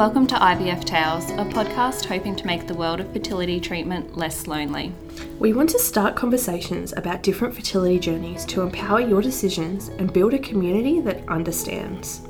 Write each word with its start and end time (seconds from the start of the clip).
Welcome 0.00 0.26
to 0.28 0.34
IVF 0.34 0.86
Tales, 0.86 1.30
a 1.32 1.44
podcast 1.44 2.06
hoping 2.06 2.34
to 2.36 2.46
make 2.46 2.66
the 2.66 2.72
world 2.72 3.00
of 3.00 3.12
fertility 3.12 3.60
treatment 3.60 4.16
less 4.16 4.46
lonely. 4.46 4.94
We 5.38 5.52
want 5.52 5.68
to 5.70 5.78
start 5.78 6.16
conversations 6.16 6.94
about 6.96 7.22
different 7.22 7.54
fertility 7.54 7.98
journeys 7.98 8.46
to 8.46 8.62
empower 8.62 9.02
your 9.02 9.20
decisions 9.20 9.88
and 9.88 10.10
build 10.10 10.32
a 10.32 10.38
community 10.38 11.02
that 11.02 11.28
understands. 11.28 12.22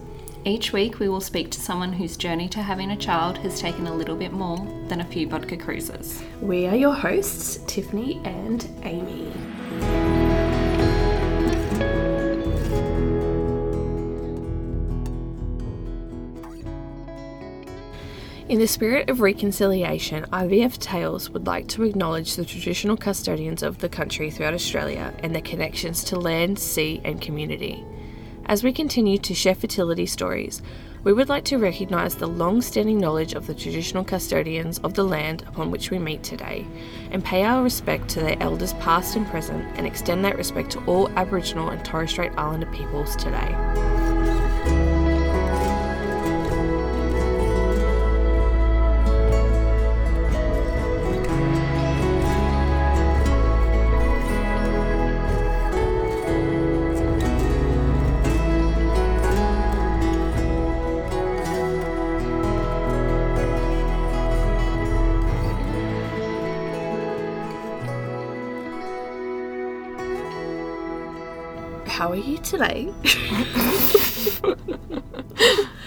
Each 0.45 0.73
week, 0.73 0.99
we 0.99 1.09
will 1.09 1.21
speak 1.21 1.53
to 1.53 1.61
someone 1.61 1.93
whose 1.93 2.17
journey 2.17 2.49
to 2.49 2.61
having 2.61 2.91
a 2.91 2.97
child 2.97 3.39
has 3.39 3.61
taken 3.61 3.87
a 3.87 3.95
little 3.95 4.17
bit 4.17 4.33
more 4.33 4.59
than 4.89 5.01
a 5.01 5.05
few 5.05 5.29
vodka 5.29 5.57
cruises. 5.57 6.25
We 6.41 6.67
are 6.67 6.75
your 6.75 6.95
hosts, 6.95 7.61
Tiffany 7.69 8.21
and 8.25 8.69
Amy. 8.83 9.33
In 18.51 18.59
the 18.59 18.67
spirit 18.67 19.09
of 19.09 19.21
reconciliation, 19.21 20.25
IVF 20.33 20.77
Tales 20.79 21.31
would 21.31 21.47
like 21.47 21.69
to 21.69 21.85
acknowledge 21.85 22.35
the 22.35 22.45
traditional 22.45 22.97
custodians 22.97 23.63
of 23.63 23.79
the 23.79 23.89
country 23.89 24.29
throughout 24.29 24.55
Australia 24.55 25.15
and 25.21 25.33
their 25.33 25.41
connections 25.41 26.03
to 26.03 26.19
land, 26.19 26.59
sea, 26.59 27.01
and 27.05 27.21
community. 27.21 27.85
As 28.47 28.65
we 28.65 28.73
continue 28.73 29.19
to 29.19 29.35
share 29.35 29.55
fertility 29.55 30.05
stories, 30.05 30.63
we 31.05 31.13
would 31.13 31.29
like 31.29 31.45
to 31.45 31.59
recognise 31.59 32.17
the 32.17 32.27
long 32.27 32.61
standing 32.61 32.99
knowledge 32.99 33.35
of 33.35 33.47
the 33.47 33.55
traditional 33.55 34.03
custodians 34.03 34.81
of 34.81 34.95
the 34.95 35.05
land 35.05 35.45
upon 35.47 35.71
which 35.71 35.93
we 35.93 36.01
meet 36.01 36.25
today, 36.25 36.67
and 37.13 37.25
pay 37.25 37.45
our 37.45 37.63
respect 37.63 38.09
to 38.09 38.21
their 38.21 38.43
elders 38.43 38.73
past 38.81 39.15
and 39.15 39.29
present, 39.29 39.65
and 39.77 39.87
extend 39.87 40.25
that 40.25 40.37
respect 40.37 40.73
to 40.73 40.85
all 40.87 41.09
Aboriginal 41.11 41.69
and 41.69 41.85
Torres 41.85 42.11
Strait 42.11 42.33
Islander 42.37 42.67
peoples 42.73 43.15
today. 43.15 44.00
How 72.01 72.13
are 72.13 72.17
you 72.17 72.39
today? 72.39 72.89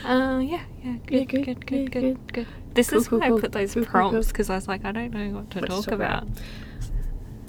Uh, 0.05 0.39
yeah, 0.39 0.61
yeah, 0.83 0.97
good, 1.07 1.29
good, 1.29 1.45
good, 1.45 1.65
good, 1.65 1.91
good, 1.91 2.33
good, 2.33 2.47
This 2.73 2.89
Cool, 2.89 2.99
is 2.99 3.07
cool, 3.07 3.19
why 3.19 3.29
cool. 3.29 3.37
I 3.37 3.41
put 3.41 3.51
those 3.53 3.73
prompts 3.73 4.27
because 4.27 4.49
I 4.49 4.55
was 4.55 4.67
like, 4.67 4.83
I 4.83 4.91
don't 4.91 5.11
know 5.13 5.29
what 5.37 5.49
to 5.51 5.59
What 5.61 5.69
to 5.69 5.75
talk 5.75 5.87
about. 5.87 6.23
about. 6.23 6.41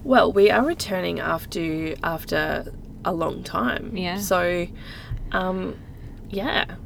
Well, 0.04 0.32
we 0.32 0.50
are 0.52 0.64
returning 0.64 1.18
after 1.18 1.94
after 2.04 2.72
a 3.04 3.12
long 3.12 3.42
time. 3.42 3.96
Yeah. 3.96 4.18
So, 4.18 4.68
um, 5.32 5.76
yeah, 6.30 6.76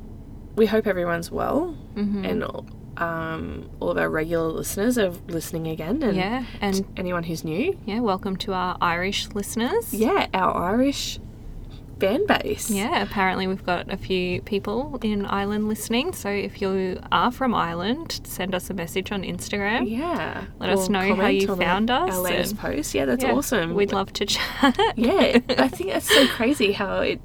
we 0.57 0.65
hope 0.67 0.87
everyone's 0.87 1.31
well, 1.31 1.77
Mhm. 1.97 2.25
and 2.27 2.42
um, 2.97 3.69
all 3.79 3.91
of 3.91 3.98
our 3.98 4.09
regular 4.09 4.48
listeners 4.48 4.97
are 4.97 5.13
listening 5.29 5.67
again, 5.69 6.03
and 6.03 6.17
Yeah, 6.17 6.45
and 6.63 6.83
anyone 6.97 7.25
who's 7.25 7.45
new, 7.45 7.77
yeah, 7.85 8.01
welcome 8.01 8.37
to 8.39 8.55
our 8.55 8.79
Irish 8.81 9.29
listeners. 9.35 9.92
yeah, 9.92 10.29
our 10.33 10.55
Irish 10.73 11.20
fan 12.01 12.27
base. 12.27 12.71
Yeah, 12.71 13.03
apparently 13.03 13.47
we've 13.47 13.65
got 13.65 13.93
a 13.93 13.97
few 13.97 14.41
people 14.43 14.99
in 15.03 15.27
Ireland 15.27 15.69
listening. 15.69 16.13
So 16.13 16.29
if 16.29 16.61
you 16.63 17.01
are 17.13 17.31
from 17.33 17.55
Ireland, 17.55 18.20
send 18.25 18.55
us 18.55 18.70
a 18.70 18.75
message 18.75 19.11
on 19.13 19.23
Instagram. 19.23 19.89
Yeah. 19.91 20.45
Let 20.58 20.70
us 20.70 20.89
know 20.89 21.14
how 21.14 21.27
you 21.29 21.55
found 21.57 21.91
us 21.91 22.14
Our 22.17 22.20
latest 22.23 22.53
and- 22.53 22.61
post. 22.61 22.95
Yeah, 22.95 23.05
that's 23.05 23.25
Yeah, 23.25 23.33
awesome. 23.33 23.75
We'd 23.75 23.92
love 23.92 24.13
to 24.14 24.27
chat. 24.27 24.79
Yeah, 24.97 25.39
I 25.58 25.69
think 25.69 25.91
it's 25.91 26.13
so 26.13 26.27
crazy 26.29 26.73
how 26.73 27.01
it 27.01 27.20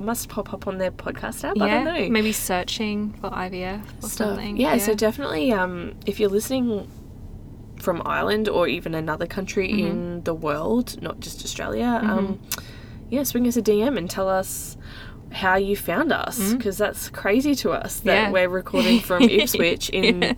must 0.00 0.28
pop 0.28 0.52
up 0.52 0.66
on 0.66 0.78
their 0.78 0.90
podcast 0.90 1.44
app. 1.44 1.60
I 1.60 1.66
yeah, 1.66 1.84
don't 1.84 1.94
know. 2.02 2.08
maybe 2.10 2.32
searching 2.32 3.12
for 3.20 3.30
IVF 3.30 3.82
or 4.02 4.08
stuff. 4.08 4.12
something. 4.28 4.56
Yeah, 4.56 4.78
so 4.78 4.94
definitely, 4.94 5.52
um, 5.52 5.94
if 6.06 6.18
you're 6.18 6.30
listening 6.30 6.88
from 7.80 8.00
Ireland 8.06 8.48
or 8.48 8.66
even 8.66 8.94
another 8.94 9.26
country 9.26 9.68
Mm-hmm. 9.68 9.86
in 9.86 10.22
the 10.24 10.34
world, 10.34 11.00
not 11.02 11.20
just 11.20 11.44
Australia, 11.44 12.00
um, 12.02 12.40
yeah, 13.14 13.22
swing 13.24 13.46
us 13.46 13.56
a 13.56 13.62
DM 13.62 13.96
and 13.98 14.10
tell 14.10 14.28
us 14.28 14.76
how 15.32 15.56
you 15.56 15.76
found 15.76 16.12
us 16.12 16.52
because 16.54 16.78
that's 16.78 17.08
crazy 17.08 17.54
to 17.56 17.70
us 17.72 18.00
that 18.00 18.10
Mm-hmm. 18.14 18.24
Yeah. 18.26 18.30
we're 18.46 18.48
recording 18.48 19.00
from 19.00 19.22
Ipswich 19.38 19.90
in 19.90 20.36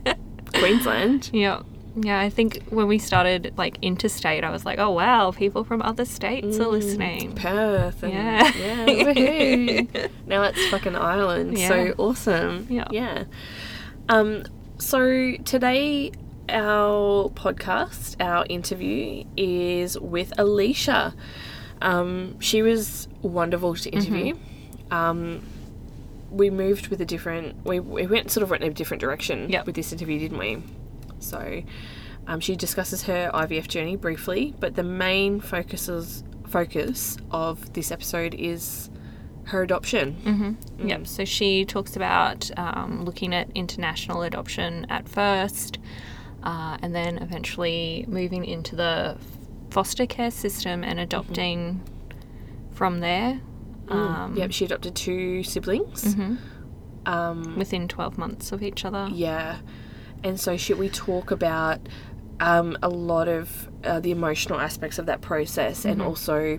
Queensland. 0.55 1.31
Yeah. 1.33 1.63
Yeah, 1.99 2.21
I 2.21 2.29
think 2.29 2.63
when 2.69 2.89
we 2.89 2.99
started 2.99 3.55
like 3.57 3.79
interstate, 3.81 4.45
I 4.45 4.51
was 4.51 4.67
like, 4.67 4.79
oh 4.79 4.91
wow, 4.91 5.31
people 5.33 5.65
from 5.65 5.81
other 5.81 6.05
states 6.05 6.59
are 6.59 6.67
listening. 6.69 7.33
Perth 7.35 8.03
and 8.03 8.13
Yeah. 8.13 8.53
yeah, 8.55 10.07
now 10.27 10.43
it's 10.43 10.67
fucking 10.69 10.95
Ireland. 10.95 11.57
Yeah. 11.59 11.69
So 11.69 11.95
awesome. 11.97 12.67
Yeah. 12.69 12.89
Yeah. 12.91 13.25
Um 14.11 14.45
so 14.79 15.37
today 15.45 16.13
our 16.51 17.31
podcast, 17.31 18.17
our 18.21 18.45
interview 18.49 19.25
is 19.37 19.99
with 19.99 20.33
Alicia. 20.39 21.15
Um 21.83 22.39
she 22.41 22.63
was 22.63 23.09
wonderful 23.23 23.75
to 23.75 23.91
interview. 23.91 24.37
Um 24.91 25.43
we 26.31 26.51
moved 26.51 26.89
with 26.89 27.01
a 27.01 27.05
different 27.07 27.65
we, 27.65 27.81
we 27.81 28.07
went 28.07 28.31
sort 28.31 28.43
of 28.43 28.51
went 28.51 28.63
in 28.65 28.71
a 28.71 28.75
different 28.75 29.01
direction 29.01 29.49
Yep. 29.49 29.67
with 29.67 29.75
this 29.75 29.93
interview, 29.93 30.19
didn't 30.19 30.39
we? 30.39 30.63
So 31.21 31.63
um, 32.27 32.41
she 32.41 32.57
discusses 32.57 33.05
her 33.05 33.31
IVF 33.33 33.69
journey 33.69 33.95
briefly, 33.97 34.53
but 34.59 34.75
the 34.75 34.83
main 34.83 35.39
focuses 35.41 36.25
focus 36.49 37.17
of 37.31 37.73
this 37.75 37.91
episode 37.93 38.35
is 38.35 38.91
her 39.45 39.63
adoption. 39.63 40.17
Mm-hmm. 40.25 40.89
Yep. 40.89 41.07
So 41.07 41.25
she 41.25 41.65
talks 41.65 41.95
about 41.95 42.51
um, 42.59 43.05
looking 43.05 43.33
at 43.33 43.49
international 43.55 44.23
adoption 44.23 44.87
at 44.91 45.09
first, 45.09 45.79
uh, 46.43 46.79
and 46.83 46.93
then 46.95 47.19
eventually 47.19 48.05
moving 48.09 48.45
into 48.45 48.75
the 48.75 49.17
foster 49.71 50.07
care 50.07 50.31
system 50.31 50.83
and 50.85 50.99
adopting 51.01 51.81
from 52.73 53.01
there. 53.01 53.41
Um, 53.89 54.35
Yep, 54.37 54.53
she 54.53 54.65
adopted 54.65 54.95
two 54.95 55.43
siblings. 55.43 56.15
mhm, 56.15 56.39
Um, 57.07 57.57
Within 57.57 57.87
12 57.89 58.19
months 58.19 58.51
of 58.53 58.63
each 58.63 58.85
other. 58.85 59.09
yeah, 59.13 59.59
and 60.25 60.41
so 60.41 60.57
should 60.57 60.79
we 60.79 60.89
talk 60.89 61.31
about 61.31 61.81
um, 62.41 62.77
a 62.83 62.89
lot 62.89 63.29
of 63.29 63.69
uh, 63.85 63.99
the 64.01 64.11
emotional 64.11 64.59
aspects 64.61 64.99
of 64.99 65.07
that 65.07 65.21
process 65.23 65.85
and 65.87 66.03
also 66.03 66.59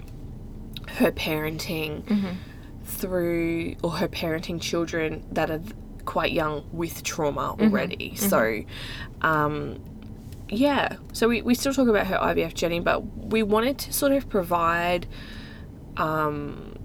her 0.99 1.11
parenting 1.11 2.03
through 2.83 3.75
or 3.83 3.91
her 3.91 4.07
parenting 4.07 4.59
children 4.61 5.23
that 5.31 5.51
are 5.51 5.61
quite 6.05 6.31
young 6.31 6.63
with 6.71 7.03
trauma 7.03 7.55
already. 7.59 8.15
So, 8.15 8.63
um, 9.21 9.79
yeah, 10.49 10.97
so 11.13 11.27
we, 11.27 11.41
we 11.41 11.53
still 11.55 11.73
talk 11.73 11.87
about 11.87 12.07
her 12.07 12.17
IVF 12.17 12.53
journey, 12.53 12.79
but 12.79 12.99
we 13.17 13.43
wanted 13.43 13.77
to 13.79 13.93
sort 13.93 14.11
of 14.11 14.29
provide, 14.29 15.07
um, 15.97 16.75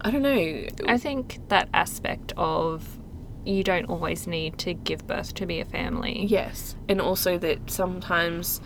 I 0.00 0.10
don't 0.10 0.22
know, 0.22 0.66
I 0.88 0.98
think 0.98 1.40
that 1.48 1.68
aspect 1.72 2.32
of 2.36 2.98
you 3.44 3.62
don't 3.64 3.86
always 3.86 4.26
need 4.26 4.58
to 4.58 4.74
give 4.74 5.06
birth 5.06 5.34
to 5.34 5.46
be 5.46 5.60
a 5.60 5.64
family. 5.64 6.26
Yes, 6.26 6.76
and 6.88 7.00
also 7.00 7.38
that 7.38 7.70
sometimes 7.70 8.60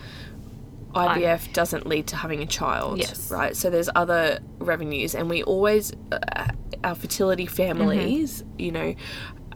IVF 0.93 1.53
doesn't 1.53 1.85
lead 1.85 2.07
to 2.07 2.15
having 2.15 2.41
a 2.41 2.45
child. 2.47 2.97
Yes. 2.97 3.29
Right. 3.29 3.55
So 3.55 3.69
there's 3.69 3.89
other 3.95 4.39
revenues, 4.57 5.13
and 5.13 5.29
we 5.29 5.43
always, 5.43 5.93
uh, 6.11 6.47
our 6.83 6.95
fertility 6.95 7.45
families, 7.45 8.41
Mm-hmm. 8.41 8.59
you 8.59 8.71
know, 8.71 8.95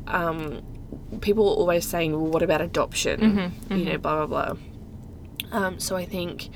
um, 0.07 0.61
people 1.21 1.47
are 1.49 1.55
always 1.55 1.87
saying, 1.87 2.11
well, 2.13 2.29
what 2.31 2.43
about 2.43 2.61
adoption? 2.61 3.19
Mm-hmm, 3.19 3.75
You 3.77 3.85
know, 3.85 3.97
blah, 3.97 4.25
blah, 4.25 4.53
blah. 4.53 5.57
Um, 5.57 5.79
so 5.79 5.95
I 5.95 6.05
think 6.05 6.49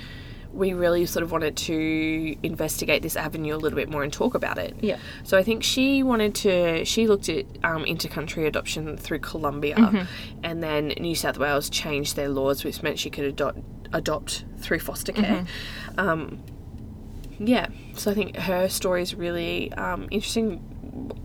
we 0.54 0.72
really 0.74 1.06
sort 1.06 1.22
of 1.22 1.32
wanted 1.34 1.58
to 1.58 2.36
investigate 2.42 3.02
this 3.02 3.18
avenue 3.18 3.54
a 3.56 3.58
little 3.58 3.76
bit 3.76 3.90
more 3.90 4.04
and 4.04 4.14
talk 4.14 4.36
about 4.36 4.58
it. 4.58 4.74
Yeah. 4.80 4.98
So 5.24 5.38
I 5.38 5.44
think 5.44 5.64
she 5.64 6.02
wanted 6.02 6.34
to. 6.36 6.86
She 6.86 7.08
looked 7.08 7.28
at 7.28 7.46
um, 7.64 7.84
intercountry 7.84 8.48
adoption 8.48 8.96
through 8.96 9.20
Colombia, 9.20 9.76
Mm-hmm. 9.76 10.40
and 10.46 10.64
then 10.64 10.88
New 11.00 11.14
South 11.16 11.38
Wales 11.38 11.70
changed 11.70 12.16
their 12.16 12.30
laws, 12.30 12.64
which 12.64 12.82
meant 12.82 13.00
she 13.00 13.10
could 13.10 13.26
adopt 13.26 13.60
adopt 13.92 14.46
through 14.58 14.80
foster 14.80 15.12
care. 15.12 15.46
Mm-hmm. 15.98 16.00
Um, 16.00 16.44
yeah. 17.38 17.68
So 17.96 18.12
I 18.12 18.14
think 18.14 18.38
her 18.38 18.70
story 18.70 19.02
is 19.02 19.14
really 19.14 19.74
um, 19.74 20.08
interesting. 20.10 20.62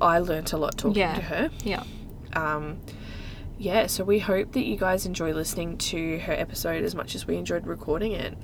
I 0.01 0.19
learnt 0.19 0.53
a 0.53 0.57
lot 0.57 0.77
talking 0.77 0.97
Yeah. 0.99 1.15
to 1.15 1.23
her. 1.23 1.51
Yeah. 1.63 1.85
Um, 2.33 2.81
yeah. 3.61 3.87
So 3.87 4.05
we 4.05 4.19
hope 4.19 4.53
that 4.53 4.65
you 4.65 4.77
guys 4.77 5.05
enjoy 5.05 5.33
listening 5.33 5.77
to 5.79 6.19
her 6.21 6.33
episode 6.33 6.83
as 6.83 6.95
much 6.95 7.15
as 7.15 7.27
we 7.27 7.37
enjoyed 7.37 7.67
recording 7.67 8.13
it. 8.13 8.37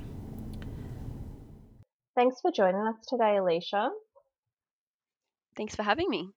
Thanks 2.15 2.39
for 2.39 2.51
joining 2.51 2.81
us 2.81 2.95
today, 3.07 3.37
Alicia. 3.37 3.89
Thanks 5.55 5.75
for 5.75 5.81
having 5.81 6.07
me. 6.07 6.29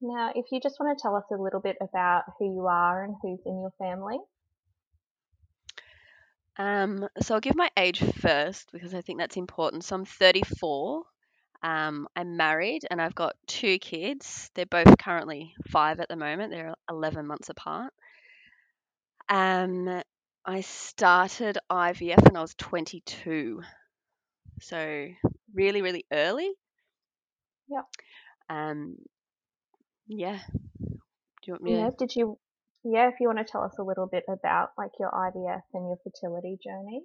Now, 0.00 0.32
if 0.34 0.46
you 0.50 0.60
just 0.60 0.80
want 0.80 0.96
to 0.96 1.02
tell 1.02 1.14
us 1.14 1.24
a 1.30 1.36
little 1.36 1.60
bit 1.60 1.76
about 1.82 2.24
who 2.38 2.46
you 2.46 2.66
are 2.66 3.04
and 3.04 3.14
who's 3.22 3.38
in 3.44 3.60
your 3.60 3.72
family. 3.78 4.16
Um, 6.58 7.06
so 7.20 7.34
I'll 7.34 7.40
give 7.40 7.54
my 7.54 7.70
age 7.76 8.02
first 8.20 8.70
because 8.72 8.94
I 8.94 9.02
think 9.02 9.18
that's 9.18 9.36
important. 9.36 9.84
So 9.84 9.94
I'm 9.94 10.06
34. 10.06 11.02
Um, 11.62 12.08
I'm 12.16 12.36
married 12.38 12.86
and 12.90 13.00
I've 13.00 13.14
got 13.14 13.36
two 13.46 13.78
kids. 13.78 14.50
They're 14.54 14.66
both 14.66 14.98
currently 14.98 15.54
five 15.68 16.00
at 16.00 16.08
the 16.08 16.16
moment. 16.16 16.50
They're 16.50 16.74
11 16.90 17.26
months 17.26 17.50
apart. 17.50 17.92
Um, 19.28 20.02
I 20.44 20.60
started 20.62 21.58
IVF 21.70 22.22
when 22.24 22.36
I 22.36 22.40
was 22.42 22.54
22. 22.54 23.62
So 24.60 25.08
really, 25.54 25.82
really 25.82 26.04
early. 26.12 26.50
Yep. 27.68 27.84
Um, 28.48 28.96
yeah. 30.06 30.40
Do 30.80 31.46
you 31.46 31.52
want 31.54 31.62
me 31.62 31.76
Yeah. 31.76 31.90
to? 31.90 31.96
Did 31.96 32.16
you? 32.16 32.38
Yeah. 32.84 33.08
If 33.08 33.14
you 33.20 33.28
want 33.28 33.38
to 33.38 33.44
tell 33.44 33.62
us 33.62 33.78
a 33.78 33.82
little 33.82 34.06
bit 34.06 34.24
about 34.28 34.70
like 34.76 34.90
your 34.98 35.10
IVF 35.10 35.62
and 35.74 35.86
your 35.88 35.98
fertility 36.04 36.58
journey. 36.62 37.02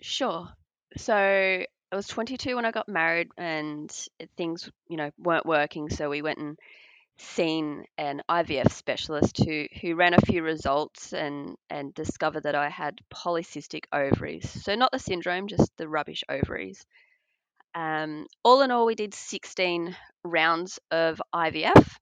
Sure. 0.00 0.48
So 0.96 1.14
I 1.16 1.66
was 1.96 2.06
22 2.06 2.56
when 2.56 2.64
I 2.64 2.70
got 2.70 2.88
married, 2.88 3.28
and 3.36 3.90
things, 4.36 4.70
you 4.88 4.96
know, 4.96 5.10
weren't 5.18 5.46
working. 5.46 5.88
So 5.90 6.08
we 6.10 6.22
went 6.22 6.38
and 6.38 6.58
seen 7.18 7.84
an 7.96 8.22
IVF 8.28 8.70
specialist 8.72 9.42
who 9.42 9.66
who 9.80 9.94
ran 9.94 10.14
a 10.14 10.20
few 10.20 10.42
results 10.42 11.12
and 11.12 11.56
and 11.70 11.94
discovered 11.94 12.42
that 12.42 12.54
I 12.54 12.68
had 12.68 13.00
polycystic 13.12 13.84
ovaries. 13.92 14.48
So 14.64 14.74
not 14.74 14.92
the 14.92 14.98
syndrome, 14.98 15.48
just 15.48 15.76
the 15.76 15.88
rubbish 15.88 16.24
ovaries. 16.28 16.84
Um, 17.74 18.26
all 18.42 18.62
in 18.62 18.70
all, 18.70 18.86
we 18.86 18.94
did 18.94 19.12
16 19.12 19.94
rounds 20.24 20.78
of 20.90 21.20
IVF. 21.34 21.96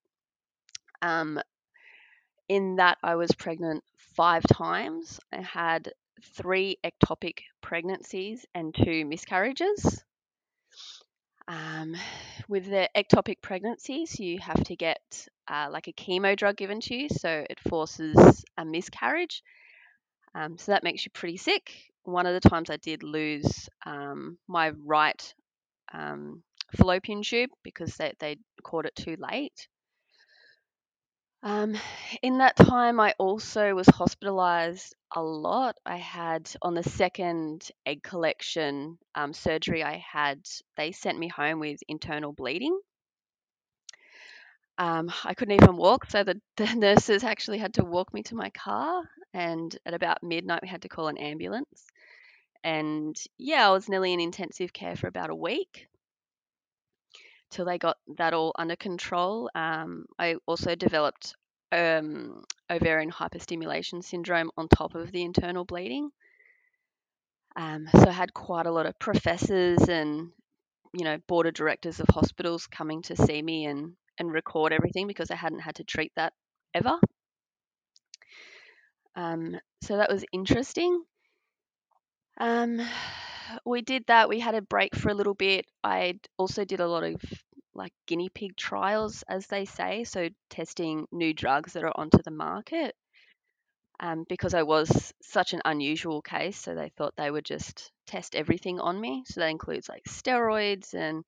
Um, 1.03 1.41
in 2.49 2.77
that, 2.77 2.99
I 3.03 3.17
was 3.17 3.33
pregnant 3.33 3.83
five 4.17 4.45
times. 4.45 5.19
I 5.33 5.41
had 5.41 5.93
three 6.23 6.79
ectopic 6.85 7.41
pregnancies 7.61 8.47
and 8.55 8.75
two 8.75 9.05
miscarriages. 9.05 10.05
Um, 11.47 11.95
with 12.49 12.67
the 12.67 12.89
ectopic 12.97 13.43
pregnancies, 13.43 14.19
you 14.19 14.39
have 14.41 14.65
to 14.65 14.77
get 14.77 15.01
uh, 15.49 15.69
like 15.71 15.89
a 15.89 15.93
chemo 15.93 16.37
drug 16.37 16.57
given 16.57 16.81
to 16.81 16.95
you, 16.95 17.09
so 17.09 17.45
it 17.49 17.61
forces 17.61 18.45
a 18.57 18.65
miscarriage. 18.65 19.43
Um, 20.35 20.59
so 20.59 20.73
that 20.73 20.85
makes 20.85 21.05
you 21.05 21.11
pretty 21.13 21.37
sick. 21.37 21.73
One 22.05 22.27
of 22.27 22.41
the 22.41 22.49
times 22.49 22.71
I 22.71 22.77
did 22.79 23.03
lose 23.03 23.69
um, 23.87 24.39
my 24.49 24.71
right 24.71 25.35
um, 25.93 26.43
fallopian 26.77 27.23
tube 27.23 27.51
because 27.63 27.97
they, 27.97 28.13
they 28.21 28.39
caught 28.63 28.87
it 28.87 28.97
too 28.97 29.17
late. 29.19 29.69
Um, 31.45 31.77
in 32.23 32.39
that 32.39 32.57
time, 32.57 32.99
I 32.99 33.15
also 33.19 33.75
was 33.75 33.87
hospitalized 33.87 34.95
a 35.15 35.23
lot. 35.23 35.77
I 35.85 35.99
had, 35.99 36.51
on 36.63 36.73
the 36.73 36.83
second 36.83 37.71
egg 37.85 38.03
collection 38.03 38.97
um, 39.15 39.35
surgery 39.35 39.85
I 39.85 39.99
had, 39.99 40.41
they 40.79 40.93
sent 40.93 41.19
me 41.19 41.29
home 41.29 41.61
with 41.61 41.81
internal 41.87 42.33
bleeding. 42.33 42.81
Um, 44.79 45.13
I 45.23 45.35
couldn't 45.35 45.63
even 45.63 45.77
walk, 45.77 46.07
so 46.11 46.25
the, 46.25 46.41
the 46.57 46.75
nurses 46.77 47.23
actually 47.23 47.59
had 47.59 47.75
to 47.75 47.85
walk 47.85 48.15
me 48.15 48.23
to 48.25 48.35
my 48.35 48.49
car. 48.49 49.03
And 49.35 49.77
at 49.85 49.93
about 49.93 50.23
midnight, 50.23 50.63
we 50.63 50.69
had 50.69 50.83
to 50.83 50.89
call 50.89 51.09
an 51.09 51.19
ambulance. 51.19 51.85
And 52.65 53.15
yeah, 53.37 53.69
I 53.69 53.73
was 53.73 53.91
nearly 53.91 54.15
in 54.15 54.21
intensive 54.21 54.73
care 54.73 54.97
for 54.97 55.09
about 55.09 55.29
a 55.29 55.35
week 55.35 55.89
till 57.55 57.65
they 57.65 57.79
got 57.79 57.97
that 58.19 58.35
all 58.35 58.53
under 58.59 58.77
control. 58.77 59.49
Um, 59.55 60.07
I 60.19 60.37
also 60.47 60.75
developed 60.75 61.35
um, 61.73 62.45
ovarian 62.71 63.11
hyperstimulation 63.11 64.03
syndrome 64.03 64.51
on 64.57 64.69
top 64.69 64.95
of 64.95 65.13
the 65.13 65.23
internal 65.23 65.65
bleeding. 65.65 66.11
Um, 67.57 67.87
so 67.93 68.09
I 68.09 68.13
had 68.13 68.35
quite 68.35 68.67
a 68.67 68.73
lot 68.73 68.87
of 68.87 68.99
professors 68.99 69.89
and 69.89 70.31
you 70.93 71.05
know 71.05 71.19
board 71.29 71.47
of 71.47 71.55
directors 71.55 72.01
of 72.01 72.07
hospitals 72.09 72.67
coming 72.67 73.03
to 73.03 73.17
see 73.17 73.41
me 73.41 73.67
and 73.67 73.93
and 74.19 74.33
record 74.33 74.73
everything 74.73 75.07
because 75.07 75.31
I 75.31 75.37
hadn't 75.37 75.61
had 75.61 75.77
to 75.77 75.85
treat 75.85 76.13
that 76.17 76.33
ever. 76.75 76.99
Um, 79.17 79.57
so 79.83 79.97
that 79.97 80.11
was 80.11 80.25
interesting. 80.33 81.05
Um, 82.41 82.81
we 83.65 83.83
did 83.83 84.05
that. 84.09 84.29
We 84.29 84.41
had 84.41 84.55
a 84.55 84.63
break 84.63 84.95
for 84.97 85.11
a 85.11 85.15
little 85.15 85.35
bit. 85.35 85.67
I 85.83 86.19
also 86.39 86.65
did 86.65 86.81
a 86.81 86.89
lot 86.89 87.05
of 87.05 87.17
like 87.75 87.93
guinea 88.07 88.29
pig 88.29 88.57
trials, 88.57 89.25
as 89.29 89.47
they 89.47 89.65
say, 89.65 90.05
so 90.05 90.29
testing 90.51 91.07
new 91.13 91.33
drugs 91.35 91.73
that 91.75 91.85
are 91.85 91.93
onto 91.97 92.19
the 92.23 92.31
market. 92.31 92.95
Um, 94.01 94.25
because 94.29 94.55
I 94.55 94.63
was 94.65 95.13
such 95.23 95.53
an 95.53 95.63
unusual 95.65 96.21
case, 96.21 96.59
so 96.59 96.75
they 96.75 96.91
thought 96.91 97.15
they 97.17 97.31
would 97.31 97.45
just 97.45 97.93
test 98.07 98.35
everything 98.35 98.81
on 98.81 99.01
me. 99.01 99.23
So 99.27 99.41
that 99.41 99.49
includes 99.51 99.89
like 99.89 100.05
steroids 100.05 100.95
and 100.95 101.25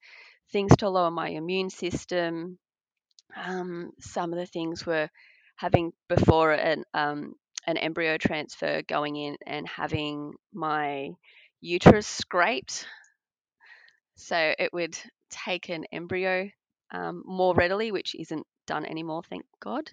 things 0.53 0.77
to 0.79 0.89
lower 0.89 1.11
my 1.11 1.29
immune 1.29 1.71
system. 1.71 2.59
Um, 3.37 3.93
some 4.01 4.33
of 4.33 4.39
the 4.39 4.47
things 4.47 4.87
were 4.87 5.11
having 5.57 5.93
before 6.09 6.53
an 6.53 6.85
um, 6.95 7.35
an 7.67 7.77
embryo 7.79 8.19
transfer, 8.19 8.83
going 8.83 9.17
in 9.17 9.37
and 9.47 9.69
having 9.69 10.35
my 10.53 11.11
uterus 11.61 12.07
scraped, 12.07 12.87
so 14.17 14.55
it 14.59 14.73
would 14.73 14.99
take 15.31 15.69
an 15.69 15.85
embryo 15.93 16.49
um, 16.93 17.23
more 17.27 17.55
readily, 17.55 17.93
which 17.93 18.15
isn't 18.15 18.47
done 18.67 18.85
anymore, 18.85 19.23
thank 19.29 19.45
God. 19.61 19.91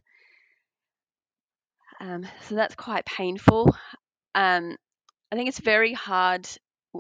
Um, 2.00 2.26
so 2.48 2.56
that's 2.56 2.76
quite 2.76 3.06
painful. 3.06 3.76
Um, 4.36 4.76
I 5.32 5.36
think 5.36 5.50
it's 5.50 5.60
very 5.60 5.94
hard 5.94 6.48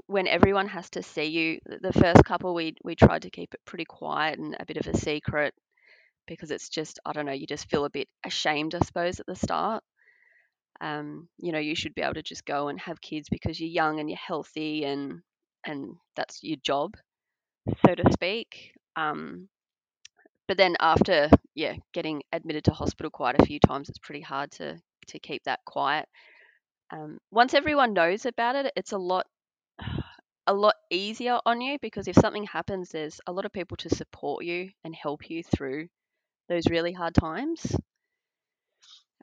when 0.07 0.27
everyone 0.27 0.68
has 0.68 0.89
to 0.91 1.03
see 1.03 1.25
you. 1.25 1.59
The 1.65 1.94
first 1.94 2.24
couple, 2.25 2.53
we 2.53 2.75
we 2.83 2.95
tried 2.95 3.24
to 3.24 3.30
keep 3.30 3.53
it 3.53 3.59
pretty 3.65 3.85
quiet 3.85 4.39
and 4.39 4.56
a 4.59 4.65
bit 4.65 4.77
of 4.77 4.88
a 4.88 4.97
secret 4.97 5.53
because 6.27 6.51
it's 6.51 6.69
just 6.69 7.00
I 7.06 7.13
don't 7.13 7.25
know. 7.25 7.31
You 7.33 7.47
just 7.47 7.69
feel 7.69 7.85
a 7.85 7.89
bit 7.89 8.07
ashamed, 8.25 8.75
I 8.75 8.80
suppose, 8.80 9.19
at 9.19 9.25
the 9.25 9.35
start. 9.35 9.83
Um, 10.81 11.27
you 11.38 11.51
know, 11.51 11.59
you 11.59 11.75
should 11.75 11.95
be 11.95 12.01
able 12.01 12.15
to 12.15 12.24
just 12.24 12.45
go 12.45 12.68
and 12.68 12.80
have 12.80 13.01
kids 13.01 13.30
because 13.30 13.59
you're 13.59 13.69
young 13.69 14.00
and 14.00 14.09
you're 14.09 14.18
healthy 14.18 14.83
and 14.85 15.21
and 15.65 15.95
that's 16.15 16.44
your 16.44 16.57
job, 16.62 16.95
so 17.85 17.95
to 17.95 18.11
speak. 18.11 18.73
Um, 18.95 19.49
but 20.47 20.57
then 20.57 20.76
after 20.80 21.30
yeah 21.56 21.76
getting 21.94 22.21
admitted 22.31 22.64
to 22.66 22.71
hospital 22.71 23.09
quite 23.09 23.40
a 23.40 23.45
few 23.45 23.59
times 23.59 23.90
it's 23.90 23.99
pretty 23.99 24.21
hard 24.21 24.52
to 24.52 24.80
to 25.07 25.19
keep 25.19 25.44
that 25.44 25.59
quiet 25.66 26.07
um, 26.92 27.18
once 27.31 27.54
everyone 27.54 27.94
knows 27.94 28.26
about 28.26 28.56
it 28.56 28.71
it's 28.76 28.92
a 28.92 28.97
lot 28.97 29.26
a 30.47 30.54
lot 30.54 30.76
easier 30.90 31.40
on 31.45 31.61
you 31.61 31.78
because 31.81 32.07
if 32.07 32.16
something 32.16 32.44
happens 32.44 32.90
there's 32.90 33.21
a 33.28 33.31
lot 33.31 33.45
of 33.45 33.54
people 33.54 33.78
to 33.78 33.90
support 33.90 34.44
you 34.44 34.69
and 34.83 34.94
help 34.94 35.30
you 35.30 35.42
through 35.42 35.87
those 36.49 36.68
really 36.69 36.92
hard 36.92 37.16
times 37.16 37.76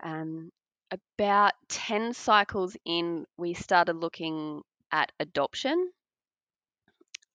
um, 0.03 0.51
about 0.91 1.53
10 1.69 2.15
cycles 2.15 2.75
in 2.87 3.27
we 3.37 3.53
started 3.53 3.97
looking 3.97 4.63
at 4.93 5.13
adoption 5.21 5.91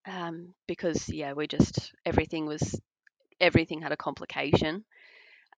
um, 0.08 0.54
because 0.68 1.10
yeah 1.10 1.34
we 1.34 1.48
just 1.48 1.94
everything 2.06 2.46
was 2.46 2.80
everything 3.40 3.82
had 3.82 3.92
a 3.92 3.98
complication 3.98 4.84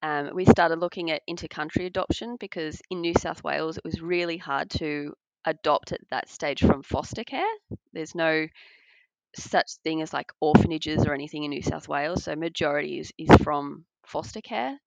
um, 0.01 0.31
we 0.35 0.45
started 0.45 0.79
looking 0.79 1.09
at 1.11 1.23
intercountry 1.27 1.85
adoption 1.85 2.37
because 2.39 2.81
in 2.89 3.01
New 3.01 3.15
South 3.15 3.43
Wales 3.43 3.77
it 3.77 3.83
was 3.83 4.01
really 4.01 4.37
hard 4.37 4.69
to 4.71 5.13
adopt 5.45 5.91
at 5.91 6.01
that 6.11 6.29
stage 6.29 6.61
from 6.61 6.83
foster 6.83 7.23
care. 7.23 7.47
There's 7.93 8.13
no 8.13 8.47
such 9.35 9.71
thing 9.83 10.01
as 10.01 10.13
like 10.13 10.31
orphanages 10.39 11.05
or 11.05 11.13
anything 11.13 11.43
in 11.43 11.49
New 11.49 11.63
South 11.63 11.87
Wales, 11.87 12.23
so 12.23 12.35
majority 12.35 12.99
is, 12.99 13.11
is 13.17 13.35
from 13.43 13.85
foster 14.05 14.41
care, 14.41 14.77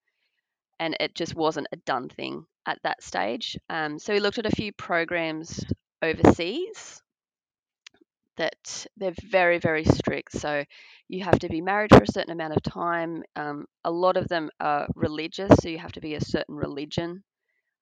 and 0.79 0.95
it 0.99 1.13
just 1.13 1.35
wasn't 1.35 1.67
a 1.71 1.77
done 1.77 2.07
thing 2.09 2.45
at 2.65 2.79
that 2.83 3.03
stage. 3.03 3.57
Um, 3.69 3.99
so 3.99 4.13
we 4.13 4.19
looked 4.19 4.39
at 4.39 4.45
a 4.45 4.55
few 4.55 4.71
programs 4.71 5.65
overseas 6.01 7.01
that 8.37 8.85
they're 8.97 9.13
very 9.23 9.59
very 9.59 9.83
strict. 9.83 10.31
So 10.33 10.63
you 11.07 11.23
have 11.23 11.39
to 11.39 11.49
be 11.49 11.61
married 11.61 11.91
for 11.91 12.03
a 12.03 12.11
certain 12.11 12.31
amount 12.31 12.55
of 12.55 12.63
time 12.63 13.23
um, 13.35 13.65
a 13.83 13.91
lot 13.91 14.17
of 14.17 14.27
them 14.29 14.49
are 14.59 14.87
religious 14.95 15.51
so 15.61 15.69
you 15.69 15.77
have 15.77 15.91
to 15.91 16.01
be 16.01 16.15
a 16.15 16.21
certain 16.21 16.55
religion 16.55 17.23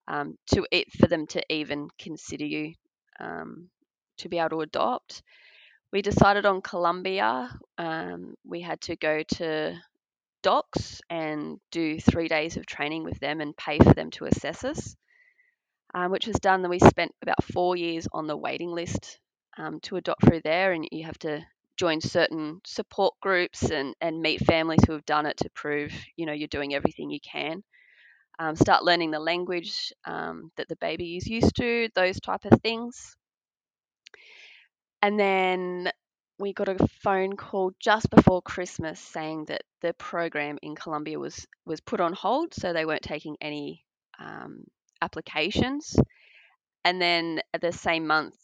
um, 0.08 0.36
to 0.48 0.66
it 0.72 0.92
for 1.00 1.08
them 1.08 1.28
to 1.28 1.44
even 1.54 1.88
consider 2.00 2.46
you 2.46 2.74
um, 3.20 3.70
to 4.18 4.30
be 4.30 4.40
able 4.40 4.50
to 4.50 4.62
adopt. 4.62 5.22
We 5.92 6.02
decided 6.02 6.46
on 6.46 6.62
Colombia 6.62 7.50
um, 7.78 8.34
we 8.44 8.62
had 8.62 8.82
to 8.82 8.96
go 8.96 9.24
to 9.36 9.76
docs 10.42 11.02
and 11.10 11.60
do 11.72 12.00
three 12.00 12.28
days 12.28 12.58
of 12.58 12.66
training 12.66 13.04
with 13.04 13.20
them 13.20 13.42
and 13.42 13.56
pay 13.56 13.78
for 13.78 13.94
them 13.94 14.10
to 14.12 14.26
assess 14.26 14.64
us 14.64 14.96
um, 15.94 16.12
which 16.12 16.28
was 16.28 16.38
done. 16.38 16.62
Then 16.62 16.70
we 16.70 16.80
spent 16.80 17.12
about 17.22 17.44
four 17.44 17.76
years 17.76 18.08
on 18.12 18.28
the 18.28 18.38
waiting 18.38 18.72
list 18.72 19.20
um, 19.60 19.80
to 19.82 19.98
adopt 19.98 20.26
through 20.26 20.42
there, 20.44 20.72
and 20.72 20.88
you 20.92 21.06
have 21.06 21.20
to 21.20 21.46
join 21.78 22.02
certain 22.02 22.60
support 22.66 23.14
groups 23.22 23.70
and, 23.70 23.96
and 24.02 24.22
meet 24.22 24.46
families 24.46 24.84
who 24.86 24.94
have 24.94 25.06
done 25.06 25.26
it 25.26 25.38
to 25.38 25.50
prove, 25.52 25.94
you 26.16 26.26
know, 26.26 26.34
you're 26.34 26.48
doing 26.48 26.74
everything 26.74 27.10
you 27.10 27.20
can. 27.22 27.64
Um, 28.40 28.56
start 28.56 28.84
learning 28.84 29.12
the 29.12 29.20
language 29.20 29.94
um, 30.06 30.52
that 30.56 30.70
the 30.70 30.78
baby 30.78 31.18
is 31.18 31.28
used 31.28 31.56
to, 31.58 31.90
those 31.94 32.20
type 32.22 32.46
of 32.46 32.62
things. 32.62 33.16
And 35.02 35.20
then 35.20 35.92
we 36.38 36.54
got 36.54 36.70
a 36.70 36.88
phone 37.02 37.36
call 37.36 37.72
just 37.80 38.10
before 38.10 38.42
Christmas 38.42 39.00
saying 39.00 39.46
that 39.46 39.64
the 39.82 39.94
program 39.94 40.58
in 40.62 40.76
Colombia 40.76 41.20
was 41.20 41.46
was 41.66 41.82
put 41.82 42.00
on 42.00 42.14
hold, 42.14 42.54
so 42.54 42.72
they 42.72 42.86
weren't 42.86 43.02
taking 43.02 43.36
any 43.42 43.86
um, 44.20 44.64
applications. 45.02 45.96
And 46.86 47.02
then 47.02 47.42
the 47.60 47.74
same 47.74 48.08
month, 48.08 48.36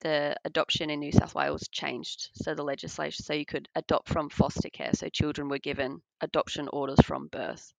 the 0.00 0.36
adoption 0.44 0.90
in 0.90 1.00
New 1.00 1.12
South 1.12 1.34
Wales 1.34 1.68
changed. 1.68 2.30
So 2.34 2.54
the 2.54 2.62
legislation, 2.62 3.24
so 3.24 3.34
you 3.34 3.46
could 3.46 3.68
adopt 3.74 4.08
from 4.08 4.28
foster 4.28 4.70
care. 4.70 4.92
So 4.94 5.08
children 5.08 5.48
were 5.48 5.58
given 5.58 6.00
adoption 6.20 6.68
orders 6.72 7.00
from 7.04 7.28
birth. 7.28 7.72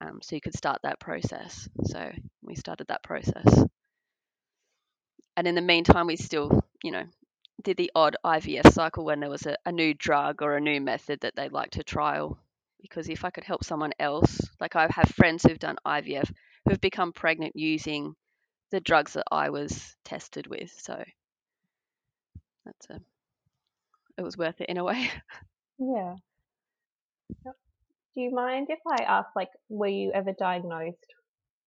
Um, 0.00 0.20
so 0.22 0.34
you 0.34 0.40
could 0.40 0.56
start 0.56 0.80
that 0.82 1.00
process. 1.00 1.68
So 1.84 2.10
we 2.42 2.54
started 2.54 2.88
that 2.88 3.02
process. 3.02 3.64
And 5.36 5.46
in 5.46 5.54
the 5.54 5.62
meantime, 5.62 6.06
we 6.06 6.16
still, 6.16 6.64
you 6.82 6.92
know, 6.92 7.04
did 7.62 7.76
the 7.76 7.90
odd 7.94 8.16
IVF 8.24 8.72
cycle 8.72 9.04
when 9.04 9.20
there 9.20 9.30
was 9.30 9.46
a, 9.46 9.56
a 9.64 9.72
new 9.72 9.94
drug 9.94 10.42
or 10.42 10.56
a 10.56 10.60
new 10.60 10.80
method 10.80 11.20
that 11.20 11.34
they'd 11.36 11.52
like 11.52 11.70
to 11.72 11.84
trial. 11.84 12.38
Because 12.80 13.08
if 13.08 13.24
I 13.24 13.30
could 13.30 13.44
help 13.44 13.64
someone 13.64 13.92
else, 13.98 14.38
like 14.60 14.76
I 14.76 14.86
have 14.90 15.08
friends 15.08 15.42
who've 15.42 15.58
done 15.58 15.76
IVF 15.86 16.30
who've 16.68 16.80
become 16.80 17.12
pregnant 17.12 17.56
using 17.56 18.14
the 18.70 18.80
drugs 18.80 19.14
that 19.14 19.26
I 19.30 19.50
was 19.50 19.96
tested 20.04 20.46
with. 20.46 20.70
So 20.76 21.02
that's 22.64 22.90
a, 22.90 23.00
it 24.18 24.22
was 24.22 24.36
worth 24.36 24.60
it 24.60 24.68
in 24.68 24.78
a 24.78 24.84
way. 24.84 25.10
Yeah. 25.78 26.14
Do 27.44 28.22
you 28.22 28.30
mind 28.34 28.68
if 28.70 28.78
I 28.90 29.02
ask, 29.02 29.28
like, 29.36 29.50
were 29.68 29.88
you 29.88 30.10
ever 30.14 30.32
diagnosed 30.32 31.14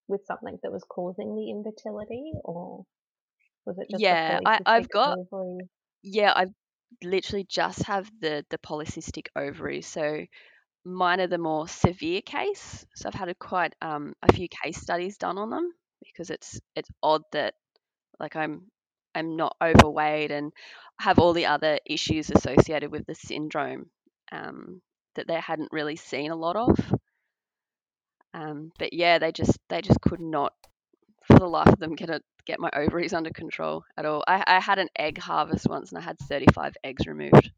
with 0.07 0.21
something 0.25 0.57
that 0.63 0.71
was 0.71 0.83
causing 0.89 1.35
the 1.35 1.51
infertility, 1.51 2.31
or 2.43 2.85
was 3.65 3.77
it 3.77 3.87
just 3.91 4.01
yeah, 4.01 4.39
I've 4.65 4.89
got 4.89 5.19
ovary? 5.31 5.69
yeah, 6.01 6.33
I 6.35 6.47
literally 7.03 7.45
just 7.47 7.83
have 7.83 8.09
the 8.19 8.43
the 8.49 8.57
polycystic 8.57 9.27
ovary. 9.35 9.83
So 9.83 10.25
mine 10.83 11.19
are 11.19 11.27
the 11.27 11.37
more 11.37 11.67
severe 11.67 12.21
case. 12.21 12.83
So 12.95 13.07
I've 13.07 13.13
had 13.13 13.29
a 13.29 13.35
quite 13.35 13.75
um, 13.83 14.13
a 14.23 14.33
few 14.33 14.47
case 14.63 14.81
studies 14.81 15.17
done 15.17 15.37
on 15.37 15.51
them 15.51 15.71
because 16.05 16.29
it's 16.29 16.59
it's 16.75 16.89
odd 17.03 17.23
that 17.33 17.55
like 18.19 18.35
I'm 18.35 18.69
I'm 19.15 19.35
not 19.35 19.55
overweight 19.61 20.31
and 20.31 20.51
have 20.99 21.19
all 21.19 21.33
the 21.33 21.47
other 21.47 21.79
issues 21.85 22.29
associated 22.29 22.91
with 22.91 23.05
the 23.05 23.15
syndrome 23.15 23.89
um, 24.31 24.81
that 25.15 25.27
they 25.27 25.39
hadn't 25.39 25.71
really 25.71 25.95
seen 25.95 26.31
a 26.31 26.35
lot 26.35 26.55
of. 26.55 26.77
Um, 28.33 28.71
but 28.77 28.93
yeah, 28.93 29.17
they 29.19 29.31
just 29.31 29.57
they 29.69 29.81
just 29.81 30.01
could 30.01 30.19
not 30.19 30.53
for 31.25 31.37
the 31.39 31.47
life 31.47 31.67
of 31.67 31.79
them 31.79 31.95
get 31.95 32.09
it 32.09 32.23
get 32.45 32.59
my 32.59 32.69
ovaries 32.73 33.13
under 33.13 33.31
control 33.31 33.83
at 33.97 34.05
all. 34.05 34.23
I, 34.27 34.43
I 34.47 34.59
had 34.59 34.79
an 34.79 34.89
egg 34.97 35.17
harvest 35.19 35.67
once 35.69 35.91
and 35.91 35.99
I 35.99 36.01
had 36.01 36.19
35 36.19 36.75
eggs 36.83 37.07
removed, 37.07 37.51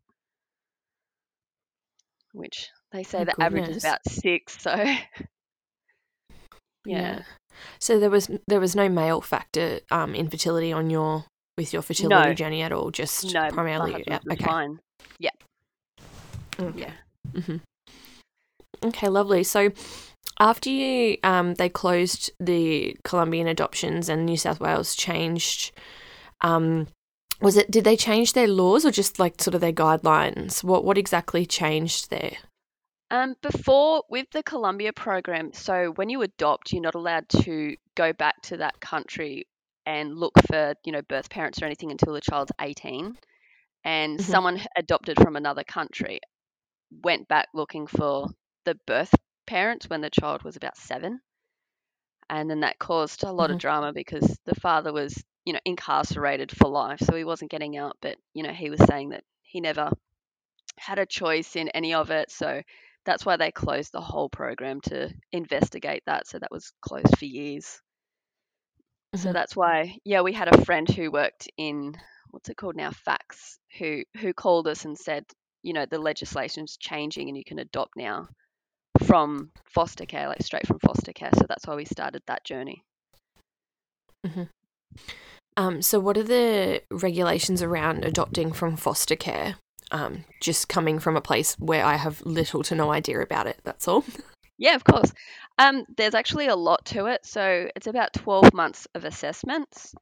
which 2.34 2.70
they 2.92 3.04
say 3.04 3.24
Oh, 3.24 3.26
the 3.26 3.36
average 3.42 3.70
is 3.70 3.78
about 3.78 4.00
six. 4.08 4.60
So 4.62 4.74
yeah, 6.86 7.02
Yeah. 7.18 7.22
So 7.80 8.00
there 8.00 8.10
was 8.10 8.30
there 8.48 8.60
was 8.60 8.76
no 8.76 8.90
male 8.90 9.22
factor 9.22 9.80
um, 9.92 10.16
infertility 10.16 10.72
on 10.74 10.90
your 10.90 11.26
with 11.58 11.74
your 11.74 11.82
fertility 11.82 12.30
No. 12.30 12.34
journey 12.34 12.62
at 12.62 12.72
all. 12.72 12.92
Just 12.92 13.34
no, 13.34 13.50
primarily. 13.50 14.04
Yeah. 14.08 14.20
was 14.26 14.34
Okay. 14.34 14.46
fine. 14.46 14.80
Okay. 16.60 16.80
Yeah. 16.80 17.42
hmm 17.42 17.58
Okay, 18.84 19.10
lovely. 19.10 19.44
So 19.44 19.72
after 20.40 20.70
you 20.70 21.18
um, 21.24 21.54
they 21.56 21.70
closed 21.70 22.32
the 22.40 22.96
Colombian 23.04 23.48
adoptions 23.48 24.10
and 24.10 24.26
New 24.26 24.38
South 24.38 24.60
Wales 24.60 24.96
changed, 24.96 25.72
um, 26.42 26.88
was 27.42 27.58
it 27.58 27.70
did 27.70 27.84
they 27.84 27.96
change 27.96 28.34
their 28.34 28.48
laws 28.48 28.86
or 28.86 28.92
just 28.92 29.20
like 29.20 29.42
sort 29.42 29.54
of 29.56 29.62
their 29.62 29.74
guidelines? 29.74 30.64
What 30.64 30.84
what 30.84 30.98
exactly 30.98 31.46
changed 31.46 32.10
there? 32.10 32.38
Um, 33.12 33.36
before 33.44 34.04
with 34.10 34.32
the 34.32 34.42
Colombia 34.42 34.92
program, 34.94 35.54
so 35.54 35.92
when 35.92 36.10
you 36.10 36.24
adopt, 36.24 36.74
you're 36.74 36.82
not 36.82 36.96
allowed 36.96 37.30
to 37.30 37.78
go 37.96 38.12
back 38.14 38.42
to 38.44 38.58
that 38.58 38.80
country 38.82 39.48
and 39.86 40.18
look 40.18 40.34
for, 40.48 40.74
you 40.84 40.92
know, 40.92 41.04
birth 41.04 41.30
parents 41.30 41.62
or 41.62 41.66
anything 41.66 41.92
until 41.92 42.14
the 42.14 42.22
child's 42.22 42.52
18. 42.60 43.18
And 43.84 44.20
Mhm. 44.20 44.22
someone 44.22 44.62
adopted 44.76 45.18
from 45.22 45.36
another 45.36 45.64
country 45.64 46.22
went 46.92 47.28
back 47.28 47.50
looking 47.54 47.88
for 47.88 48.30
the 48.66 48.76
birth 48.88 49.14
parents 49.46 49.90
when 49.90 50.02
the 50.02 50.10
child 50.10 50.44
was 50.44 50.56
about 50.58 50.78
seven. 50.78 51.22
And 52.30 52.50
then 52.50 52.62
that 52.62 52.80
caused 52.80 53.24
a 53.24 53.32
lot 53.32 53.50
Mhm. 53.50 53.52
of 53.52 53.58
drama 53.60 53.94
because 53.94 54.40
the 54.46 54.56
father 54.56 54.92
was, 54.94 55.24
you 55.46 55.54
know, 55.54 55.60
incarcerated 55.66 56.52
for 56.56 56.68
life. 56.68 57.00
So 57.00 57.16
he 57.16 57.24
wasn't 57.26 57.52
getting 57.52 57.78
out, 57.78 57.98
but, 58.02 58.18
you 58.34 58.44
know, 58.44 58.54
he 58.54 58.70
was 58.70 58.82
saying 58.86 59.10
that 59.10 59.24
he 59.44 59.60
never 59.62 59.92
had 60.78 61.00
a 61.00 61.06
choice 61.06 61.56
in 61.56 61.70
any 61.70 61.94
of 61.94 62.12
it. 62.12 62.32
So 62.32 62.62
that's 63.06 63.26
why 63.26 63.38
they 63.38 63.52
closed 63.52 63.92
the 63.92 64.02
whole 64.02 64.30
program 64.30 64.82
to 64.82 65.14
investigate 65.32 66.04
that. 66.06 66.28
So 66.28 66.40
that 66.40 66.52
was 66.52 66.72
closed 66.82 67.18
for 67.18 67.26
years. 67.26 67.82
So 69.16 69.30
Mhm. 69.30 69.34
that's 69.34 69.56
why, 69.56 69.98
yeah, 70.06 70.22
we 70.22 70.34
had 70.34 70.54
a 70.54 70.66
friend 70.66 70.90
who 70.90 71.12
worked 71.12 71.50
in 71.58 71.96
what's 72.32 72.50
it 72.50 72.58
called 72.58 72.76
now, 72.76 72.92
FACS, 72.92 73.60
who 73.78 74.04
who 74.18 74.34
called 74.34 74.68
us 74.68 74.86
and 74.86 74.98
said, 74.98 75.26
you 75.64 75.74
know, 75.74 75.86
the 75.86 76.00
legislation's 76.00 76.78
changing 76.78 77.28
and 77.28 77.38
you 77.38 77.44
can 77.44 77.60
adopt 77.60 77.98
now 77.98 78.28
from 79.04 79.52
foster 79.66 80.06
care, 80.06 80.28
like 80.28 80.42
straight 80.42 80.68
from 80.68 80.80
foster 80.80 81.14
care. 81.14 81.32
So 81.34 81.46
that's 81.48 81.68
why 81.68 81.76
we 81.76 81.86
started 81.86 82.24
that 82.28 82.46
journey. 82.46 82.84
Um, 85.58 85.82
so 85.82 86.00
what 86.00 86.18
are 86.18 86.24
the 86.24 86.82
regulations 86.90 87.62
around 87.62 88.06
adopting 88.06 88.54
from 88.54 88.78
foster 88.78 89.16
care? 89.16 89.56
Um, 89.92 90.24
just 90.40 90.70
coming 90.70 91.00
from 91.00 91.18
a 91.18 91.22
place 91.22 91.56
where 91.60 91.86
I 91.86 91.96
have 91.96 92.22
little 92.22 92.64
to 92.64 92.76
no 92.76 92.92
idea 92.92 93.20
about 93.20 93.48
it. 93.48 93.60
That's 93.64 93.88
all. 93.88 94.06
Yeah, 94.58 94.76
of 94.76 94.84
course. 94.84 95.12
Um, 95.58 95.86
there's 95.98 96.14
actually 96.14 96.46
a 96.46 96.56
lot 96.56 96.86
to 96.86 97.08
it. 97.08 97.26
So 97.26 97.68
it's 97.76 97.88
about 97.88 98.14
12 98.14 98.54
months 98.54 98.88
of 98.94 99.06
assessments. 99.06 99.96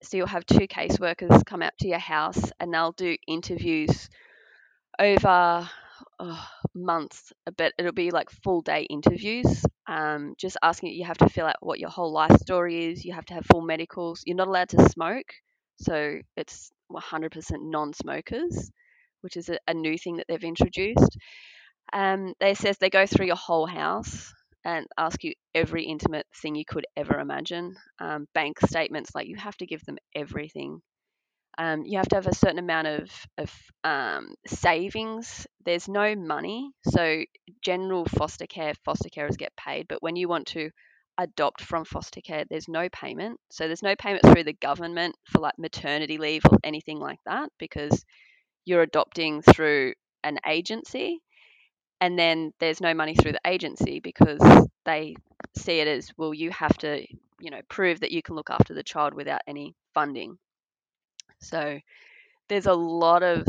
So 0.00 0.16
you'll 0.16 0.28
have 0.28 0.46
two 0.46 0.68
caseworkers 0.68 1.44
come 1.44 1.60
out 1.60 1.72
to 1.80 1.88
your 1.88 1.98
house 1.98 2.52
and 2.60 2.72
they'll 2.72 2.92
do 2.92 3.16
interviews 3.26 4.08
over 5.00 5.68
oh, 6.20 6.48
months, 6.72 7.32
but 7.56 7.72
it'll 7.78 7.90
be 7.90 8.12
like 8.12 8.30
full 8.30 8.62
day 8.62 8.82
interviews. 8.88 9.64
Um, 9.88 10.34
just 10.38 10.56
asking 10.62 10.92
you 10.92 11.04
have 11.04 11.18
to 11.18 11.28
fill 11.28 11.46
out 11.46 11.56
what 11.60 11.80
your 11.80 11.90
whole 11.90 12.12
life 12.12 12.36
story 12.38 12.92
is. 12.92 13.04
You 13.04 13.12
have 13.14 13.26
to 13.26 13.34
have 13.34 13.46
full 13.46 13.62
medicals. 13.62 14.22
You're 14.24 14.36
not 14.36 14.48
allowed 14.48 14.68
to 14.68 14.88
smoke. 14.88 15.32
So 15.78 16.20
it's 16.36 16.70
100% 16.92 17.32
non 17.60 17.92
smokers, 17.92 18.70
which 19.22 19.36
is 19.36 19.48
a, 19.48 19.58
a 19.68 19.74
new 19.74 19.98
thing 19.98 20.16
that 20.16 20.26
they've 20.28 20.44
introduced. 20.44 21.16
Um, 21.92 22.34
they 22.40 22.54
says 22.54 22.78
they 22.78 22.90
go 22.90 23.06
through 23.06 23.26
your 23.26 23.36
whole 23.36 23.66
house 23.66 24.32
and 24.64 24.86
ask 24.98 25.22
you 25.22 25.32
every 25.54 25.84
intimate 25.84 26.26
thing 26.42 26.54
you 26.56 26.64
could 26.64 26.86
ever 26.96 27.20
imagine. 27.20 27.76
Um, 28.00 28.26
bank 28.34 28.60
statements, 28.60 29.14
like 29.14 29.28
you 29.28 29.36
have 29.36 29.56
to 29.58 29.66
give 29.66 29.84
them 29.84 29.98
everything. 30.14 30.80
Um, 31.58 31.84
you 31.86 31.96
have 31.98 32.08
to 32.08 32.16
have 32.16 32.26
a 32.26 32.34
certain 32.34 32.58
amount 32.58 32.86
of, 32.86 33.10
of 33.38 33.52
um, 33.82 34.34
savings. 34.46 35.46
There's 35.64 35.88
no 35.88 36.14
money. 36.14 36.70
So, 36.90 37.24
general 37.62 38.04
foster 38.04 38.46
care, 38.46 38.74
foster 38.84 39.08
carers 39.08 39.38
get 39.38 39.56
paid. 39.56 39.86
But 39.88 40.02
when 40.02 40.16
you 40.16 40.28
want 40.28 40.48
to 40.48 40.70
adopt 41.16 41.62
from 41.62 41.86
foster 41.86 42.20
care, 42.20 42.44
there's 42.50 42.68
no 42.68 42.88
payment. 42.90 43.40
So, 43.50 43.68
there's 43.68 43.82
no 43.82 43.96
payment 43.96 44.24
through 44.26 44.44
the 44.44 44.52
government 44.52 45.16
for 45.24 45.38
like 45.38 45.58
maternity 45.58 46.18
leave 46.18 46.42
or 46.50 46.58
anything 46.62 46.98
like 46.98 47.20
that 47.24 47.48
because 47.58 48.04
you're 48.66 48.82
adopting 48.82 49.40
through 49.40 49.94
an 50.22 50.38
agency 50.46 51.22
and 52.00 52.18
then 52.18 52.52
there's 52.60 52.80
no 52.82 52.92
money 52.92 53.14
through 53.14 53.32
the 53.32 53.40
agency 53.46 54.00
because 54.00 54.40
they 54.84 55.16
see 55.56 55.80
it 55.80 55.88
as 55.88 56.12
well 56.18 56.34
you 56.34 56.50
have 56.50 56.76
to 56.76 57.06
you 57.40 57.50
know 57.50 57.60
prove 57.68 58.00
that 58.00 58.12
you 58.12 58.22
can 58.22 58.34
look 58.34 58.50
after 58.50 58.74
the 58.74 58.82
child 58.82 59.14
without 59.14 59.40
any 59.46 59.74
funding. 59.94 60.38
So 61.40 61.78
there's 62.48 62.66
a 62.66 62.74
lot 62.74 63.22
of 63.22 63.46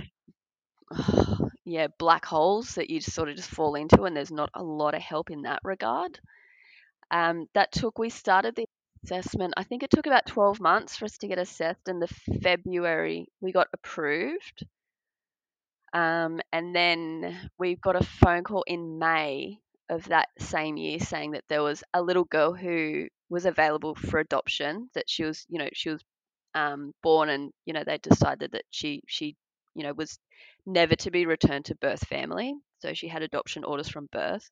yeah 1.66 1.88
black 2.00 2.26
holes 2.26 2.76
that 2.76 2.90
you 2.90 3.00
just 3.00 3.14
sort 3.14 3.30
of 3.30 3.36
just 3.36 3.50
fall 3.50 3.76
into 3.76 4.04
and 4.04 4.16
there's 4.16 4.32
not 4.32 4.50
a 4.54 4.64
lot 4.64 4.96
of 4.96 5.02
help 5.02 5.30
in 5.30 5.44
that 5.44 5.60
regard. 5.64 6.20
Um, 7.12 7.48
that 7.54 7.72
took 7.72 7.98
we 7.98 8.10
started 8.10 8.56
the 8.56 8.66
assessment 9.06 9.54
i 9.56 9.64
think 9.64 9.84
it 9.84 9.92
took 9.92 10.08
about 10.08 10.26
12 10.26 10.60
months 10.60 10.98
for 10.98 11.06
us 11.06 11.18
to 11.20 11.28
get 11.28 11.38
assessed 11.38 11.88
and 11.88 12.02
the 12.02 12.08
february 12.42 13.28
we 13.40 13.52
got 13.52 13.68
approved 13.72 14.66
um, 15.94 16.42
and 16.52 16.76
then 16.76 17.50
we 17.58 17.76
got 17.76 17.96
a 17.96 18.06
phone 18.06 18.44
call 18.44 18.64
in 18.68 19.00
May 19.00 19.60
of 19.90 20.06
that 20.10 20.30
same 20.40 20.78
year 20.78 21.00
saying 21.00 21.32
that 21.32 21.46
there 21.50 21.64
was 21.64 21.84
a 21.94 22.02
little 22.02 22.26
girl 22.26 22.54
who 22.54 23.08
was 23.30 23.46
available 23.46 23.96
for 23.96 24.20
adoption. 24.20 24.90
That 24.94 25.10
she 25.10 25.24
was, 25.24 25.46
you 25.50 25.60
know, 25.60 25.70
she 25.74 25.90
was 25.90 26.02
um, 26.56 26.94
born, 27.04 27.30
and 27.30 27.52
you 27.66 27.74
know 27.74 27.84
they 27.86 27.98
decided 28.00 28.52
that 28.54 28.66
she 28.72 29.02
she, 29.08 29.36
you 29.76 29.84
know, 29.84 29.94
was 29.94 30.20
never 30.66 30.96
to 30.98 31.12
be 31.12 31.26
returned 31.26 31.66
to 31.66 31.76
birth 31.76 32.06
family. 32.08 32.56
So 32.80 32.94
she 32.94 33.08
had 33.08 33.24
adoption 33.24 33.64
orders 33.64 33.90
from 33.90 34.08
birth. 34.12 34.50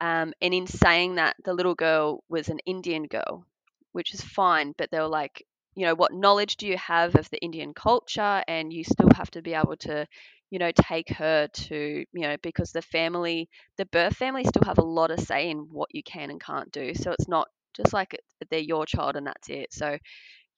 Um, 0.00 0.34
and 0.40 0.52
in 0.54 0.66
saying 0.66 1.16
that, 1.16 1.36
the 1.44 1.54
little 1.54 1.74
girl 1.74 2.22
was 2.28 2.48
an 2.48 2.58
Indian 2.66 3.04
girl, 3.04 3.46
which 3.92 4.12
is 4.14 4.20
fine, 4.22 4.72
but 4.76 4.90
they 4.90 4.98
were 5.00 5.08
like, 5.08 5.46
you 5.74 5.86
know, 5.86 5.94
what 5.94 6.12
knowledge 6.12 6.56
do 6.56 6.66
you 6.66 6.76
have 6.78 7.14
of 7.16 7.28
the 7.30 7.38
Indian 7.42 7.74
culture? 7.74 8.42
And 8.48 8.72
you 8.72 8.84
still 8.84 9.08
have 9.16 9.30
to 9.32 9.42
be 9.42 9.54
able 9.54 9.76
to, 9.78 10.06
you 10.50 10.58
know, 10.58 10.70
take 10.72 11.08
her 11.10 11.48
to, 11.48 12.04
you 12.12 12.20
know, 12.22 12.36
because 12.42 12.72
the 12.72 12.82
family, 12.82 13.48
the 13.76 13.86
birth 13.86 14.16
family 14.16 14.44
still 14.44 14.64
have 14.64 14.78
a 14.78 14.84
lot 14.84 15.10
of 15.10 15.20
say 15.20 15.50
in 15.50 15.68
what 15.70 15.88
you 15.92 16.02
can 16.02 16.30
and 16.30 16.40
can't 16.42 16.70
do. 16.72 16.94
So 16.94 17.12
it's 17.12 17.28
not 17.28 17.48
just 17.74 17.92
like 17.92 18.16
they're 18.50 18.60
your 18.60 18.86
child 18.86 19.16
and 19.16 19.26
that's 19.26 19.48
it. 19.48 19.72
So, 19.72 19.98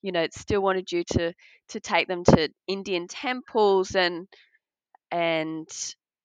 you 0.01 0.11
know, 0.11 0.21
it 0.23 0.33
still 0.33 0.61
wanted 0.61 0.91
you 0.91 1.03
to 1.13 1.33
to 1.69 1.79
take 1.79 2.07
them 2.07 2.23
to 2.25 2.49
Indian 2.67 3.07
temples 3.07 3.95
and 3.95 4.27
and 5.11 5.67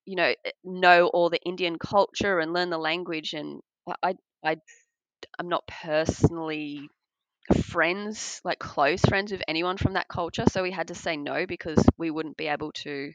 you 0.04 0.16
know 0.16 0.34
eh, 0.44 0.50
know 0.64 1.06
all 1.08 1.30
the 1.30 1.40
Indian 1.44 1.78
culture 1.78 2.38
and 2.40 2.52
learn 2.52 2.70
the 2.70 2.78
language 2.78 3.34
and 3.34 3.60
I 4.02 4.14
I 4.44 4.56
I'm 5.38 5.48
not 5.48 5.66
personally 5.66 6.88
friends 7.64 8.40
like 8.44 8.58
close 8.58 9.00
friends 9.02 9.32
with 9.32 9.42
anyone 9.48 9.76
from 9.76 9.94
that 9.94 10.08
culture 10.08 10.44
so 10.50 10.62
we 10.62 10.70
had 10.70 10.88
to 10.88 10.94
say 10.94 11.16
no 11.16 11.46
because 11.46 11.84
we 11.98 12.10
wouldn't 12.10 12.36
be 12.36 12.46
able 12.48 12.72
to 12.72 13.12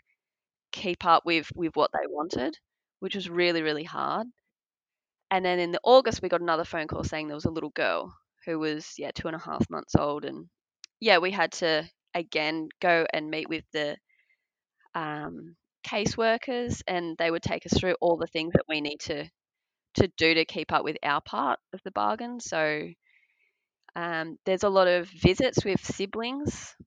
keep 0.72 1.06
up 1.06 1.26
with 1.26 1.50
with 1.56 1.76
what 1.76 1.92
they 1.94 2.08
wanted 2.08 2.58
which 3.00 3.16
was 3.16 3.30
really 3.30 3.62
really 3.62 3.84
hard 3.84 4.28
and 5.32 5.44
then 5.46 5.60
in 5.60 5.72
the 5.72 5.80
August 5.84 6.22
we 6.22 6.30
got 6.30 6.42
another 6.42 6.66
phone 6.66 6.88
call 6.88 7.04
saying 7.04 7.28
there 7.28 7.36
was 7.36 7.46
a 7.46 7.52
little 7.52 7.70
girl 7.72 8.14
who 8.46 8.60
was 8.60 8.94
yeah 8.98 9.12
two 9.14 9.28
and 9.28 9.36
a 9.36 9.40
half 9.40 9.70
months 9.70 9.96
old 9.96 10.26
and 10.26 10.48
yeah 11.00 11.18
we 11.18 11.32
had 11.32 11.52
to 11.52 11.90
again 12.14 12.70
go 12.82 13.06
and 13.14 13.30
meet 13.30 13.50
with 13.50 13.64
the 13.74 13.98
um, 14.96 15.56
caseworkers 15.86 16.82
and 16.88 17.18
they 17.18 17.32
would 17.32 17.44
take 17.44 17.66
us 17.66 17.80
through 17.80 17.96
all 18.02 18.18
the 18.18 18.28
things 18.28 18.54
that 18.54 18.66
we 18.68 18.82
need 18.82 19.00
to 19.00 19.30
to 19.96 20.10
do 20.18 20.36
to 20.36 20.46
keep 20.46 20.72
up 20.74 20.84
with 20.84 20.98
our 21.04 21.22
part 21.22 21.60
of 21.74 21.82
the 21.84 21.92
bargain. 21.92 22.40
So 22.40 22.90
um, 23.98 24.40
there's 24.46 24.64
a 24.64 24.70
lot 24.70 24.88
of 24.88 25.10
visits 25.10 25.66
with 25.66 25.86
siblings. 25.86 26.78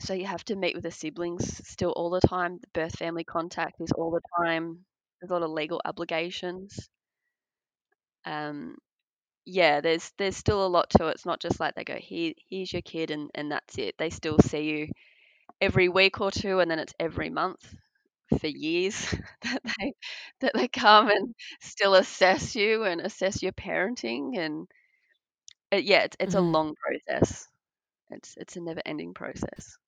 So 0.00 0.12
you 0.12 0.26
have 0.26 0.44
to 0.44 0.54
meet 0.54 0.74
with 0.74 0.84
the 0.84 0.90
siblings 0.90 1.66
still 1.66 1.92
all 1.92 2.10
the 2.10 2.20
time. 2.20 2.58
The 2.58 2.66
birth 2.74 2.98
family 2.98 3.24
contact 3.24 3.80
is 3.80 3.90
all 3.92 4.10
the 4.10 4.20
time. 4.44 4.84
There's 5.18 5.30
a 5.30 5.32
lot 5.32 5.42
of 5.44 5.50
legal 5.50 5.80
obligations. 5.86 6.90
Um, 8.24 8.76
yeah, 9.46 9.80
there's 9.82 10.12
there's 10.18 10.36
still 10.38 10.66
a 10.66 10.68
lot 10.68 10.90
to 10.92 11.08
it. 11.08 11.12
It's 11.12 11.26
not 11.26 11.40
just 11.40 11.60
like 11.60 11.74
they 11.76 11.84
go, 11.84 11.96
here 11.96 12.34
here's 12.50 12.72
your 12.72 12.82
kid 12.82 13.10
and, 13.10 13.30
and 13.34 13.52
that's 13.52 13.78
it. 13.78 13.96
They 13.98 14.10
still 14.10 14.38
see 14.40 14.62
you 14.70 14.88
every 15.60 15.88
week 15.90 16.20
or 16.20 16.30
two 16.32 16.60
and 16.60 16.70
then 16.70 16.78
it's 16.80 16.94
every 17.00 17.30
month 17.30 17.74
for 18.40 18.46
years 18.48 19.14
that 19.44 19.62
they 19.64 19.94
that 20.40 20.52
they 20.54 20.68
come 20.68 21.10
and 21.10 21.34
still 21.60 21.94
assess 21.96 22.56
you 22.56 22.84
and 22.84 23.00
assess 23.02 23.42
your 23.42 23.52
parenting 23.52 24.38
and 24.38 24.68
it, 25.72 25.84
yeah 25.84 26.04
it's, 26.04 26.16
it's 26.20 26.34
a 26.36 26.38
Mhm. 26.38 26.52
long 26.52 26.74
process 26.76 27.48
it's 28.10 28.34
it's 28.38 28.56
a 28.56 28.60
never 28.60 28.82
ending 28.86 29.14
process 29.14 29.78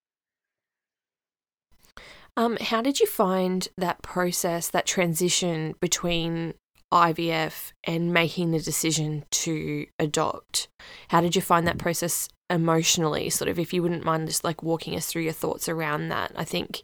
Um, 2.36 2.56
how 2.60 2.82
did 2.82 2.98
you 3.00 3.06
find 3.06 3.68
that 3.76 4.02
process, 4.02 4.68
that 4.70 4.86
transition 4.86 5.74
between 5.80 6.54
IVF 6.92 7.72
and 7.84 8.12
making 8.12 8.50
the 8.50 8.60
decision 8.60 9.24
to 9.30 9.86
adopt? 9.98 10.68
How 11.08 11.20
did 11.20 11.36
you 11.36 11.42
find 11.42 11.66
that 11.66 11.78
process 11.78 12.28
emotionally? 12.50 13.30
Sort 13.30 13.48
of, 13.48 13.58
if 13.58 13.72
you 13.72 13.82
wouldn't 13.82 14.04
mind 14.04 14.26
just 14.28 14.44
like 14.44 14.62
walking 14.62 14.96
us 14.96 15.06
through 15.06 15.22
your 15.22 15.32
thoughts 15.32 15.68
around 15.68 16.08
that. 16.08 16.32
I 16.36 16.44
think, 16.44 16.82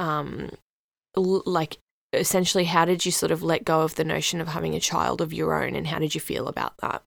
um, 0.00 0.50
l- 1.16 1.42
like 1.46 1.78
essentially, 2.12 2.64
how 2.64 2.84
did 2.84 3.06
you 3.06 3.12
sort 3.12 3.32
of 3.32 3.42
let 3.42 3.64
go 3.64 3.82
of 3.82 3.96
the 3.96 4.04
notion 4.04 4.40
of 4.40 4.48
having 4.48 4.74
a 4.74 4.80
child 4.80 5.20
of 5.20 5.32
your 5.32 5.62
own, 5.62 5.76
and 5.76 5.88
how 5.88 5.98
did 6.00 6.14
you 6.14 6.20
feel 6.22 6.48
about 6.48 6.74
that? 6.78 7.02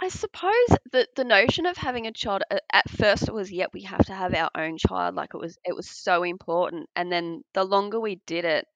I 0.00 0.08
suppose 0.08 0.66
that 0.92 1.08
the 1.16 1.24
notion 1.24 1.66
of 1.66 1.76
having 1.76 2.06
a 2.06 2.12
child 2.12 2.42
a- 2.50 2.74
at 2.74 2.88
first 2.90 3.28
it 3.28 3.34
was 3.34 3.52
yep 3.52 3.70
we 3.72 3.82
have 3.82 4.04
to 4.04 4.14
have 4.14 4.34
our 4.34 4.50
own 4.56 4.76
child 4.78 5.14
like 5.14 5.30
it 5.34 5.38
was 5.40 5.58
it 5.64 5.74
was 5.76 5.88
so 5.88 6.22
important 6.22 6.88
and 6.96 7.10
then 7.12 7.42
the 7.54 7.64
longer 7.64 8.00
we 8.00 8.16
did 8.26 8.44
it 8.44 8.66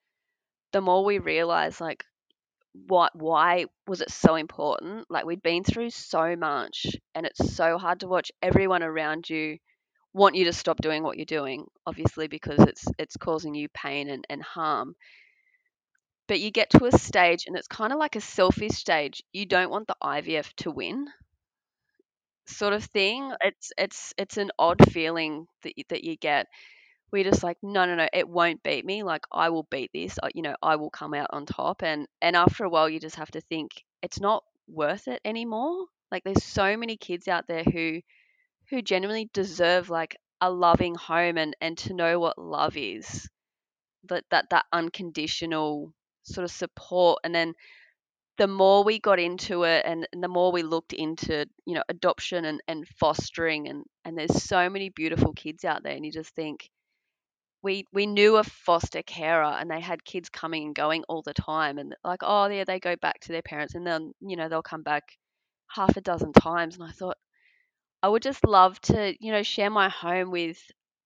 the 0.72 0.80
more 0.80 1.04
we 1.04 1.18
realized 1.18 1.80
like 1.80 2.04
what 2.88 3.14
why 3.16 3.66
was 3.86 4.00
it 4.00 4.10
so 4.10 4.36
important? 4.36 5.06
Like 5.10 5.26
we'd 5.26 5.42
been 5.42 5.64
through 5.64 5.90
so 5.90 6.36
much 6.36 6.86
and 7.14 7.26
it's 7.26 7.54
so 7.54 7.78
hard 7.78 8.00
to 8.00 8.08
watch 8.08 8.32
everyone 8.42 8.82
around 8.82 9.30
you 9.30 9.58
want 10.14 10.36
you 10.36 10.46
to 10.46 10.52
stop 10.52 10.78
doing 10.80 11.02
what 11.02 11.16
you're 11.18 11.26
doing 11.26 11.66
obviously 11.86 12.28
because 12.28 12.60
it's 12.60 12.84
it's 12.98 13.16
causing 13.16 13.54
you 13.54 13.68
pain 13.70 14.08
and, 14.10 14.24
and 14.30 14.42
harm 14.42 14.94
but 16.26 16.40
you 16.40 16.50
get 16.50 16.70
to 16.70 16.84
a 16.86 16.92
stage 16.92 17.44
and 17.46 17.56
it's 17.56 17.68
kind 17.68 17.92
of 17.92 17.98
like 17.98 18.16
a 18.16 18.20
selfish 18.20 18.72
stage 18.72 19.22
you 19.32 19.46
don't 19.46 19.70
want 19.70 19.86
the 19.86 19.96
ivf 20.02 20.52
to 20.56 20.70
win 20.70 21.08
sort 22.46 22.72
of 22.72 22.84
thing. 22.84 23.32
It's 23.40 23.72
it's 23.78 24.14
it's 24.18 24.36
an 24.36 24.50
odd 24.58 24.92
feeling 24.92 25.46
that 25.62 25.78
you, 25.78 25.84
that 25.88 26.04
you 26.04 26.16
get. 26.16 26.46
We're 27.12 27.24
just 27.24 27.42
like 27.42 27.58
no 27.62 27.86
no 27.86 27.94
no 27.94 28.08
it 28.12 28.28
won't 28.28 28.62
beat 28.64 28.84
me 28.84 29.04
like 29.04 29.22
i 29.30 29.48
will 29.48 29.68
beat 29.70 29.90
this 29.94 30.18
you 30.34 30.42
know 30.42 30.56
i 30.62 30.76
will 30.76 30.90
come 30.90 31.14
out 31.14 31.30
on 31.32 31.46
top. 31.46 31.82
And 31.82 32.08
and 32.20 32.36
after 32.36 32.64
a 32.64 32.68
while 32.68 32.88
you 32.88 33.00
just 33.00 33.16
have 33.16 33.30
to 33.32 33.40
think 33.42 33.70
it's 34.02 34.20
not 34.20 34.44
worth 34.68 35.08
it 35.08 35.20
anymore. 35.24 35.86
Like 36.10 36.24
there's 36.24 36.44
so 36.44 36.76
many 36.76 36.96
kids 36.96 37.28
out 37.28 37.46
there 37.48 37.64
who 37.64 38.00
who 38.70 38.82
genuinely 38.82 39.30
deserve 39.32 39.90
like 39.90 40.16
a 40.40 40.50
loving 40.50 40.94
home 40.94 41.38
and 41.38 41.56
and 41.60 41.78
to 41.78 41.94
know 41.94 42.18
what 42.18 42.38
love 42.38 42.76
is 42.76 43.28
that 44.04 44.24
that 44.30 44.46
that 44.50 44.64
unconditional 44.72 45.92
sort 46.24 46.44
of 46.44 46.50
support 46.50 47.20
and 47.24 47.34
then 47.34 47.54
the 48.36 48.48
more 48.48 48.82
we 48.82 48.98
got 48.98 49.20
into 49.20 49.62
it 49.62 49.84
and, 49.86 50.08
and 50.12 50.22
the 50.22 50.28
more 50.28 50.50
we 50.50 50.62
looked 50.62 50.92
into 50.92 51.46
you 51.66 51.74
know 51.74 51.82
adoption 51.88 52.44
and, 52.44 52.60
and 52.66 52.86
fostering 52.98 53.68
and 53.68 53.84
and 54.04 54.18
there's 54.18 54.42
so 54.42 54.68
many 54.68 54.88
beautiful 54.88 55.32
kids 55.32 55.64
out 55.64 55.82
there 55.82 55.94
and 55.94 56.04
you 56.04 56.12
just 56.12 56.34
think 56.34 56.68
we 57.62 57.84
we 57.92 58.06
knew 58.06 58.36
a 58.36 58.44
foster 58.44 59.02
carer 59.02 59.44
and 59.44 59.70
they 59.70 59.80
had 59.80 60.04
kids 60.04 60.28
coming 60.28 60.64
and 60.64 60.74
going 60.74 61.04
all 61.08 61.22
the 61.22 61.34
time 61.34 61.78
and 61.78 61.94
like 62.04 62.20
oh 62.22 62.46
yeah 62.48 62.64
they 62.64 62.80
go 62.80 62.96
back 62.96 63.20
to 63.20 63.32
their 63.32 63.42
parents 63.42 63.74
and 63.74 63.86
then 63.86 64.12
you 64.20 64.36
know 64.36 64.48
they'll 64.48 64.62
come 64.62 64.82
back 64.82 65.04
half 65.68 65.96
a 65.96 66.00
dozen 66.00 66.32
times 66.32 66.74
and 66.74 66.84
i 66.84 66.90
thought 66.90 67.16
i 68.02 68.08
would 68.08 68.22
just 68.22 68.44
love 68.44 68.80
to 68.80 69.14
you 69.20 69.32
know 69.32 69.42
share 69.42 69.70
my 69.70 69.88
home 69.88 70.30
with 70.30 70.58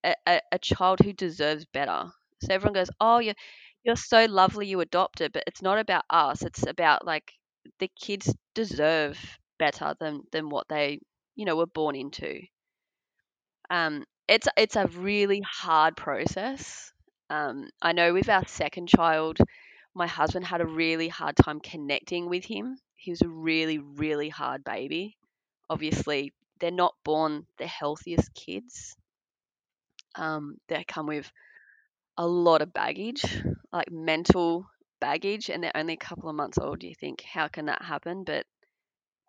a, 0.05 0.15
a, 0.27 0.41
a 0.53 0.59
child 0.59 1.01
who 1.01 1.13
deserves 1.13 1.65
better. 1.67 2.05
So 2.43 2.55
everyone 2.55 2.75
goes 2.75 2.91
oh 3.01 3.19
you're 3.19 3.35
you're 3.85 3.97
so 3.97 4.25
lovely 4.27 4.67
you 4.67 4.81
adopted 4.81 5.33
but 5.33 5.45
it's 5.47 5.63
not 5.63 5.79
about 5.79 6.05
us 6.11 6.43
it's 6.43 6.67
about 6.67 7.05
like 7.07 7.33
the 7.81 7.89
kids 8.01 8.35
deserve 8.55 9.19
better 9.59 9.95
than 10.01 10.23
than 10.33 10.49
what 10.49 10.69
they 10.69 11.01
you 11.37 11.45
know 11.45 11.57
were 11.57 11.67
born 11.67 11.97
into 11.97 12.41
um, 13.71 14.05
it's 14.27 14.49
it's 14.57 14.77
a 14.77 14.87
really 14.89 15.41
hard 15.41 15.97
process. 15.97 16.93
Um, 17.31 17.69
I 17.83 17.93
know 17.93 18.13
with 18.13 18.29
our 18.29 18.47
second 18.47 18.89
child, 18.89 19.39
my 19.95 20.07
husband 20.07 20.45
had 20.47 20.61
a 20.61 20.67
really 20.67 21.09
hard 21.09 21.37
time 21.37 21.61
connecting 21.61 22.29
with 22.29 22.45
him. 22.45 22.79
He 22.97 23.11
was 23.11 23.23
a 23.23 23.29
really 23.29 23.79
really 23.79 24.29
hard 24.29 24.65
baby. 24.65 25.17
Obviously, 25.71 26.33
they're 26.61 26.71
not 26.71 26.95
born 27.05 27.47
the 27.59 27.67
healthiest 27.67 28.35
kids. 28.35 28.97
Um, 30.15 30.59
they 30.69 30.85
come 30.85 31.07
with 31.07 31.31
a 32.19 32.27
lot 32.27 32.63
of 32.63 32.73
baggage, 32.73 33.25
like 33.73 33.91
mental 33.91 34.69
baggage, 35.01 35.51
and 35.51 35.63
they're 35.63 35.77
only 35.77 35.95
a 35.95 35.99
couple 35.99 36.29
of 36.29 36.37
months 36.37 36.59
old. 36.59 36.83
You 36.83 36.95
think, 36.95 37.23
how 37.23 37.49
can 37.49 37.67
that 37.67 37.83
happen? 37.83 38.25
But 38.25 38.47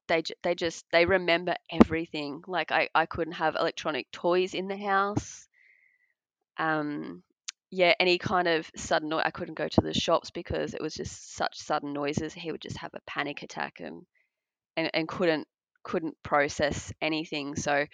they 0.07 0.23
they 0.43 0.55
just 0.55 0.85
they 0.91 1.05
remember 1.05 1.55
everything. 1.71 2.43
Like 2.47 2.71
I 2.71 2.89
I 2.95 3.05
couldn't 3.05 3.33
have 3.33 3.55
electronic 3.55 4.11
toys 4.11 4.53
in 4.53 4.67
the 4.67 4.77
house. 4.77 5.47
Um, 6.57 7.23
yeah, 7.71 7.93
any 7.99 8.17
kind 8.17 8.47
of 8.47 8.69
sudden 8.75 9.09
noise. 9.09 9.23
I 9.25 9.31
couldn't 9.31 9.55
go 9.55 9.67
to 9.67 9.81
the 9.81 9.93
shops 9.93 10.31
because 10.31 10.73
it 10.73 10.81
was 10.81 10.93
just 10.95 11.35
such 11.35 11.57
sudden 11.57 11.93
noises. 11.93 12.33
He 12.33 12.51
would 12.51 12.61
just 12.61 12.77
have 12.77 12.93
a 12.93 13.01
panic 13.07 13.43
attack 13.43 13.79
and 13.79 14.05
and, 14.77 14.89
and 14.93 15.07
couldn't 15.07 15.47
couldn't 15.83 16.17
process 16.23 16.93
anything. 17.01 17.55
So 17.55 17.85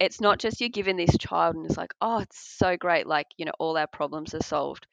it's 0.00 0.20
not 0.20 0.38
just 0.40 0.60
you're 0.60 0.70
given 0.70 0.96
this 0.96 1.16
child 1.18 1.56
and 1.56 1.66
it's 1.66 1.76
like, 1.78 1.94
oh, 2.00 2.18
it's 2.20 2.38
so 2.58 2.76
great, 2.76 3.06
like, 3.06 3.26
you 3.38 3.46
know, 3.46 3.52
all 3.58 3.76
our 3.78 3.86
problems 3.88 4.34
are 4.34 4.42
solved. 4.42 4.86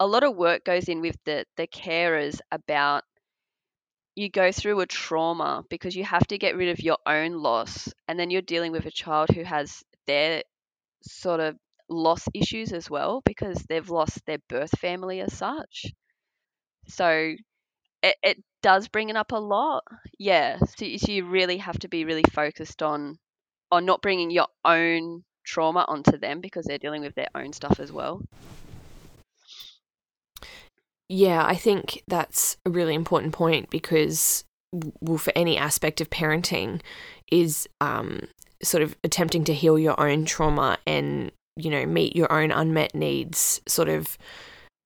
A 0.00 0.06
lot 0.06 0.24
of 0.24 0.34
work 0.34 0.64
goes 0.64 0.88
in 0.88 1.00
with 1.00 1.16
the 1.24 1.46
the 1.56 1.68
carers 1.68 2.40
about 2.50 3.04
you 4.14 4.28
go 4.28 4.52
through 4.52 4.80
a 4.80 4.86
trauma 4.86 5.64
because 5.70 5.94
you 5.94 6.04
have 6.04 6.26
to 6.26 6.38
get 6.38 6.56
rid 6.56 6.68
of 6.68 6.80
your 6.80 6.98
own 7.06 7.32
loss 7.32 7.92
and 8.08 8.18
then 8.18 8.30
you're 8.30 8.42
dealing 8.42 8.72
with 8.72 8.86
a 8.86 8.90
child 8.90 9.28
who 9.30 9.42
has 9.44 9.82
their 10.06 10.42
sort 11.02 11.40
of 11.40 11.56
loss 11.88 12.24
issues 12.34 12.72
as 12.72 12.90
well 12.90 13.22
because 13.24 13.64
they've 13.68 13.90
lost 13.90 14.24
their 14.26 14.38
birth 14.48 14.76
family 14.78 15.20
as 15.20 15.32
such 15.36 15.86
so 16.88 17.34
it, 18.02 18.16
it 18.22 18.44
does 18.62 18.88
bring 18.88 19.10
it 19.10 19.16
up 19.16 19.32
a 19.32 19.36
lot 19.36 19.84
yeah 20.18 20.58
so, 20.58 20.84
you- 20.84 20.98
so 20.98 21.12
you 21.12 21.26
really 21.26 21.58
have 21.58 21.78
to 21.78 21.88
be 21.88 22.04
really 22.04 22.24
focused 22.32 22.82
on 22.82 23.18
on 23.72 23.84
not 23.86 24.02
bringing 24.02 24.30
your 24.30 24.48
own 24.64 25.24
trauma 25.44 25.84
onto 25.88 26.18
them 26.18 26.40
because 26.40 26.66
they're 26.66 26.78
dealing 26.78 27.02
with 27.02 27.14
their 27.14 27.28
own 27.34 27.52
stuff 27.52 27.80
as 27.80 27.92
well. 27.92 28.22
Yeah, 31.12 31.44
I 31.44 31.56
think 31.56 32.04
that's 32.06 32.56
a 32.64 32.70
really 32.70 32.94
important 32.94 33.32
point 33.32 33.68
because, 33.68 34.44
well, 35.00 35.18
for 35.18 35.32
any 35.34 35.56
aspect 35.58 36.00
of 36.00 36.08
parenting, 36.08 36.82
is 37.32 37.68
um, 37.80 38.28
sort 38.62 38.84
of 38.84 38.94
attempting 39.02 39.42
to 39.44 39.52
heal 39.52 39.76
your 39.76 40.00
own 40.00 40.24
trauma 40.24 40.78
and 40.86 41.32
you 41.56 41.68
know 41.68 41.84
meet 41.84 42.14
your 42.14 42.32
own 42.32 42.52
unmet 42.52 42.94
needs, 42.94 43.60
sort 43.66 43.88
of 43.88 44.16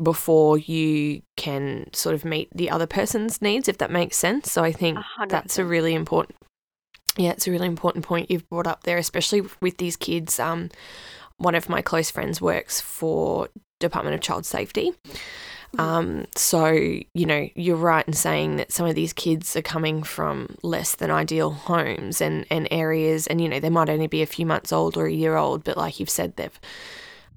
before 0.02 0.56
you 0.56 1.20
can 1.36 1.92
sort 1.92 2.14
of 2.14 2.24
meet 2.24 2.48
the 2.54 2.70
other 2.70 2.86
person's 2.86 3.42
needs, 3.42 3.68
if 3.68 3.76
that 3.76 3.90
makes 3.90 4.16
sense. 4.16 4.50
So 4.50 4.64
I 4.64 4.72
think 4.72 4.96
100%. 5.20 5.28
that's 5.28 5.58
a 5.58 5.64
really 5.64 5.92
important. 5.92 6.38
Yeah, 7.18 7.32
it's 7.32 7.46
a 7.46 7.50
really 7.50 7.66
important 7.68 8.02
point 8.02 8.30
you've 8.30 8.48
brought 8.48 8.66
up 8.66 8.84
there, 8.84 8.96
especially 8.96 9.42
with 9.60 9.76
these 9.76 9.98
kids. 9.98 10.40
Um, 10.40 10.70
one 11.36 11.54
of 11.54 11.68
my 11.68 11.82
close 11.82 12.10
friends 12.10 12.40
works 12.40 12.80
for 12.80 13.50
Department 13.78 14.14
of 14.14 14.22
Child 14.22 14.46
Safety. 14.46 14.92
Um, 15.78 16.26
so, 16.36 16.68
you 16.68 17.26
know, 17.26 17.48
you're 17.54 17.76
right 17.76 18.06
in 18.06 18.14
saying 18.14 18.56
that 18.56 18.72
some 18.72 18.86
of 18.86 18.94
these 18.94 19.12
kids 19.12 19.56
are 19.56 19.62
coming 19.62 20.02
from 20.02 20.56
less 20.62 20.94
than 20.94 21.10
ideal 21.10 21.50
homes 21.50 22.20
and, 22.20 22.46
and 22.50 22.68
areas, 22.70 23.26
and, 23.26 23.40
you 23.40 23.48
know, 23.48 23.60
they 23.60 23.70
might 23.70 23.88
only 23.88 24.06
be 24.06 24.22
a 24.22 24.26
few 24.26 24.46
months 24.46 24.72
old 24.72 24.96
or 24.96 25.06
a 25.06 25.12
year 25.12 25.36
old, 25.36 25.64
but 25.64 25.76
like 25.76 26.00
you've 26.00 26.10
said, 26.10 26.36
they've 26.36 26.58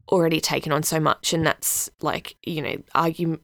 already 0.09 0.39
taken 0.39 0.71
on 0.71 0.83
so 0.83 0.99
much. 0.99 1.33
And 1.33 1.45
that's 1.45 1.89
like, 2.01 2.35
you 2.43 2.61
know, 2.61 2.77
argue, 2.95 3.39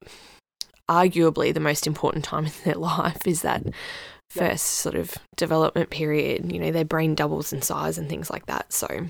arguably 0.89 1.53
the 1.53 1.59
most 1.59 1.87
important 1.87 2.23
time 2.23 2.45
in 2.47 2.51
their 2.63 2.75
life 2.75 3.27
is 3.27 3.41
that 3.41 3.63
first 4.29 4.65
sort 4.65 4.95
of 4.95 5.15
development 5.35 5.89
period. 5.89 6.51
You 6.51 6.59
know, 6.59 6.71
their 6.71 6.85
brain 6.85 7.15
doubles 7.15 7.53
in 7.53 7.61
size 7.61 7.97
and 7.97 8.09
things 8.09 8.29
like 8.29 8.45
that. 8.47 8.73
So, 8.73 9.07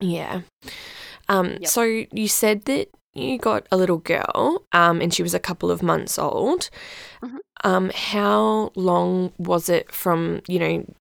yeah. 0.00 0.42
Um, 1.28 1.56
Yep. 1.60 1.66
So 1.66 1.82
you 1.82 2.28
said 2.28 2.64
that 2.66 2.88
you 3.14 3.38
got 3.38 3.66
a 3.70 3.76
little 3.76 3.98
girl, 3.98 4.64
um, 4.72 5.00
and 5.00 5.12
she 5.14 5.22
was 5.22 5.34
a 5.34 5.40
couple 5.40 5.70
of 5.70 5.82
months 5.82 6.18
old. 6.18 6.70
Mhm. 7.22 7.38
Um, 7.62 7.90
how 7.94 8.72
long 8.74 9.32
was 9.38 9.68
it 9.68 9.92
from 9.92 10.40
you 10.48 10.58
know? 10.58 10.94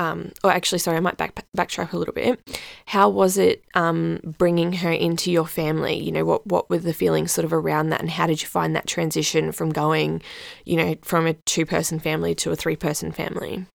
Um, 0.00 0.30
or 0.44 0.52
actually, 0.52 0.78
sorry, 0.78 0.96
I 0.96 1.00
might 1.00 1.16
back 1.16 1.44
backtrack 1.56 1.92
a 1.92 1.96
little 1.98 2.14
bit. 2.14 2.60
How 2.86 3.08
was 3.08 3.36
it 3.36 3.64
um, 3.74 4.20
bringing 4.24 4.74
her 4.74 4.92
into 4.92 5.32
your 5.32 5.46
family? 5.46 5.94
You 6.00 6.12
know, 6.12 6.24
what 6.24 6.46
what 6.46 6.70
were 6.70 6.78
the 6.78 6.94
feelings 6.94 7.32
sort 7.32 7.44
of 7.44 7.52
around 7.52 7.88
that, 7.90 8.00
and 8.00 8.10
how 8.10 8.26
did 8.28 8.40
you 8.40 8.48
find 8.48 8.76
that 8.76 8.86
transition 8.86 9.50
from 9.50 9.70
going, 9.70 10.22
you 10.64 10.76
know, 10.76 10.94
from 11.02 11.26
a 11.26 11.34
two 11.46 11.66
person 11.66 11.98
family 11.98 12.34
to 12.36 12.52
a 12.52 12.56
three 12.56 12.76
person 12.76 13.10
family? 13.10 13.66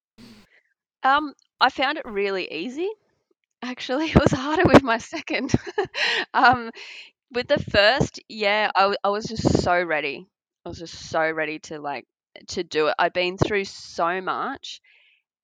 Um, 1.04 1.34
I 1.60 1.70
found 1.70 1.98
it 1.98 2.06
really 2.06 2.52
easy. 2.52 2.90
Actually, 3.62 4.06
it 4.12 4.20
was 4.20 4.32
harder 4.32 4.64
with 4.66 4.84
my 4.84 4.98
second. 4.98 5.54
with 7.34 7.48
the 7.48 7.60
first, 7.60 8.20
yeah, 8.30 8.72
I, 8.76 8.82
w- 8.82 8.98
I 9.04 9.10
was 9.10 9.26
just 9.26 9.62
so 9.62 9.82
ready. 9.84 10.28
I 10.66 10.70
was 10.70 10.80
just 10.80 10.94
so 11.10 11.30
ready 11.32 11.60
to 11.60 11.80
like 11.80 12.06
to 12.50 12.64
do 12.64 12.88
it. 12.88 12.96
I'd 12.98 13.14
been 13.14 13.38
through 13.38 13.66
so 13.66 14.22
much, 14.22 14.82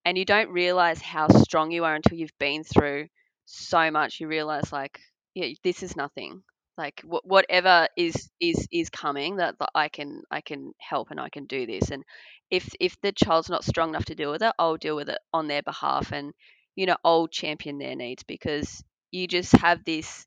and 0.05 0.17
you 0.17 0.25
don't 0.25 0.49
realize 0.51 1.01
how 1.01 1.27
strong 1.29 1.71
you 1.71 1.85
are 1.85 1.95
until 1.95 2.17
you've 2.17 2.37
been 2.39 2.63
through 2.63 3.07
so 3.45 3.91
much. 3.91 4.19
You 4.19 4.27
realize 4.27 4.71
like, 4.71 4.99
yeah, 5.35 5.49
this 5.63 5.83
is 5.83 5.95
nothing. 5.95 6.43
Like 6.77 7.01
wh- 7.01 7.25
whatever 7.25 7.87
is 7.97 8.29
is 8.39 8.67
is 8.71 8.89
coming, 8.89 9.37
that, 9.37 9.59
that 9.59 9.69
I 9.75 9.89
can 9.89 10.23
I 10.31 10.41
can 10.41 10.73
help 10.79 11.11
and 11.11 11.19
I 11.19 11.29
can 11.29 11.45
do 11.45 11.65
this. 11.67 11.91
And 11.91 12.03
if 12.51 12.69
if 12.79 12.99
the 13.01 13.11
child's 13.11 13.49
not 13.49 13.65
strong 13.65 13.89
enough 13.89 14.05
to 14.05 14.15
deal 14.15 14.31
with 14.31 14.43
it, 14.43 14.53
I'll 14.59 14.77
deal 14.77 14.95
with 14.95 15.09
it 15.09 15.19
on 15.33 15.47
their 15.47 15.63
behalf, 15.63 16.11
and 16.13 16.33
you 16.75 16.85
know 16.85 16.97
I'll 17.03 17.27
champion 17.27 17.77
their 17.79 17.95
needs 17.95 18.23
because 18.23 18.83
you 19.11 19.27
just 19.27 19.51
have 19.53 19.83
this 19.85 20.25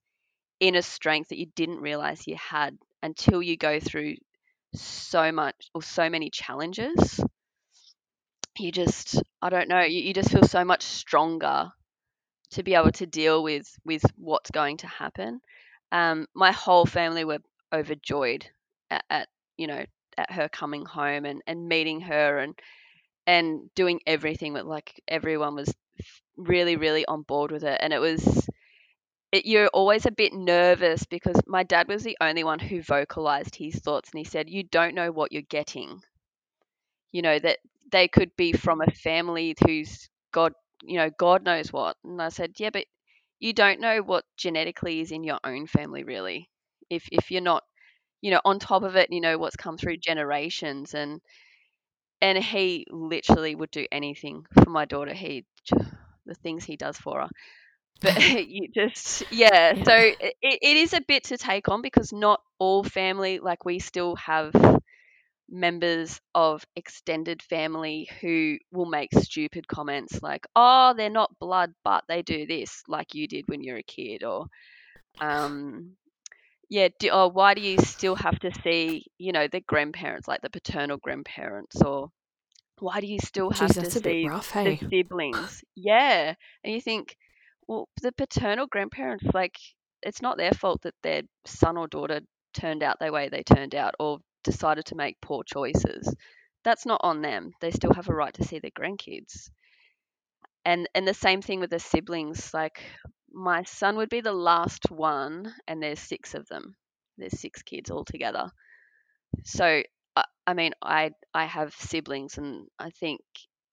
inner 0.62 0.82
strength 0.82 1.30
that 1.30 1.38
you 1.38 1.48
didn't 1.56 1.80
realize 1.80 2.26
you 2.26 2.36
had 2.36 2.78
until 3.02 3.42
you 3.42 3.58
go 3.58 3.80
through 3.80 4.16
so 4.74 5.32
much 5.32 5.70
or 5.74 5.82
so 5.82 6.10
many 6.10 6.30
challenges. 6.30 7.20
You 8.58 8.70
just 8.72 9.22
i 9.40 9.48
don't 9.50 9.68
know 9.68 9.80
you, 9.82 10.00
you 10.02 10.14
just 10.14 10.30
feel 10.30 10.44
so 10.44 10.64
much 10.64 10.82
stronger 10.82 11.70
to 12.52 12.62
be 12.62 12.74
able 12.74 12.92
to 12.92 13.06
deal 13.06 13.42
with 13.42 13.66
with 13.84 14.04
what's 14.16 14.50
going 14.50 14.78
to 14.78 14.86
happen. 14.88 15.40
Um 15.92 16.26
my 16.34 16.52
whole 16.52 16.86
family 16.86 17.24
were 17.24 17.40
overjoyed 17.72 18.46
at, 18.90 19.04
at 19.10 19.28
you 19.58 19.66
know 19.68 19.84
at 20.18 20.32
her 20.32 20.48
coming 20.48 20.86
home 20.86 21.24
and 21.26 21.42
and 21.46 21.68
meeting 21.68 22.00
her 22.02 22.38
and 22.40 22.58
and 23.26 23.74
doing 23.74 24.00
everything 24.06 24.52
with 24.54 24.64
like 24.66 25.02
everyone 25.08 25.54
was 25.56 25.74
really 26.36 26.76
really 26.76 27.06
on 27.06 27.22
board 27.22 27.52
with 27.52 27.64
it 27.64 27.78
and 27.82 27.92
it 27.92 28.00
was 28.00 28.48
it, 29.32 29.46
you're 29.46 29.68
always 29.68 30.06
a 30.06 30.12
bit 30.12 30.32
nervous 30.32 31.04
because 31.06 31.36
my 31.46 31.64
dad 31.64 31.88
was 31.88 32.04
the 32.04 32.16
only 32.20 32.44
one 32.44 32.58
who 32.60 32.82
vocalized 32.82 33.56
his 33.56 33.74
thoughts 33.76 34.10
and 34.12 34.18
he 34.18 34.24
said 34.24 34.48
you 34.50 34.62
don't 34.62 34.94
know 34.94 35.10
what 35.10 35.32
you're 35.32 35.42
getting. 35.42 36.02
You 37.12 37.22
know 37.22 37.38
that 37.38 37.58
they 37.92 38.08
could 38.08 38.34
be 38.36 38.52
from 38.52 38.80
a 38.80 38.90
family 38.90 39.54
who's 39.64 40.08
god 40.32 40.52
you 40.82 40.96
know 40.96 41.10
god 41.10 41.44
knows 41.44 41.72
what. 41.72 41.96
And 42.04 42.20
i 42.20 42.28
said 42.30 42.54
yeah 42.58 42.70
but 42.70 42.86
you 43.38 43.52
don't 43.52 43.80
know 43.80 44.02
what 44.02 44.24
genetically 44.36 45.00
is 45.00 45.12
in 45.12 45.24
your 45.24 45.38
own 45.44 45.66
family 45.66 46.04
really. 46.04 46.50
If 46.90 47.08
if 47.12 47.30
you're 47.30 47.40
not 47.42 47.64
you 48.22 48.30
know 48.32 48.40
on 48.44 48.58
top 48.60 48.82
of 48.84 48.96
it 48.96 49.12
you 49.12 49.20
know 49.20 49.38
what's 49.38 49.56
come 49.56 49.78
through 49.78 49.98
generations. 49.98 50.94
And 50.94 51.20
and 52.20 52.38
he 52.38 52.86
literally 52.90 53.54
would 53.54 53.70
do 53.70 53.86
anything 53.90 54.46
for 54.54 54.70
my 54.70 54.84
daughter. 54.84 55.12
He 55.14 55.44
the 56.26 56.34
things 56.36 56.64
he 56.64 56.76
does 56.76 56.96
for 56.96 57.22
her 57.22 57.28
but 58.00 58.14
you 58.48 58.68
just 58.74 59.24
yeah, 59.30 59.74
Yeah. 59.74 59.84
so 59.84 59.94
it, 59.96 60.34
it 60.42 60.76
is 60.76 60.92
a 60.92 61.00
bit 61.00 61.24
to 61.24 61.38
take 61.38 61.68
on 61.68 61.82
because 61.82 62.12
not 62.12 62.40
all 62.58 62.82
family 62.84 63.38
like 63.38 63.64
we 63.64 63.78
still 63.78 64.16
have 64.16 64.52
members 65.50 66.20
of 66.34 66.64
extended 66.76 67.42
family 67.42 68.08
who 68.20 68.58
will 68.72 68.86
make 68.86 69.10
stupid 69.14 69.68
comments 69.68 70.22
like 70.22 70.46
oh 70.56 70.94
they're 70.96 71.10
not 71.10 71.38
blood 71.38 71.72
but 71.84 72.04
they 72.08 72.22
do 72.22 72.46
this 72.46 72.82
like 72.88 73.14
you 73.14 73.28
did 73.28 73.44
when 73.48 73.62
you're 73.62 73.76
a 73.78 73.82
kid 73.82 74.24
or 74.24 74.46
um 75.20 75.92
yeah 76.68 76.88
do, 76.98 77.10
or 77.10 77.30
why 77.30 77.54
do 77.54 77.60
you 77.60 77.78
still 77.78 78.14
have 78.14 78.38
to 78.40 78.50
see 78.62 79.04
you 79.18 79.32
know 79.32 79.48
the 79.48 79.60
grandparents 79.60 80.28
like 80.28 80.40
the 80.42 80.50
paternal 80.50 80.98
grandparents 80.98 81.80
or 81.82 82.10
why 82.78 83.00
do 83.00 83.06
you 83.06 83.18
still 83.18 83.50
have 83.50 83.68
Geez, 83.68 83.76
to 83.76 83.90
that's 83.90 83.96
a 83.96 84.00
bit 84.00 84.18
see 84.20 84.22
rough, 84.22 84.52
the 84.64 84.78
siblings 84.90 85.62
yeah 85.76 86.34
and 86.64 86.74
you 86.74 86.80
think 86.80 87.16
well 87.68 87.88
the 88.02 88.12
paternal 88.12 88.66
grandparents 88.66 89.24
like 89.34 89.56
it's 90.02 90.22
not 90.22 90.36
their 90.36 90.52
fault 90.52 90.82
that 90.82 90.94
their 91.02 91.22
son 91.46 91.76
or 91.76 91.86
daughter 91.88 92.20
turned 92.54 92.82
out 92.82 92.98
the 93.00 93.12
way 93.12 93.28
they 93.28 93.42
turned 93.42 93.74
out 93.74 93.94
or 93.98 94.18
decided 94.44 94.84
to 94.86 94.94
make 94.96 95.20
poor 95.20 95.42
choices. 95.44 96.14
That's 96.64 96.86
not 96.86 97.00
on 97.02 97.22
them. 97.22 97.52
They 97.60 97.70
still 97.70 97.92
have 97.94 98.08
a 98.08 98.14
right 98.14 98.34
to 98.34 98.44
see 98.44 98.58
their 98.58 98.70
grandkids. 98.70 99.50
And 100.64 100.88
and 100.94 101.06
the 101.06 101.14
same 101.14 101.42
thing 101.42 101.60
with 101.60 101.70
the 101.70 101.78
siblings 101.78 102.52
like 102.54 102.82
my 103.32 103.62
son 103.64 103.96
would 103.96 104.08
be 104.10 104.20
the 104.20 104.32
last 104.32 104.90
one 104.90 105.54
and 105.66 105.82
there's 105.82 106.00
six 106.00 106.34
of 106.34 106.46
them. 106.48 106.76
There's 107.18 107.38
six 107.40 107.62
kids 107.62 107.90
altogether. 107.90 108.50
So 109.44 109.82
I, 110.16 110.24
I 110.46 110.54
mean 110.54 110.72
i 110.82 111.12
i 111.34 111.44
have 111.46 111.74
siblings 111.74 112.38
and 112.38 112.68
i 112.78 112.90
think 112.90 113.20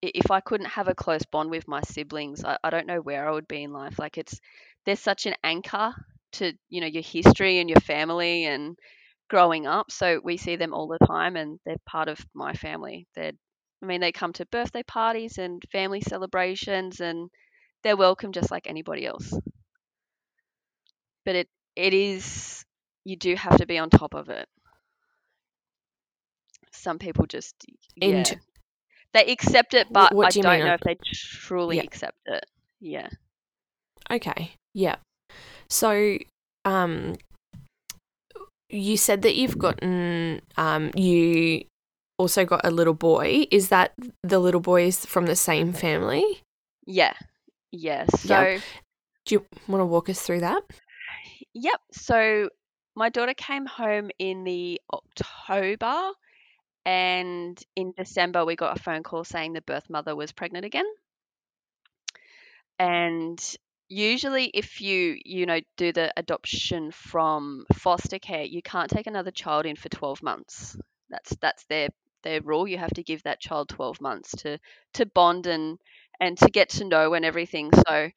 if 0.01 0.31
i 0.31 0.39
couldn't 0.39 0.67
have 0.67 0.87
a 0.87 0.95
close 0.95 1.23
bond 1.25 1.49
with 1.49 1.67
my 1.67 1.81
siblings 1.81 2.43
I, 2.43 2.57
I 2.63 2.69
don't 2.69 2.87
know 2.87 3.01
where 3.01 3.27
i 3.27 3.31
would 3.31 3.47
be 3.47 3.63
in 3.63 3.71
life. 3.73 3.99
Like 3.99 4.17
it's 4.17 4.39
there's 4.85 4.99
such 4.99 5.25
an 5.25 5.35
anchor 5.43 5.93
to 6.33 6.53
you 6.69 6.81
know 6.81 6.87
your 6.87 7.03
history 7.03 7.59
and 7.59 7.69
your 7.69 7.79
family 7.81 8.45
and 8.45 8.77
growing 9.29 9.65
up. 9.67 9.91
So 9.91 10.19
we 10.23 10.37
see 10.37 10.55
them 10.55 10.73
all 10.73 10.87
the 10.87 11.05
time 11.05 11.35
and 11.35 11.59
they're 11.65 11.77
part 11.85 12.07
of 12.09 12.19
my 12.33 12.53
family. 12.53 13.07
They're 13.15 13.33
i 13.83 13.85
mean 13.85 14.01
they 14.01 14.11
come 14.11 14.33
to 14.33 14.45
birthday 14.47 14.83
parties 14.83 15.37
and 15.37 15.61
family 15.71 16.01
celebrations 16.01 16.99
and 17.01 17.29
they're 17.83 17.97
welcome 17.97 18.31
just 18.33 18.51
like 18.51 18.67
anybody 18.67 19.05
else. 19.05 19.33
But 21.25 21.35
it 21.35 21.49
it 21.75 21.93
is 21.93 22.65
you 23.05 23.15
do 23.15 23.35
have 23.35 23.57
to 23.57 23.65
be 23.65 23.77
on 23.77 23.89
top 23.89 24.13
of 24.13 24.29
it. 24.29 24.47
Some 26.71 26.97
people 26.99 27.25
just 27.27 27.55
yeah 27.95 28.33
And 28.33 28.39
they 29.13 29.25
accept 29.31 29.73
it 29.73 29.87
but 29.91 30.13
what 30.13 30.27
i 30.27 30.29
do 30.29 30.39
you 30.39 30.43
don't 30.43 30.57
mean? 30.57 30.65
know 30.67 30.73
if 30.73 30.81
they 30.81 30.97
truly 31.03 31.77
Yeah. 31.77 31.83
accept 31.83 32.17
it 32.25 32.45
yeah 32.79 33.07
Okay. 34.11 34.53
Yeah. 34.73 34.95
So, 35.69 36.17
um, 36.65 37.15
you 38.69 38.97
said 38.97 39.21
that 39.21 39.35
you've 39.35 39.57
gotten, 39.59 40.41
um, 40.57 40.89
you 40.95 41.65
also 42.17 42.43
got 42.43 42.61
a 42.65 42.71
little 42.71 42.95
boy. 42.95 43.45
Is 43.51 43.69
that 43.69 43.93
the 44.23 44.39
little 44.39 44.61
boy 44.61 44.85
is 44.87 45.05
from 45.05 45.27
the 45.27 45.35
same 45.35 45.73
family? 45.73 46.41
yeah 46.87 47.13
yeah 47.71 48.05
so 48.17 48.41
Yep. 48.41 48.61
Do 49.25 49.35
you 49.35 49.45
want 49.67 49.81
to 49.81 49.85
walk 49.85 50.09
us 50.09 50.21
through 50.21 50.39
that? 50.39 50.63
Yep. 51.53 51.79
So 51.91 52.49
my 52.95 53.09
daughter 53.09 53.35
came 53.35 53.67
home 53.67 54.09
in 54.17 54.43
the 54.43 54.81
October, 54.91 56.13
and 56.89 57.63
in 57.75 57.93
December 57.95 58.43
we 58.45 58.55
got 58.55 58.75
a 58.75 58.81
phone 58.81 59.03
call 59.03 59.23
saying 59.23 59.53
the 59.53 59.61
birth 59.61 59.87
mother 59.91 60.15
was 60.15 60.31
pregnant 60.31 60.65
again. 60.65 60.87
And 62.79 63.39
usually 63.89 64.45
if 64.45 64.81
you 64.81 65.19
you 65.23 65.45
know 65.45 65.59
do 65.77 65.91
the 65.91 66.11
adoption 66.17 66.91
from 66.91 67.65
foster 67.73 68.17
care 68.19 68.43
you 68.43 68.61
can't 68.61 68.89
take 68.89 69.07
another 69.07 69.29
child 69.31 69.67
in 69.67 69.75
for 69.75 69.89
12 69.89 70.23
months. 70.23 70.77
That's 71.11 71.35
that's 71.35 71.63
their 71.65 71.89
their 72.23 72.41
rule. 72.41 72.67
You 72.67 72.79
have 72.79 72.95
to 72.95 73.03
give 73.03 73.21
that 73.23 73.39
child 73.39 73.69
12 73.69 74.01
months 74.01 74.31
to 74.37 74.57
to 74.95 75.05
bond 75.05 75.45
and 75.45 75.77
and 76.19 76.39
to 76.39 76.49
get 76.49 76.69
to 76.69 76.85
know 76.85 77.13
and 77.13 77.23
everything. 77.23 77.69
So 77.87 78.09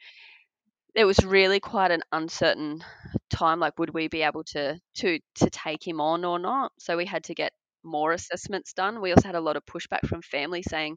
it 0.95 1.05
was 1.05 1.23
really 1.23 1.61
quite 1.61 1.91
an 1.91 2.03
uncertain 2.11 2.83
time 3.29 3.61
like 3.61 3.79
would 3.79 3.93
we 3.93 4.09
be 4.09 4.23
able 4.23 4.45
to 4.45 4.81
to 4.95 5.19
to 5.35 5.51
take 5.51 5.87
him 5.87 6.01
on 6.01 6.25
or 6.25 6.39
not? 6.39 6.73
So 6.79 6.97
we 6.97 7.05
had 7.05 7.25
to 7.25 7.35
get 7.35 7.53
more 7.85 8.13
assessments 8.13 8.73
done. 8.75 9.01
We 9.01 9.13
also 9.13 9.29
had 9.29 9.35
a 9.37 9.41
lot 9.41 9.57
of 9.57 9.65
pushback 9.67 10.07
from 10.09 10.23
family 10.23 10.63
saying 10.63 10.97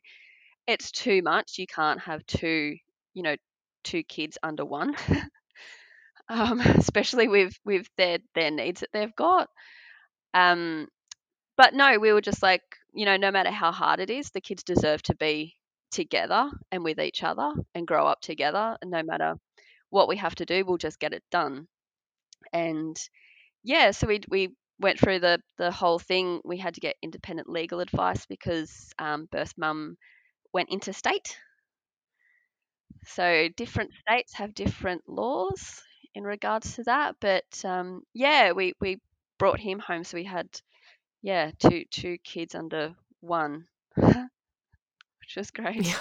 it's 0.68 0.92
too 0.92 1.22
much. 1.24 1.58
You 1.60 1.68
can't 1.68 2.02
have 2.02 2.26
two 2.28 2.78
you 3.14 3.24
know 3.24 3.36
two 3.84 4.04
kids 4.04 4.38
under 4.44 4.66
one. 4.66 4.96
Um, 6.30 6.60
especially 6.62 7.28
with 7.28 7.54
with 7.66 7.88
their 7.98 8.20
their 8.34 8.52
needs 8.52 8.82
that 8.82 8.90
they've 8.94 9.16
got. 9.16 9.50
Um 10.34 10.88
but 11.58 11.74
no 11.74 12.00
we 12.00 12.14
were 12.14 12.22
just 12.22 12.44
like 12.44 12.64
you 12.94 13.06
know 13.06 13.18
no 13.18 13.32
matter 13.32 13.52
how 13.52 13.72
hard 13.72 14.00
it 14.02 14.10
is 14.10 14.32
the 14.32 14.42
kids 14.42 14.64
deserve 14.64 15.02
to 15.04 15.16
be 15.16 15.56
together 15.92 16.50
and 16.72 16.84
with 16.84 17.00
each 17.00 17.24
other 17.24 17.54
and 17.76 17.88
grow 17.88 18.08
up 18.08 18.22
together. 18.22 18.78
And 18.82 18.92
no 18.92 19.04
matter 19.04 19.36
what 19.92 20.08
we 20.10 20.18
have 20.18 20.36
to 20.36 20.46
do 20.46 20.66
we'll 20.66 20.78
just 20.78 21.00
get 21.00 21.14
it 21.14 21.24
done. 21.32 21.68
And 22.54 22.98
yeah 23.64 23.92
so 23.92 24.08
we 24.08 24.22
we 24.30 24.50
went 24.80 25.00
through 25.00 25.20
the 25.20 25.42
the 25.58 25.72
whole 25.72 26.00
thing 26.00 26.42
we 26.46 26.58
had 26.58 26.76
to 26.76 26.82
get 26.82 26.96
independent 27.02 27.50
legal 27.50 27.80
advice 27.80 28.26
because 28.26 28.94
um, 29.00 29.26
birth 29.32 29.54
mum 29.58 29.98
went 30.54 30.70
interstate. 30.70 31.38
So 33.06 33.48
different 33.56 33.92
states 33.94 34.34
have 34.34 34.54
different 34.54 35.08
laws 35.08 35.82
in 36.14 36.24
regards 36.24 36.76
to 36.76 36.84
that 36.84 37.16
but 37.22 37.46
um, 37.66 38.04
yeah 38.14 38.52
we 38.52 38.74
we 38.82 39.00
brought 39.38 39.60
him 39.60 39.80
home 39.80 40.04
so 40.04 40.18
we 40.18 40.24
had 40.26 40.48
yeah 41.22 41.52
two 41.60 41.86
two 41.92 42.18
kids 42.20 42.56
under 42.56 42.96
one. 43.22 43.68
Which 43.96 45.36
was 45.38 45.52
great. 45.52 45.86
Yeah. 45.86 45.98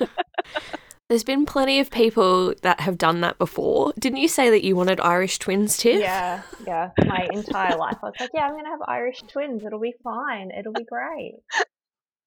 There's 1.14 1.22
been 1.22 1.46
plenty 1.46 1.78
of 1.78 1.92
people 1.92 2.54
that 2.62 2.80
have 2.80 2.98
done 2.98 3.20
that 3.20 3.38
before. 3.38 3.92
Didn't 3.96 4.18
you 4.18 4.26
say 4.26 4.50
that 4.50 4.64
you 4.64 4.74
wanted 4.74 4.98
Irish 4.98 5.38
twins, 5.38 5.76
Tiff? 5.76 6.00
Yeah, 6.00 6.42
yeah. 6.66 6.90
My 7.06 7.28
entire 7.32 7.76
life, 7.76 7.98
I 8.02 8.06
was 8.06 8.14
like, 8.18 8.30
yeah, 8.34 8.40
I'm 8.40 8.56
gonna 8.56 8.68
have 8.68 8.80
Irish 8.88 9.22
twins. 9.28 9.62
It'll 9.64 9.78
be 9.78 9.94
fine. 10.02 10.50
It'll 10.50 10.72
be 10.72 10.82
great. 10.82 11.34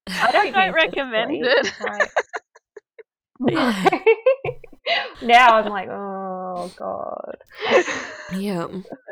I 0.08 0.32
don't, 0.32 0.54
don't 0.54 0.72
recommend 0.72 1.32
it. 1.32 1.72
Like- 1.86 2.10
Yeah. 3.46 3.88
now 5.22 5.58
I'm 5.58 5.70
like, 5.70 5.88
oh 5.90 6.70
god. 6.76 7.36
Yeah. 8.32 8.66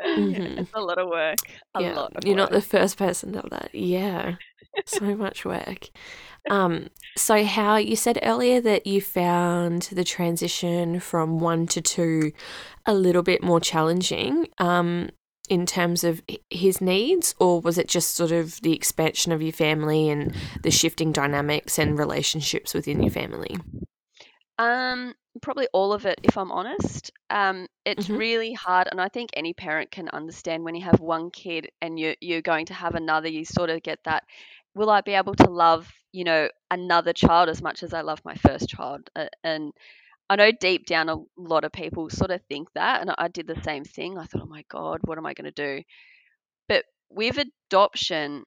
Mhm. 0.05 0.59
It's 0.59 0.71
a 0.73 0.81
lot 0.81 0.97
of 0.97 1.07
work. 1.09 1.37
A 1.75 1.81
yeah. 1.81 1.93
lot 1.95 2.15
of 2.15 2.25
You're 2.25 2.35
not 2.35 2.51
the 2.51 2.61
first 2.61 2.97
person 2.97 3.33
to 3.33 3.39
have 3.41 3.49
that. 3.49 3.73
Yeah. 3.73 4.35
so 4.85 5.15
much 5.15 5.43
work. 5.45 5.89
Um, 6.49 6.89
so 7.17 7.43
how 7.43 7.77
you 7.77 7.95
said 7.95 8.19
earlier 8.23 8.61
that 8.61 8.87
you 8.87 9.01
found 9.01 9.83
the 9.91 10.03
transition 10.03 10.99
from 10.99 11.39
one 11.39 11.67
to 11.67 11.81
two 11.81 12.31
a 12.85 12.93
little 12.93 13.23
bit 13.23 13.43
more 13.43 13.59
challenging, 13.59 14.47
um, 14.59 15.09
in 15.49 15.65
terms 15.65 16.03
of 16.03 16.21
his 16.49 16.81
needs, 16.81 17.33
or 17.39 17.59
was 17.61 17.77
it 17.77 17.87
just 17.87 18.15
sort 18.15 18.31
of 18.31 18.61
the 18.61 18.73
expansion 18.73 19.31
of 19.31 19.41
your 19.41 19.53
family 19.53 20.09
and 20.09 20.35
the 20.63 20.71
shifting 20.71 21.11
dynamics 21.11 21.79
and 21.79 21.97
relationships 21.97 22.73
within 22.73 23.01
your 23.01 23.11
family? 23.11 23.57
Um, 24.57 25.13
probably 25.39 25.67
all 25.73 25.93
of 25.93 26.05
it, 26.05 26.19
if 26.23 26.37
I'm 26.37 26.51
honest. 26.51 27.11
Um, 27.29 27.67
it's 27.85 28.09
Mhm. 28.09 28.17
really 28.17 28.53
hard, 28.53 28.87
and 28.91 28.99
I 29.01 29.09
think 29.09 29.31
any 29.33 29.53
parent 29.53 29.91
can 29.91 30.09
understand 30.09 30.63
when 30.63 30.75
you 30.75 30.83
have 30.83 30.99
one 30.99 31.31
kid 31.31 31.69
and 31.81 31.99
you 31.99 32.15
you're 32.21 32.41
going 32.41 32.67
to 32.67 32.73
have 32.73 32.95
another, 32.95 33.27
you 33.29 33.45
sort 33.45 33.69
of 33.69 33.83
get 33.83 33.99
that, 34.05 34.23
will 34.75 34.89
I 34.89 35.01
be 35.01 35.13
able 35.13 35.35
to 35.35 35.49
love, 35.49 35.91
you 36.11 36.23
know, 36.23 36.49
another 36.71 37.13
child 37.13 37.49
as 37.49 37.61
much 37.61 37.83
as 37.83 37.93
I 37.93 38.01
love 38.01 38.21
my 38.25 38.35
first 38.35 38.69
child? 38.69 39.09
Uh, 39.15 39.27
and 39.43 39.73
I 40.29 40.35
know 40.37 40.51
deep 40.51 40.85
down 40.87 41.09
a 41.09 41.17
lot 41.37 41.63
of 41.65 41.71
people 41.73 42.09
sort 42.09 42.31
of 42.31 42.41
think 42.49 42.69
that, 42.75 43.01
and 43.01 43.11
I 43.17 43.27
did 43.29 43.47
the 43.47 43.61
same 43.63 43.83
thing. 43.85 44.17
I 44.17 44.25
thought, 44.25 44.43
oh 44.43 44.47
my 44.47 44.63
God, 44.69 44.99
what 45.05 45.17
am 45.17 45.25
I 45.25 45.33
going 45.33 45.51
to 45.51 45.77
do? 45.79 45.83
But 46.69 46.85
with 47.09 47.37
adoption, 47.39 48.45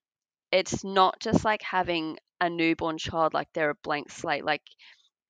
it's 0.53 0.85
not 0.85 1.21
just 1.21 1.45
like 1.45 1.63
having 1.63 2.19
a 2.41 2.49
newborn 2.51 2.99
child, 2.99 3.35
like 3.35 3.53
they're 3.53 3.71
a 3.71 3.75
blank 3.77 4.11
slate. 4.11 4.45
Like 4.45 4.63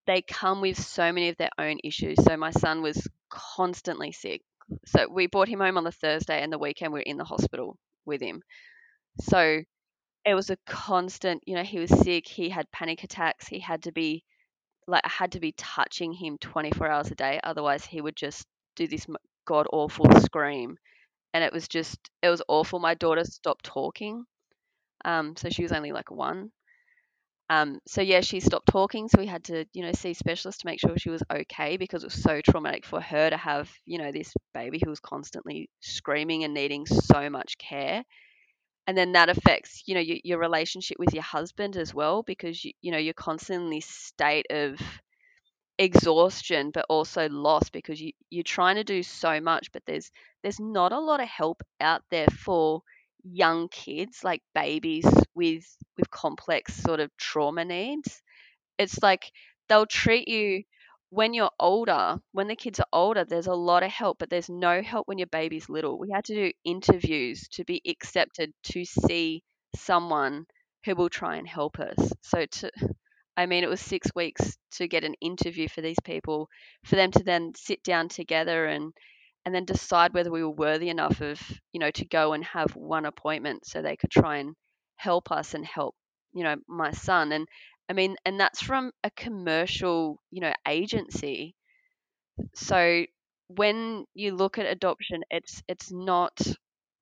they 0.07 0.23
come 0.23 0.61
with 0.61 0.79
so 0.79 1.13
many 1.13 1.29
of 1.29 1.37
their 1.37 1.51
own 1.59 1.79
issues. 1.85 2.23
So 2.23 2.37
my 2.37 2.51
son 2.51 2.83
was 2.83 3.07
constantly 3.31 4.13
sick. 4.13 4.43
So 4.87 5.09
we 5.11 5.27
brought 5.27 5.49
him 5.49 5.61
home 5.61 5.77
on 5.79 5.85
the 5.85 5.93
Thursday, 5.93 6.43
and 6.43 6.53
the 6.53 6.59
weekend 6.59 6.93
we 6.93 7.01
were 7.01 7.05
in 7.05 7.17
the 7.17 7.25
hospital 7.25 7.77
with 8.07 8.21
him. 8.21 8.43
So 9.21 9.61
it 10.25 10.35
was 10.35 10.51
a 10.51 10.59
constant, 10.67 11.43
you 11.47 11.55
know, 11.57 11.63
he 11.63 11.81
was 11.81 11.91
sick, 11.91 12.29
he 12.29 12.49
had 12.51 12.71
panic 12.73 13.05
attacks, 13.05 13.49
he 13.49 13.61
had 13.61 13.85
to 13.85 13.93
be 13.93 14.25
like 14.87 15.03
I 15.05 15.09
had 15.09 15.33
to 15.33 15.41
be 15.41 15.53
touching 15.53 16.13
him 16.13 16.39
24 16.39 16.89
hours 16.89 17.11
a 17.11 17.15
day, 17.15 17.41
otherwise 17.43 17.85
he 17.85 18.01
would 18.01 18.17
just 18.17 18.47
do 18.77 18.87
this 18.89 19.07
god 19.47 19.67
awful 19.73 20.07
scream, 20.21 20.77
and 21.35 21.45
it 21.45 21.53
was 21.53 21.69
just 21.69 21.99
it 22.23 22.29
was 22.31 22.43
awful. 22.49 22.79
My 22.81 22.95
daughter 22.95 23.25
stopped 23.25 23.65
talking, 23.65 24.25
um, 25.05 25.37
so 25.37 25.49
she 25.51 25.63
was 25.63 25.73
only 25.73 25.93
like 25.93 26.11
one. 26.11 26.53
Um, 27.51 27.81
so 27.87 28.01
yeah, 28.01 28.23
she 28.23 28.41
stopped 28.41 28.69
talking, 28.69 29.09
so 29.09 29.19
we 29.21 29.27
had 29.27 29.45
to, 29.47 29.67
you 29.75 29.83
know, 29.83 29.93
see 29.93 30.15
specialists 30.15 30.63
to 30.63 30.69
make 30.69 30.81
sure 30.81 30.97
she 30.99 31.11
was 31.11 31.23
okay 31.31 31.77
because 31.77 32.05
it 32.05 32.09
was 32.09 32.23
so 32.23 32.41
traumatic 32.41 32.87
for 32.87 33.01
her 33.03 33.29
to 33.31 33.37
have, 33.37 33.71
you 33.87 33.99
know, 33.99 34.13
this 34.13 34.33
baby 34.55 34.81
who 34.83 34.91
was 34.91 35.01
constantly 35.01 35.69
screaming 35.81 36.45
and 36.45 36.55
needing 36.55 36.87
so 36.87 37.29
much 37.29 37.59
care. 37.59 38.05
And 38.87 38.99
then 38.99 39.13
that 39.13 39.31
affects, 39.31 39.85
you 39.87 39.95
know, 39.95 40.01
your, 40.01 40.19
your 40.25 40.39
relationship 40.41 40.99
with 40.99 41.15
your 41.15 41.25
husband 41.25 41.77
as 41.77 41.95
well 41.95 42.23
because 42.25 42.65
you, 42.65 42.73
you 42.83 42.93
know 42.93 42.99
you're 42.99 43.15
constantly 43.15 43.65
in 43.77 43.81
this 43.81 43.87
state 43.87 44.47
of 44.51 44.81
exhaustion 45.79 46.71
but 46.71 46.85
also 46.91 47.29
loss 47.31 47.71
because 47.71 48.01
you, 48.01 48.13
you're 48.29 48.43
trying 48.45 48.77
to 48.77 48.85
do 48.85 49.03
so 49.03 49.41
much 49.41 49.73
but 49.73 49.83
there's 49.87 50.11
there's 50.43 50.61
not 50.61 50.93
a 50.93 51.01
lot 51.01 51.21
of 51.21 51.29
help 51.29 51.63
out 51.81 52.03
there 52.11 52.27
for 52.29 52.83
young 53.25 53.69
kids 53.69 54.25
like 54.25 54.43
babies 54.55 55.07
with 55.35 55.65
with 55.97 56.11
complex 56.11 56.75
sort 56.77 57.01
of 57.01 57.11
trauma 57.17 57.65
needs. 57.65 58.23
It's 58.79 59.03
like 59.03 59.31
they'll 59.69 59.87
treat 59.87 60.29
you 60.29 60.65
when 61.11 61.35
you're 61.35 61.51
older 61.59 62.19
when 62.33 62.47
the 62.49 62.57
kids 62.57 62.79
are 62.81 62.87
older 62.93 63.25
there's 63.25 63.49
a 63.49 63.55
lot 63.55 63.83
of 63.83 63.91
help 63.91 64.19
but 64.21 64.31
there's 64.31 64.49
no 64.49 64.81
help 64.83 65.09
when 65.09 65.19
your 65.19 65.27
baby's 65.29 65.69
little. 65.69 65.99
We 65.99 66.11
had 66.11 66.25
to 66.27 66.35
do 66.35 66.53
interviews 66.65 67.49
to 67.53 67.65
be 67.65 67.83
accepted 67.89 68.53
to 68.73 68.85
see 68.85 69.43
someone 69.77 70.47
who 70.85 70.95
will 70.95 71.11
try 71.11 71.37
and 71.37 71.47
help 71.49 71.79
us. 71.79 72.13
So 72.23 72.47
to 72.47 72.71
I 73.37 73.47
mean, 73.47 73.65
it 73.65 73.71
was 73.71 73.81
six 73.81 74.09
weeks 74.15 74.57
to 74.73 74.89
get 74.89 75.05
an 75.05 75.15
interview 75.21 75.69
for 75.69 75.81
these 75.81 76.01
people, 76.05 76.49
for 76.85 76.97
them 76.97 77.11
to 77.13 77.23
then 77.25 77.53
sit 77.57 77.83
down 77.83 78.09
together 78.09 78.67
and 78.67 78.93
and 79.45 79.55
then 79.55 79.65
decide 79.65 80.13
whether 80.15 80.31
we 80.31 80.43
were 80.43 80.51
worthy 80.51 80.89
enough 80.89 81.21
of, 81.21 81.41
you 81.73 81.81
know, 81.81 81.91
to 81.93 82.05
go 82.05 82.33
and 82.33 82.45
have 82.45 82.77
one 82.77 83.07
appointment 83.07 83.67
so 83.67 83.83
they 83.83 83.97
could 83.97 84.11
try 84.11 84.39
and 84.39 84.55
help 84.97 85.31
us 85.33 85.55
and 85.55 85.65
help, 85.67 85.95
you 86.33 86.45
know, 86.45 86.57
my 86.69 86.91
son. 86.93 87.33
And 87.33 87.49
I 87.89 87.93
mean, 87.95 88.17
and 88.25 88.39
that's 88.41 88.63
from 88.63 88.93
a 89.05 89.11
commercial, 89.11 90.21
you 90.31 90.41
know, 90.41 90.53
agency. 90.69 91.55
So 92.55 93.05
when 93.49 94.05
you 94.15 94.35
look 94.35 94.59
at 94.59 94.67
adoption, 94.67 95.23
it's 95.31 95.63
it's 95.69 95.91
not 95.91 96.39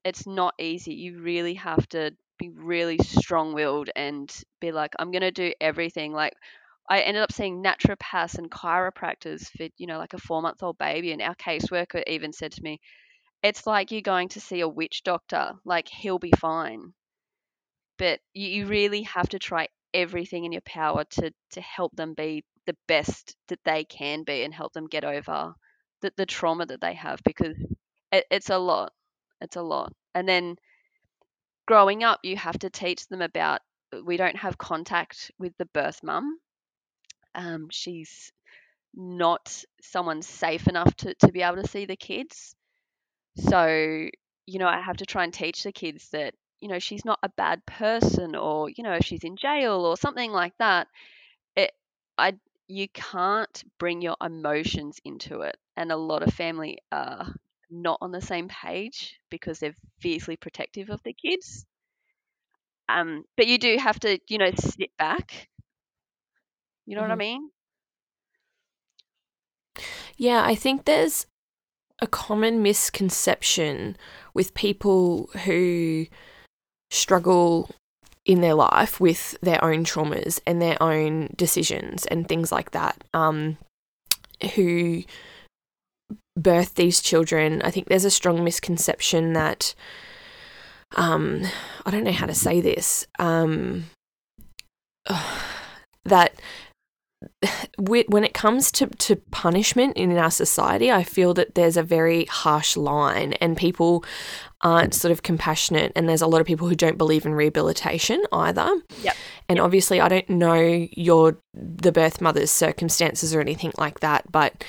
it's 0.04 0.26
not 0.26 0.54
easy. 0.58 0.94
You 0.94 1.20
really 1.20 1.54
have 1.54 1.86
to 1.90 2.12
be 2.38 2.48
really 2.50 2.98
strong-willed 2.98 3.90
and 3.96 4.32
be 4.60 4.72
like, 4.72 4.92
I'm 4.98 5.10
gonna 5.10 5.30
do 5.32 5.52
everything. 5.60 6.12
Like 6.12 6.34
I 6.88 7.00
ended 7.00 7.22
up 7.22 7.32
seeing 7.32 7.62
naturopaths 7.62 8.38
and 8.38 8.50
chiropractors 8.50 9.48
for, 9.56 9.68
you 9.76 9.86
know, 9.86 9.98
like 9.98 10.14
a 10.14 10.18
four-month-old 10.18 10.78
baby, 10.78 11.12
and 11.12 11.22
our 11.22 11.34
caseworker 11.34 12.02
even 12.06 12.32
said 12.32 12.52
to 12.52 12.62
me, 12.62 12.80
it's 13.42 13.66
like 13.66 13.90
you're 13.92 14.00
going 14.02 14.30
to 14.30 14.40
see 14.40 14.60
a 14.60 14.68
witch 14.68 15.02
doctor. 15.04 15.52
Like 15.64 15.88
he'll 15.88 16.18
be 16.18 16.32
fine. 16.32 16.94
But 17.98 18.20
you, 18.32 18.48
you 18.48 18.66
really 18.66 19.02
have 19.02 19.28
to 19.30 19.38
try 19.38 19.68
everything 19.94 20.44
in 20.44 20.52
your 20.52 20.62
power 20.62 21.04
to 21.04 21.32
to 21.50 21.60
help 21.60 21.94
them 21.96 22.14
be 22.14 22.44
the 22.66 22.76
best 22.86 23.36
that 23.48 23.60
they 23.64 23.84
can 23.84 24.22
be 24.22 24.42
and 24.44 24.54
help 24.54 24.72
them 24.72 24.86
get 24.86 25.04
over 25.04 25.54
the, 26.02 26.12
the 26.16 26.26
trauma 26.26 26.66
that 26.66 26.80
they 26.80 26.94
have 26.94 27.20
because 27.24 27.56
it, 28.12 28.24
it's 28.30 28.50
a 28.50 28.58
lot. 28.58 28.92
It's 29.40 29.56
a 29.56 29.62
lot. 29.62 29.92
And 30.14 30.28
then 30.28 30.56
growing 31.66 32.02
up, 32.04 32.20
you 32.24 32.36
have 32.36 32.58
to 32.60 32.70
teach 32.70 33.06
them 33.08 33.22
about 33.22 33.60
we 34.04 34.16
don't 34.16 34.36
have 34.36 34.58
contact 34.58 35.30
with 35.38 35.56
the 35.58 35.66
birth 35.66 36.02
mum. 36.02 36.38
Um, 37.34 37.68
she's 37.70 38.32
not 38.94 39.64
someone 39.82 40.22
safe 40.22 40.68
enough 40.68 40.94
to, 40.96 41.14
to 41.16 41.32
be 41.32 41.42
able 41.42 41.62
to 41.62 41.68
see 41.68 41.86
the 41.86 41.96
kids. 41.96 42.54
So, 43.36 43.66
you 44.46 44.58
know, 44.58 44.66
I 44.68 44.80
have 44.80 44.98
to 44.98 45.06
try 45.06 45.24
and 45.24 45.32
teach 45.32 45.62
the 45.62 45.72
kids 45.72 46.08
that, 46.10 46.34
you 46.60 46.68
know, 46.68 46.78
she's 46.78 47.04
not 47.04 47.18
a 47.22 47.28
bad 47.30 47.64
person 47.66 48.34
or, 48.36 48.68
you 48.70 48.82
know, 48.84 48.94
if 48.94 49.04
she's 49.04 49.24
in 49.24 49.36
jail 49.36 49.84
or 49.86 49.96
something 49.96 50.32
like 50.32 50.54
that, 50.58 50.88
it 51.56 51.72
I 52.18 52.34
you 52.68 52.88
can't 52.88 53.64
bring 53.78 54.02
your 54.02 54.16
emotions 54.22 55.00
into 55.04 55.42
it. 55.42 55.56
And 55.76 55.92
a 55.92 55.96
lot 55.96 56.22
of 56.22 56.34
family 56.34 56.78
are 56.92 57.34
not 57.70 57.98
on 58.02 58.12
the 58.12 58.20
same 58.22 58.48
page 58.48 59.20
because 59.30 59.60
they're 59.60 59.76
fiercely 60.00 60.36
protective 60.36 60.90
of 60.90 61.02
their 61.04 61.14
kids. 61.14 61.66
Um, 62.88 63.24
but 63.36 63.46
you 63.46 63.58
do 63.58 63.76
have 63.76 63.98
to, 64.00 64.18
you 64.28 64.38
know, 64.38 64.50
sit 64.56 64.96
back. 64.96 65.48
You 66.88 66.96
know 66.96 67.02
what 67.02 67.10
I 67.10 67.14
Mhm. 67.16 67.18
mean? 67.18 67.50
Yeah, 70.16 70.42
I 70.42 70.54
think 70.54 70.86
there's 70.86 71.26
a 72.00 72.06
common 72.06 72.62
misconception 72.62 73.98
with 74.32 74.54
people 74.54 75.28
who 75.44 76.06
struggle 76.90 77.68
in 78.24 78.40
their 78.40 78.54
life 78.54 79.00
with 79.00 79.36
their 79.42 79.62
own 79.62 79.84
traumas 79.84 80.40
and 80.46 80.62
their 80.62 80.82
own 80.82 81.28
decisions 81.36 82.06
and 82.06 82.26
things 82.26 82.50
like 82.50 82.70
that. 82.70 83.04
Um, 83.12 83.58
who 84.54 85.02
birth 86.38 86.74
these 86.76 87.02
children, 87.02 87.60
I 87.60 87.70
think 87.70 87.88
there's 87.88 88.06
a 88.06 88.10
strong 88.10 88.42
misconception 88.42 89.34
that 89.34 89.74
um, 90.96 91.42
I 91.84 91.90
don't 91.90 92.04
know 92.04 92.12
how 92.12 92.24
to 92.26 92.34
say 92.34 92.62
this. 92.62 93.06
Um, 93.18 93.90
that 96.04 96.40
wi- 96.44 96.67
when 97.78 98.24
it 98.24 98.34
comes 98.34 98.70
to, 98.72 98.86
to 98.86 99.16
punishment 99.30 99.96
in 99.96 100.16
our 100.16 100.30
society, 100.30 100.90
I 100.90 101.02
feel 101.02 101.34
that 101.34 101.54
there's 101.54 101.76
a 101.76 101.82
very 101.82 102.24
harsh 102.26 102.76
line, 102.76 103.32
and 103.34 103.56
people 103.56 104.04
aren't 104.62 104.94
sort 104.94 105.12
of 105.12 105.22
compassionate. 105.22 105.92
And 105.94 106.08
there's 106.08 106.22
a 106.22 106.26
lot 106.26 106.40
of 106.40 106.46
people 106.46 106.68
who 106.68 106.74
don't 106.74 106.98
believe 106.98 107.26
in 107.26 107.34
rehabilitation 107.34 108.22
either. 108.32 108.68
Yep. 109.02 109.16
And 109.48 109.58
obviously, 109.58 110.00
I 110.00 110.08
don't 110.08 110.28
know 110.30 110.88
your 110.92 111.38
the 111.54 111.92
birth 111.92 112.20
mother's 112.20 112.50
circumstances 112.50 113.34
or 113.34 113.40
anything 113.40 113.72
like 113.78 114.00
that, 114.00 114.30
but 114.30 114.64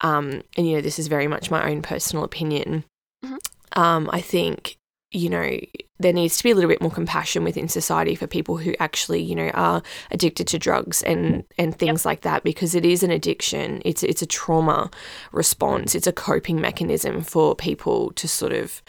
um, 0.00 0.42
and 0.56 0.68
you 0.68 0.76
know, 0.76 0.80
this 0.82 0.98
is 0.98 1.08
very 1.08 1.26
much 1.26 1.50
my 1.50 1.70
own 1.70 1.82
personal 1.82 2.24
opinion. 2.24 2.84
Mhm. 3.24 3.38
Um, 3.76 4.10
I 4.12 4.20
think 4.20 4.76
you 5.10 5.30
know 5.30 5.58
there 6.00 6.12
needs 6.12 6.36
to 6.36 6.44
be 6.44 6.50
a 6.50 6.54
little 6.54 6.68
bit 6.70 6.80
more 6.80 6.90
compassion 6.90 7.44
within 7.44 7.68
society 7.68 8.14
for 8.14 8.26
people 8.26 8.56
who 8.56 8.74
actually 8.78 9.22
you 9.22 9.34
know 9.34 9.48
are 9.50 9.82
addicted 10.10 10.46
to 10.48 10.58
drugs 10.58 11.02
and 11.02 11.44
and 11.58 11.76
things 11.76 12.04
like 12.04 12.22
that 12.22 12.44
because 12.44 12.74
it 12.74 12.84
is 12.84 13.02
an 13.02 13.10
addiction. 13.10 13.82
It's 13.84 14.02
it's 14.02 14.22
a 14.22 14.26
trauma 14.26 14.90
response. 15.32 15.94
It's 15.94 16.06
a 16.06 16.12
coping 16.12 16.60
mechanism 16.60 17.22
for 17.22 17.54
people 17.54 18.12
to 18.12 18.28
sort 18.28 18.52
of 18.52 18.82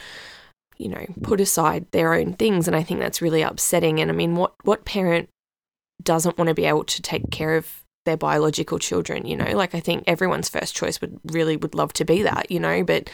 you 0.77 0.89
know 0.89 1.05
put 1.23 1.41
aside 1.41 1.85
their 1.91 2.13
own 2.13 2.33
things 2.33 2.65
and 2.65 2.75
i 2.75 2.81
think 2.81 2.99
that's 2.99 3.21
really 3.21 3.41
upsetting. 3.41 3.99
And 3.99 4.09
i 4.09 4.13
mean 4.13 4.35
what 4.35 4.53
what 4.63 4.85
parent 4.85 5.29
doesn't 6.01 6.37
want 6.37 6.47
to 6.47 6.53
be 6.53 6.65
able 6.65 6.85
to 6.85 7.01
take 7.01 7.29
care 7.31 7.57
of 7.57 7.83
their 8.05 8.15
biological 8.15 8.79
children 8.79 9.25
you 9.25 9.35
know? 9.35 9.55
Like 9.55 9.75
i 9.75 9.79
think 9.79 10.03
everyone's 10.07 10.49
first 10.49 10.75
choice 10.75 11.01
would 11.01 11.19
really 11.25 11.57
would 11.57 11.75
love 11.75 11.91
to 11.93 12.05
be 12.05 12.23
that 12.23 12.49
you 12.49 12.59
know? 12.59 12.83
But 12.83 13.09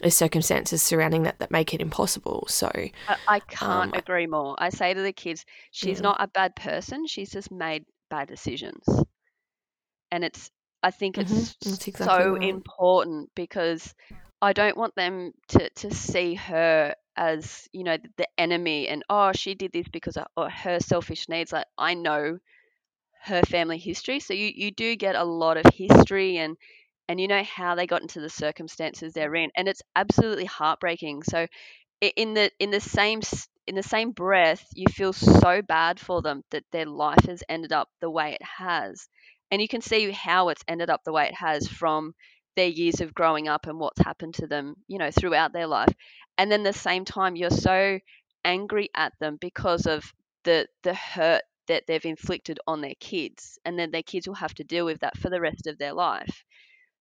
there's 0.00 0.16
circumstances 0.16 0.82
surrounding 0.82 1.22
that 1.24 1.38
that 1.38 1.50
make 1.50 1.74
it 1.74 1.80
impossible 1.80 2.46
so 2.48 2.70
I, 3.06 3.16
I 3.26 3.40
can't 3.40 3.90
Um, 3.90 3.92
agree 3.94 4.26
more. 4.26 4.56
I 4.58 4.70
say 4.70 4.94
to 4.94 5.02
the 5.02 5.12
kids, 5.12 5.44
she's 5.70 6.00
Yeah. 6.00 6.02
not 6.02 6.16
a 6.20 6.28
bad 6.28 6.56
person. 6.56 7.06
She's 7.06 7.30
just 7.30 7.50
made 7.50 7.84
bad 8.08 8.28
decisions. 8.28 8.84
And 10.10 10.24
it's, 10.24 10.50
I 10.82 10.90
think 10.90 11.18
it's 11.18 11.56
that's 11.68 11.88
exactly 11.88 12.24
so 12.24 12.36
right. 12.38 12.40
important 12.40 13.30
because 13.34 13.94
I 14.40 14.52
don't 14.52 14.76
want 14.76 14.94
them 14.94 15.32
to, 15.48 15.68
to 15.70 15.94
see 15.94 16.34
her 16.34 16.94
as, 17.16 17.68
you 17.72 17.84
know, 17.84 17.98
the 18.16 18.28
enemy 18.38 18.88
and, 18.88 19.02
oh, 19.10 19.32
she 19.32 19.54
did 19.54 19.72
this 19.72 19.88
because 19.88 20.16
of 20.16 20.26
or 20.36 20.48
her 20.48 20.80
selfish 20.80 21.28
needs. 21.28 21.52
Like, 21.52 21.66
I 21.76 21.94
know 21.94 22.38
her 23.22 23.42
family 23.42 23.78
history. 23.78 24.20
So 24.20 24.34
you, 24.34 24.52
you 24.54 24.70
do 24.72 24.96
get 24.96 25.16
a 25.16 25.24
lot 25.24 25.56
of 25.58 25.66
history 25.74 26.38
and, 26.38 26.56
and 27.10 27.20
you 27.20 27.26
know 27.28 27.42
how 27.42 27.74
they 27.74 27.88
got 27.88 28.02
into 28.02 28.20
the 28.20 28.30
circumstances 28.30 29.12
they're 29.12 29.34
in. 29.34 29.50
And 29.56 29.68
it's 29.68 29.82
absolutely 29.96 30.44
heartbreaking. 30.44 31.24
So 31.24 31.48
in 32.16 32.34
the 32.34 32.50
in 32.58 32.70
the 32.70 32.80
same 32.80 33.20
in 33.66 33.74
the 33.74 33.82
same 33.82 34.10
breath 34.12 34.66
you 34.74 34.86
feel 34.90 35.12
so 35.12 35.62
bad 35.62 36.00
for 36.00 36.22
them 36.22 36.42
that 36.50 36.64
their 36.72 36.86
life 36.86 37.24
has 37.26 37.42
ended 37.48 37.72
up 37.72 37.88
the 38.00 38.10
way 38.10 38.32
it 38.34 38.42
has 38.42 39.08
and 39.50 39.60
you 39.62 39.68
can 39.68 39.80
see 39.80 40.10
how 40.10 40.48
it's 40.48 40.64
ended 40.68 40.90
up 40.90 41.02
the 41.04 41.12
way 41.12 41.26
it 41.26 41.34
has 41.34 41.68
from 41.68 42.14
their 42.56 42.68
years 42.68 43.00
of 43.00 43.14
growing 43.14 43.48
up 43.48 43.66
and 43.66 43.78
what's 43.78 44.00
happened 44.00 44.34
to 44.34 44.46
them 44.46 44.74
you 44.88 44.98
know 44.98 45.10
throughout 45.10 45.52
their 45.52 45.66
life 45.66 45.92
and 46.38 46.50
then 46.50 46.62
the 46.62 46.72
same 46.72 47.04
time 47.04 47.36
you're 47.36 47.50
so 47.50 47.98
angry 48.44 48.88
at 48.94 49.12
them 49.20 49.36
because 49.40 49.86
of 49.86 50.12
the 50.44 50.66
the 50.82 50.94
hurt 50.94 51.42
that 51.68 51.84
they've 51.86 52.06
inflicted 52.06 52.58
on 52.66 52.80
their 52.80 52.94
kids 53.00 53.58
and 53.64 53.78
then 53.78 53.90
their 53.90 54.02
kids 54.02 54.26
will 54.26 54.34
have 54.34 54.54
to 54.54 54.64
deal 54.64 54.84
with 54.84 55.00
that 55.00 55.16
for 55.18 55.30
the 55.30 55.40
rest 55.40 55.66
of 55.66 55.78
their 55.78 55.92
life 55.92 56.44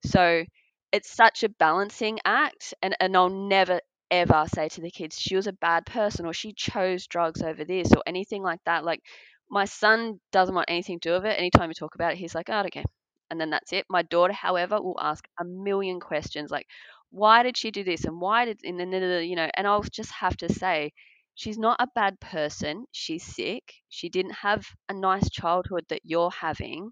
so 0.06 0.44
it's 0.92 1.12
such 1.12 1.44
a 1.44 1.50
balancing 1.50 2.20
act 2.26 2.74
and, 2.82 2.96
and 3.00 3.16
I'll 3.16 3.30
never 3.30 3.80
ever 4.12 4.46
say 4.54 4.70
to 4.70 4.82
the 4.82 4.90
kids 4.92 5.20
she 5.20 5.36
was 5.36 5.46
a 5.48 5.54
bad 5.54 5.86
person 5.86 6.26
or 6.26 6.34
she 6.34 6.54
chose 6.54 7.06
drugs 7.08 7.42
over 7.44 7.64
this 7.64 7.92
or 7.96 8.02
anything 8.08 8.42
like 8.42 8.60
that. 8.66 8.84
Like 8.84 9.02
my 9.50 9.66
son 9.66 10.20
doesn't 10.32 10.56
want 10.56 10.70
anything 10.70 11.00
to 11.00 11.10
do 11.10 11.14
with 11.14 11.26
it. 11.26 11.38
Anytime 11.40 11.68
we 11.70 11.74
talk 11.76 11.96
about 11.96 12.14
it, 12.14 12.18
he's 12.18 12.36
like, 12.36 12.50
Oh, 12.50 12.62
okay. 12.68 12.84
And 13.32 13.40
then 13.40 13.52
that's 13.52 13.72
it. 13.74 13.86
My 13.90 14.02
daughter, 14.02 14.34
however, 14.34 14.82
will 14.82 15.00
ask 15.00 15.24
a 15.40 15.46
million 15.46 16.00
questions 16.00 16.50
like, 16.50 16.66
why 17.12 17.44
did 17.44 17.58
she 17.58 17.70
do 17.72 17.84
this? 17.84 18.06
And 18.06 18.20
why 18.20 18.46
did 18.46 18.60
and 18.64 18.80
then 18.80 18.94
uh, 18.94 19.18
you 19.20 19.36
know, 19.36 19.50
and 19.56 19.68
I'll 19.68 19.84
just 19.84 20.12
have 20.12 20.36
to 20.38 20.52
say, 20.52 20.92
she's 21.36 21.58
not 21.60 21.78
a 21.80 21.88
bad 21.96 22.20
person. 22.20 22.86
She's 22.92 23.24
sick. 23.24 23.64
She 23.90 24.10
didn't 24.10 24.34
have 24.42 24.66
a 24.90 24.94
nice 24.94 25.30
childhood 25.30 25.86
that 25.90 26.02
you're 26.04 26.32
having 26.32 26.92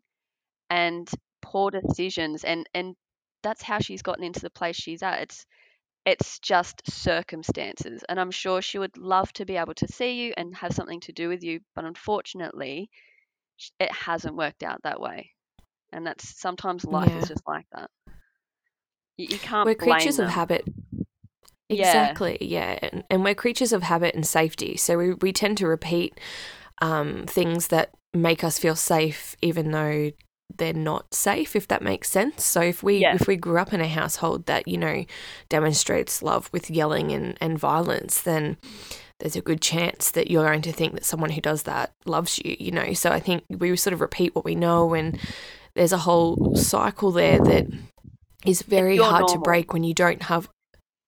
and 0.70 1.10
poor 1.42 1.72
decisions 1.72 2.44
and 2.44 2.68
and 2.74 2.96
that's 3.44 3.62
how 3.62 3.80
she's 3.80 4.02
gotten 4.02 4.24
into 4.24 4.40
the 4.40 4.50
place 4.50 4.76
she's 4.76 5.04
at 5.04 5.22
it's 5.22 5.46
it's 6.06 6.40
just 6.40 6.82
circumstances 6.90 8.04
and 8.08 8.20
i'm 8.20 8.32
sure 8.32 8.62
she 8.62 8.80
would 8.80 8.98
love 8.98 9.32
to 9.34 9.46
be 9.46 9.58
able 9.58 9.74
to 9.74 9.88
see 9.88 10.24
you 10.26 10.34
and 10.38 10.56
have 10.56 10.74
something 10.74 11.00
to 11.00 11.12
do 11.12 11.28
with 11.30 11.44
you 11.44 11.60
but 11.76 11.86
unfortunately 11.86 12.90
it 13.80 13.92
hasn't 13.92 14.36
worked 14.36 14.64
out 14.64 14.82
that 14.84 15.00
way 15.00 15.32
and 15.92 16.06
that's 16.06 16.40
sometimes 16.40 16.86
life 16.86 17.10
Yeah. 17.10 17.20
is 17.22 17.28
just 17.28 17.48
like 17.48 17.66
that 17.74 17.90
you, 19.18 19.28
you 19.32 19.40
can't 19.40 19.66
we're 19.66 19.76
creatures 19.76 20.20
of 20.20 20.26
them. 20.28 20.34
habit 20.34 20.66
Yeah. 21.70 21.88
exactly 21.88 22.38
yeah 22.42 22.80
and, 22.82 23.04
and 23.10 23.24
we're 23.24 23.36
creatures 23.36 23.74
of 23.74 23.84
habit 23.84 24.16
and 24.16 24.26
safety 24.26 24.78
so 24.78 24.98
we, 24.98 25.14
we 25.14 25.34
tend 25.34 25.58
to 25.58 25.68
repeat 25.68 26.20
um, 26.82 27.26
things 27.28 27.68
that 27.68 27.90
make 28.14 28.44
us 28.44 28.58
feel 28.60 28.76
safe 28.76 29.36
even 29.42 29.72
though 29.72 30.12
they're 30.56 30.74
not 30.74 31.14
safe 31.14 31.56
if 31.56 31.68
that 31.68 31.82
makes 31.82 32.10
sense. 32.10 32.46
So 32.46 32.62
if 32.62 32.82
we 32.82 32.98
Yeah. 32.98 33.16
if 33.16 33.28
we 33.28 33.36
grew 33.36 33.58
up 33.58 33.74
in 33.74 33.82
a 33.82 33.88
household 33.88 34.46
that 34.46 34.68
you 34.68 34.78
know 34.78 35.06
demonstrates 35.50 36.22
love 36.24 36.50
with 36.52 36.70
yelling 36.70 37.12
and, 37.12 37.38
and 37.42 37.60
violence 37.60 38.22
then 38.22 38.58
there's 39.20 39.36
a 39.36 39.42
good 39.42 39.62
chance 39.62 40.12
that 40.12 40.30
you're 40.30 40.46
going 40.46 40.62
to 40.62 40.72
think 40.72 40.94
that 40.94 41.04
someone 41.06 41.32
who 41.32 41.42
does 41.42 41.64
that 41.64 41.92
loves 42.06 42.40
you 42.40 42.56
you 42.60 42.72
know? 42.72 42.94
So 42.94 43.12
i 43.12 43.20
think 43.20 43.44
we 43.50 43.76
sort 43.76 43.94
of 43.94 44.02
repeat 44.02 44.36
what 44.36 44.46
we 44.46 44.56
know 44.56 44.94
and 44.94 45.20
there's 45.76 45.94
a 45.94 45.98
whole 46.00 46.56
cycle 46.56 47.12
there 47.12 47.40
that 47.40 47.68
is 48.46 48.62
very 48.62 48.98
hard 48.98 49.28
to 49.30 49.38
break 49.40 49.74
when 49.74 49.84
you 49.84 49.94
don't 49.94 50.24
have 50.24 50.50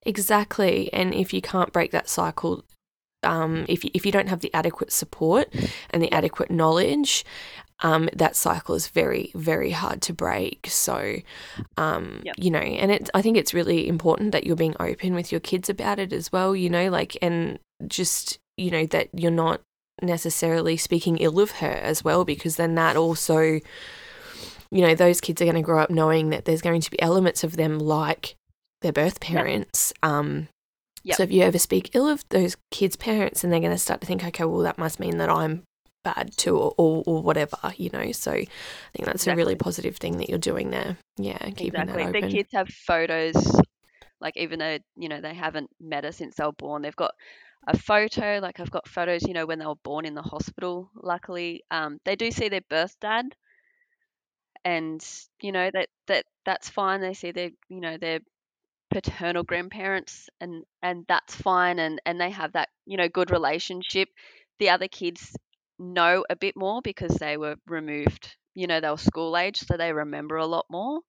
exactly 0.05 0.91
and 0.93 1.13
if 1.13 1.33
you 1.33 1.41
can't 1.41 1.71
break 1.73 1.91
that 1.91 2.09
cycle 2.09 2.63
um, 3.23 3.65
if, 3.67 3.83
you, 3.83 3.91
if 3.93 4.05
you 4.05 4.11
don't 4.13 4.29
have 4.29 4.39
the 4.39 4.53
adequate 4.53 4.93
support 4.93 5.53
and 5.89 6.01
the 6.01 6.11
adequate 6.11 6.49
knowledge 6.49 7.25
um, 7.81 8.09
that 8.13 8.35
cycle 8.35 8.75
is 8.75 8.87
very 8.87 9.31
very 9.35 9.71
hard 9.71 10.01
to 10.03 10.13
break 10.13 10.67
so 10.69 11.15
um, 11.77 12.21
Yep. 12.25 12.35
you 12.37 12.51
know 12.51 12.59
and 12.59 12.91
it, 12.91 13.09
i 13.13 13.21
think 13.21 13.37
it's 13.37 13.53
really 13.53 13.87
important 13.87 14.31
that 14.33 14.43
you're 14.45 14.55
being 14.55 14.75
open 14.79 15.13
with 15.15 15.31
your 15.31 15.39
kids 15.41 15.69
about 15.69 15.99
it 15.99 16.11
as 16.13 16.31
well 16.31 16.55
you 16.55 16.69
know 16.69 16.89
like 16.89 17.17
and 17.21 17.59
just 17.87 18.39
you 18.57 18.69
know 18.71 18.85
that 18.87 19.09
you're 19.13 19.31
not 19.31 19.61
necessarily 20.01 20.77
speaking 20.77 21.17
ill 21.17 21.39
of 21.39 21.51
her 21.51 21.67
as 21.67 22.03
well 22.03 22.23
because 22.25 22.55
then 22.55 22.75
that 22.75 22.95
also 22.95 23.39
you 24.71 24.81
know 24.81 24.95
those 24.95 25.19
kids 25.21 25.41
are 25.41 25.45
going 25.45 25.55
to 25.55 25.61
grow 25.61 25.79
up 25.79 25.89
knowing 25.89 26.29
that 26.29 26.45
there's 26.45 26.61
going 26.61 26.81
to 26.81 26.91
be 26.91 27.01
elements 27.01 27.43
of 27.43 27.55
them 27.57 27.79
like 27.79 28.35
their 28.81 28.91
birth 28.93 29.19
parents 29.19 29.91
um 30.03 30.47
Yep. 31.03 31.15
so 31.17 31.23
if 31.23 31.31
you 31.31 31.43
ever 31.43 31.57
speak 31.57 31.91
ill 31.95 32.09
of 32.09 32.25
those 32.29 32.57
kids 32.71 32.97
parents 32.97 33.41
then 33.41 33.51
they're 33.51 33.61
going 33.61 33.71
to 33.71 33.77
start 33.77 34.01
to 34.01 34.07
think 34.07 34.21
okay 34.23 34.43
well 34.43 34.59
that 34.59 34.77
must 34.77 34.99
mean 34.99 35.17
that 35.19 35.29
i'm 35.29 35.63
bad 36.03 36.31
too 36.37 36.57
or, 36.57 36.73
or, 36.77 37.03
or 37.05 37.21
whatever 37.21 37.57
you 37.75 37.89
know? 37.91 38.11
So 38.11 38.31
i 38.31 38.45
think 38.93 39.05
that's 39.05 39.27
a 39.27 39.35
really 39.35 39.55
positive 39.55 39.97
thing 39.97 40.17
that 40.17 40.29
you're 40.29 40.37
doing 40.37 40.69
there. 40.69 40.97
Yeah 41.17 41.37
keeping 41.37 41.81
exactly. 41.81 42.03
That 42.03 42.13
the 42.13 42.27
kids 42.27 42.49
have 42.53 42.69
photos 42.69 43.61
like 44.21 44.37
even 44.37 44.59
though 44.59 44.77
you 44.95 45.09
know 45.09 45.21
they 45.21 45.33
haven't 45.33 45.69
met 45.79 46.03
her 46.03 46.11
since 46.11 46.35
they 46.35 46.43
were 46.43 46.51
born 46.53 46.81
they've 46.81 46.95
got 46.95 47.11
a 47.67 47.77
photo 47.77 48.39
like 48.41 48.59
i've 48.59 48.71
got 48.71 48.87
photos 48.87 49.23
you 49.23 49.33
know 49.33 49.45
when 49.45 49.59
they 49.59 49.65
were 49.65 49.75
born 49.83 50.05
in 50.05 50.15
the 50.15 50.21
hospital 50.21 50.89
luckily. 50.95 51.63
Um, 51.71 51.99
they 52.05 52.15
do 52.15 52.31
see 52.31 52.49
their 52.49 52.61
birth 52.69 52.95
dad 52.99 53.35
and 54.65 55.05
you 55.41 55.51
know 55.51 55.69
that 55.73 55.89
that 56.07 56.25
that's 56.45 56.69
fine. 56.69 57.01
They 57.01 57.13
see 57.13 57.31
their 57.31 57.49
you 57.69 57.81
know 57.81 57.97
their 57.97 58.19
paternal 58.91 59.43
grandparents 59.43 60.29
and 60.41 60.63
and 60.81 61.05
that's 61.07 61.35
fine 61.35 61.77
and 61.79 62.01
and 62.05 62.19
they 62.19 62.31
have 62.31 62.53
that 62.53 62.69
you 62.85 62.97
know 62.97 63.07
good 63.07 63.31
relationship. 63.31 64.09
The 64.59 64.69
other 64.69 64.87
kids 64.87 65.33
know 65.79 66.25
a 66.29 66.35
bit 66.35 66.55
more 66.55 66.81
because 66.83 67.15
they 67.15 67.37
were 67.37 67.55
removed 67.67 68.35
you 68.55 68.67
know, 68.67 68.81
they 68.81 68.89
were 68.89 68.97
school 68.97 69.37
age, 69.37 69.59
so 69.59 69.77
they 69.77 69.93
remember 69.93 70.35
a 70.37 70.45
lot 70.45 70.65
more. 70.69 70.99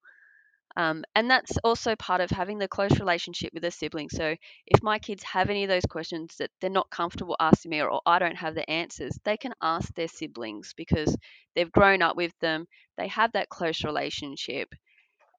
Um, 0.77 1.05
and 1.17 1.29
that's 1.31 1.57
also 1.65 1.97
part 1.97 2.21
of 2.21 2.31
having 2.31 2.59
the 2.59 2.69
close 2.69 2.99
relationship 3.01 3.53
with 3.53 3.65
a 3.65 3.71
sibling. 3.71 4.09
So 4.09 4.37
if 4.67 4.83
my 4.83 4.99
kids 4.99 5.23
have 5.25 5.51
any 5.51 5.65
of 5.65 5.69
those 5.69 5.85
questions 5.87 6.37
that 6.39 6.51
they're 6.61 6.71
not 6.71 6.91
comfortable 6.91 7.37
asking 7.41 7.71
me 7.71 7.81
or, 7.81 7.91
or 7.91 8.01
I 8.07 8.19
don't 8.21 8.37
have 8.37 8.55
the 8.55 8.69
answers, 8.71 9.19
they 9.25 9.37
can 9.37 9.53
ask 9.63 9.93
their 9.95 10.09
siblings 10.09 10.73
because 10.77 11.17
they've 11.55 11.73
grown 11.73 12.03
up 12.03 12.17
with 12.17 12.33
them, 12.41 12.67
they 12.97 13.09
have 13.09 13.33
that 13.33 13.49
close 13.49 13.85
relationship, 13.85 14.69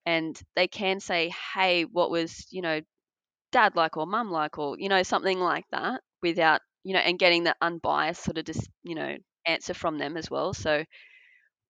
and 0.06 0.40
they 0.56 0.68
can 0.68 1.00
say, 1.00 1.34
hey, 1.56 1.86
what 1.86 2.12
was, 2.12 2.48
you 2.52 2.62
know, 2.62 2.82
dad 3.52 3.76
like 3.76 3.98
or 3.98 4.08
mum 4.08 4.32
like 4.32 4.58
or, 4.60 4.78
you 4.80 4.90
know, 4.90 5.04
something 5.04 5.40
like 5.40 5.66
that 5.72 6.02
without, 6.22 6.62
you 6.84 6.94
know, 6.94 7.00
and 7.00 7.20
getting 7.20 7.44
the 7.44 7.56
unbiased 7.62 8.24
sort 8.24 8.38
of 8.38 8.46
just, 8.46 8.70
you 8.84 8.96
know, 8.96 9.16
answer 9.46 9.74
from 9.74 9.98
them 9.98 10.18
as 10.18 10.30
well. 10.30 10.54
So 10.54 10.84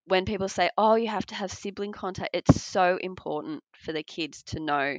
when 0.06 0.24
people 0.24 0.48
say, 0.48 0.70
"Oh, 0.76 0.94
you 0.94 1.08
have 1.08 1.26
to 1.26 1.34
have 1.34 1.52
sibling 1.52 1.92
contact," 1.92 2.30
it's 2.34 2.62
so 2.62 2.98
important 3.00 3.62
for 3.76 3.92
the 3.92 4.02
kids 4.02 4.42
to 4.44 4.60
know 4.60 4.96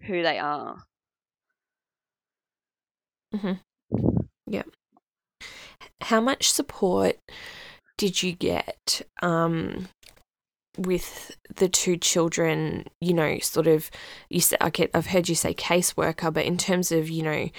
who 0.00 0.22
they 0.22 0.38
are. 0.38 0.78
Yep. 4.46 4.68
How 6.02 6.20
much 6.20 6.50
support 6.50 7.18
did 7.96 8.22
you 8.22 8.32
get 8.32 9.02
um, 9.22 9.88
with 10.76 11.36
the 11.56 11.68
two 11.68 11.96
children? 11.96 12.86
You 13.00 13.14
know, 13.14 13.38
sort 13.40 13.66
of. 13.66 13.90
You 14.30 14.40
said, 14.40 14.62
okay, 14.62 14.88
I've 14.94 15.08
heard 15.08 15.28
you 15.28 15.34
say 15.34 15.52
caseworker, 15.54 16.32
but 16.32 16.46
in 16.46 16.56
terms 16.56 16.92
of 16.92 17.10
you 17.10 17.22
know, 17.22 17.50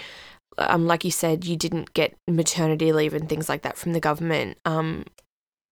um, 0.60 0.88
like 0.88 1.04
you 1.06 1.12
said, 1.12 1.46
you 1.46 1.56
didn't 1.56 1.94
get 1.94 2.16
maternity 2.28 2.92
leave 2.92 3.14
and 3.14 3.28
things 3.28 3.50
like 3.50 3.62
that 3.64 3.78
from 3.78 3.94
the 3.94 4.00
government. 4.00 4.58
Um, 4.66 5.06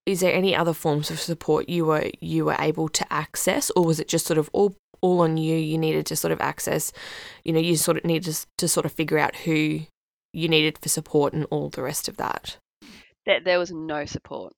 is 0.05 0.21
there 0.21 0.33
any 0.33 0.55
other 0.55 0.73
forms 0.73 1.11
of 1.11 1.19
support 1.19 1.67
you 1.67 1.85
were 1.85 2.09
you 2.21 2.45
were 2.45 2.55
able 2.59 2.87
to 2.89 3.13
access, 3.13 3.69
or 3.75 3.85
was 3.85 3.99
it 3.99 4.07
just 4.07 4.25
sort 4.25 4.37
of 4.37 4.49
all 4.53 4.75
all 5.01 5.21
on 5.21 5.37
you? 5.37 5.55
You 5.55 5.77
needed 5.77 6.05
to 6.07 6.15
sort 6.15 6.31
of 6.31 6.41
access, 6.41 6.93
you 7.43 7.51
know, 7.51 7.59
you 7.59 7.75
sort 7.75 7.97
of 7.97 8.05
needed 8.05 8.33
to, 8.33 8.45
to 8.57 8.67
sort 8.67 8.85
of 8.85 8.93
figure 8.93 9.19
out 9.19 9.35
who 9.35 9.81
you 10.33 10.47
needed 10.47 10.77
for 10.77 10.89
support 10.89 11.33
and 11.33 11.45
all 11.51 11.69
the 11.69 11.81
rest 11.81 12.07
of 12.07 12.17
that. 12.17 12.57
There, 13.25 13.41
there 13.41 13.59
was 13.59 13.71
no 13.71 14.05
support. 14.05 14.53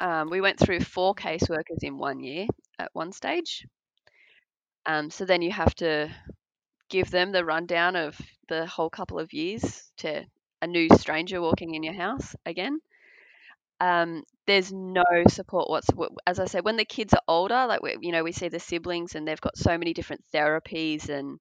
Um, 0.00 0.30
we 0.30 0.40
went 0.40 0.58
through 0.58 0.80
four 0.80 1.14
caseworkers 1.14 1.82
in 1.82 1.98
one 1.98 2.20
year 2.20 2.46
at 2.78 2.90
one 2.92 3.12
stage. 3.12 3.66
Um, 4.86 5.10
so 5.10 5.24
then 5.24 5.42
you 5.42 5.52
have 5.52 5.74
to 5.76 6.10
give 6.90 7.10
them 7.10 7.32
the 7.32 7.44
rundown 7.46 7.96
of 7.96 8.20
the 8.48 8.66
whole 8.66 8.90
couple 8.90 9.18
of 9.18 9.32
years 9.32 9.90
to 9.98 10.24
a 10.62 10.66
new 10.68 10.88
stranger 10.98 11.40
walking 11.40 11.74
in 11.74 11.82
your 11.84 11.94
house 11.94 12.36
again. 12.46 12.80
Um, 13.80 14.24
there's 14.46 14.72
no 14.72 15.04
support 15.28 15.70
whatsoever. 15.70 16.12
As 16.26 16.38
I 16.38 16.44
said, 16.46 16.64
when 16.64 16.76
the 16.76 16.84
kids 16.84 17.14
are 17.14 17.22
older, 17.26 17.66
like 17.66 17.82
we, 17.82 17.96
you 18.00 18.12
know, 18.12 18.22
we 18.22 18.32
see 18.32 18.48
the 18.48 18.60
siblings 18.60 19.14
and 19.14 19.26
they've 19.26 19.40
got 19.40 19.56
so 19.56 19.78
many 19.78 19.94
different 19.94 20.22
therapies 20.34 21.08
and 21.08 21.38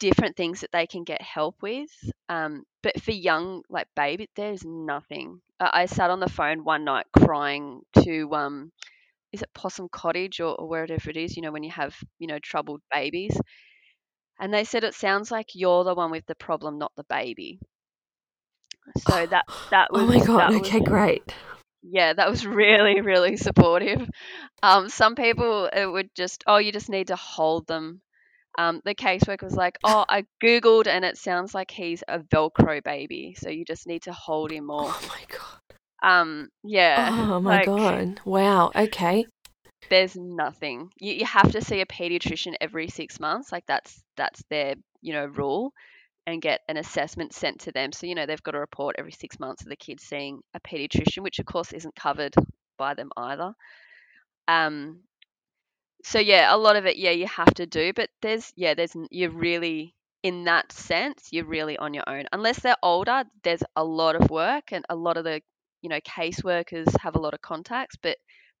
different 0.00 0.36
things 0.36 0.62
that 0.62 0.72
they 0.72 0.86
can 0.86 1.04
get 1.04 1.22
help 1.22 1.56
with. 1.62 1.90
Um, 2.28 2.64
but 2.82 3.00
for 3.02 3.12
young, 3.12 3.62
like 3.70 3.88
baby, 3.96 4.28
there's 4.36 4.64
nothing. 4.64 5.40
Uh, 5.60 5.70
I 5.72 5.86
sat 5.86 6.10
on 6.10 6.20
the 6.20 6.30
phone 6.30 6.64
one 6.64 6.84
night 6.84 7.06
crying 7.16 7.82
to, 8.04 8.34
um, 8.34 8.72
is 9.32 9.42
it 9.42 9.50
Possum 9.54 9.88
Cottage 9.90 10.40
or, 10.40 10.54
or 10.56 10.68
wherever 10.68 11.10
it 11.10 11.16
is, 11.16 11.36
you 11.36 11.42
know, 11.42 11.52
when 11.52 11.64
you 11.64 11.72
have, 11.72 11.96
you 12.18 12.28
know, 12.28 12.38
troubled 12.40 12.82
babies. 12.92 13.38
And 14.38 14.52
they 14.52 14.64
said, 14.64 14.84
it 14.84 14.94
sounds 14.94 15.30
like 15.30 15.54
you're 15.54 15.84
the 15.84 15.94
one 15.94 16.10
with 16.10 16.26
the 16.26 16.34
problem, 16.34 16.78
not 16.78 16.92
the 16.96 17.04
baby. 17.04 17.58
So 18.98 19.26
that, 19.30 19.44
that 19.70 19.92
was, 19.92 20.02
oh 20.02 20.06
my 20.06 20.24
God. 20.24 20.54
Okay, 20.56 20.80
was, 20.80 20.88
great. 20.88 21.34
yeah, 21.82 22.12
that 22.12 22.30
was 22.30 22.46
really, 22.46 23.00
really 23.00 23.36
supportive. 23.36 24.08
Um, 24.62 24.88
some 24.88 25.14
people 25.14 25.68
it 25.72 25.86
would 25.86 26.10
just, 26.14 26.44
oh, 26.46 26.58
you 26.58 26.72
just 26.72 26.88
need 26.88 27.08
to 27.08 27.16
hold 27.16 27.66
them. 27.66 28.00
Um, 28.58 28.80
the 28.84 28.94
caseworker 28.94 29.42
was 29.42 29.54
like, 29.54 29.78
oh, 29.84 30.04
I 30.08 30.24
googled 30.42 30.86
and 30.86 31.04
it 31.04 31.18
sounds 31.18 31.54
like 31.54 31.70
he's 31.70 32.02
a 32.08 32.20
Velcro 32.20 32.82
baby, 32.82 33.36
so 33.38 33.50
you 33.50 33.64
just 33.64 33.86
need 33.86 34.02
to 34.02 34.12
hold 34.12 34.50
him 34.50 34.66
more. 34.66 34.86
Oh 34.88 35.08
my 35.08 35.24
God. 35.28 35.60
Um, 36.02 36.48
yeah, 36.62 37.10
Oh 37.10 37.40
my 37.40 37.56
like 37.58 37.66
God. 37.66 38.20
Wow. 38.24 38.70
Okay. 38.74 39.26
There's 39.88 40.16
nothing. 40.16 40.90
You 40.98 41.14
you 41.14 41.26
have 41.26 41.52
to 41.52 41.62
see 41.62 41.80
a 41.80 41.86
pediatrician 41.86 42.54
every 42.60 42.88
six 42.88 43.20
months, 43.20 43.52
like 43.52 43.66
that's 43.66 44.02
that's 44.16 44.42
their 44.50 44.74
you 45.02 45.12
know 45.12 45.26
rule, 45.26 45.72
and 46.26 46.42
get 46.42 46.60
an 46.68 46.76
assessment 46.76 47.34
sent 47.34 47.60
to 47.62 47.72
them. 47.72 47.92
So 47.92 48.06
you 48.06 48.14
know 48.14 48.26
they've 48.26 48.42
got 48.42 48.54
a 48.54 48.60
report 48.60 48.96
every 48.98 49.12
six 49.12 49.38
months 49.40 49.62
of 49.62 49.68
the 49.68 49.76
kids 49.76 50.04
seeing 50.04 50.40
a 50.54 50.60
pediatrician, 50.60 51.22
which 51.22 51.38
of 51.38 51.46
course 51.46 51.72
isn't 51.72 51.96
covered 51.96 52.34
by 52.78 52.94
them 52.94 53.10
either. 53.16 53.54
Um, 54.48 55.00
so 56.04 56.18
yeah, 56.18 56.54
a 56.54 56.56
lot 56.56 56.76
of 56.76 56.86
it, 56.86 56.96
yeah, 56.96 57.10
you 57.10 57.26
have 57.26 57.52
to 57.54 57.66
do, 57.66 57.92
but 57.92 58.08
there's 58.22 58.52
yeah, 58.56 58.74
there's 58.74 58.94
you're 59.10 59.30
really 59.30 59.94
in 60.22 60.44
that 60.44 60.72
sense, 60.72 61.28
you're 61.30 61.44
really 61.46 61.76
on 61.78 61.94
your 61.94 62.04
own. 62.08 62.24
Unless 62.32 62.60
they're 62.60 62.76
older, 62.82 63.24
there's 63.44 63.62
a 63.76 63.84
lot 63.84 64.16
of 64.16 64.30
work 64.30 64.72
and 64.72 64.84
a 64.88 64.96
lot 64.96 65.16
of 65.16 65.24
the 65.24 65.40
you 65.82 65.88
know 65.90 66.00
caseworkers 66.00 66.86
have 67.00 67.16
a 67.16 67.20
lot 67.20 67.34
of 67.34 67.40
contacts, 67.40 67.96
but 68.02 68.16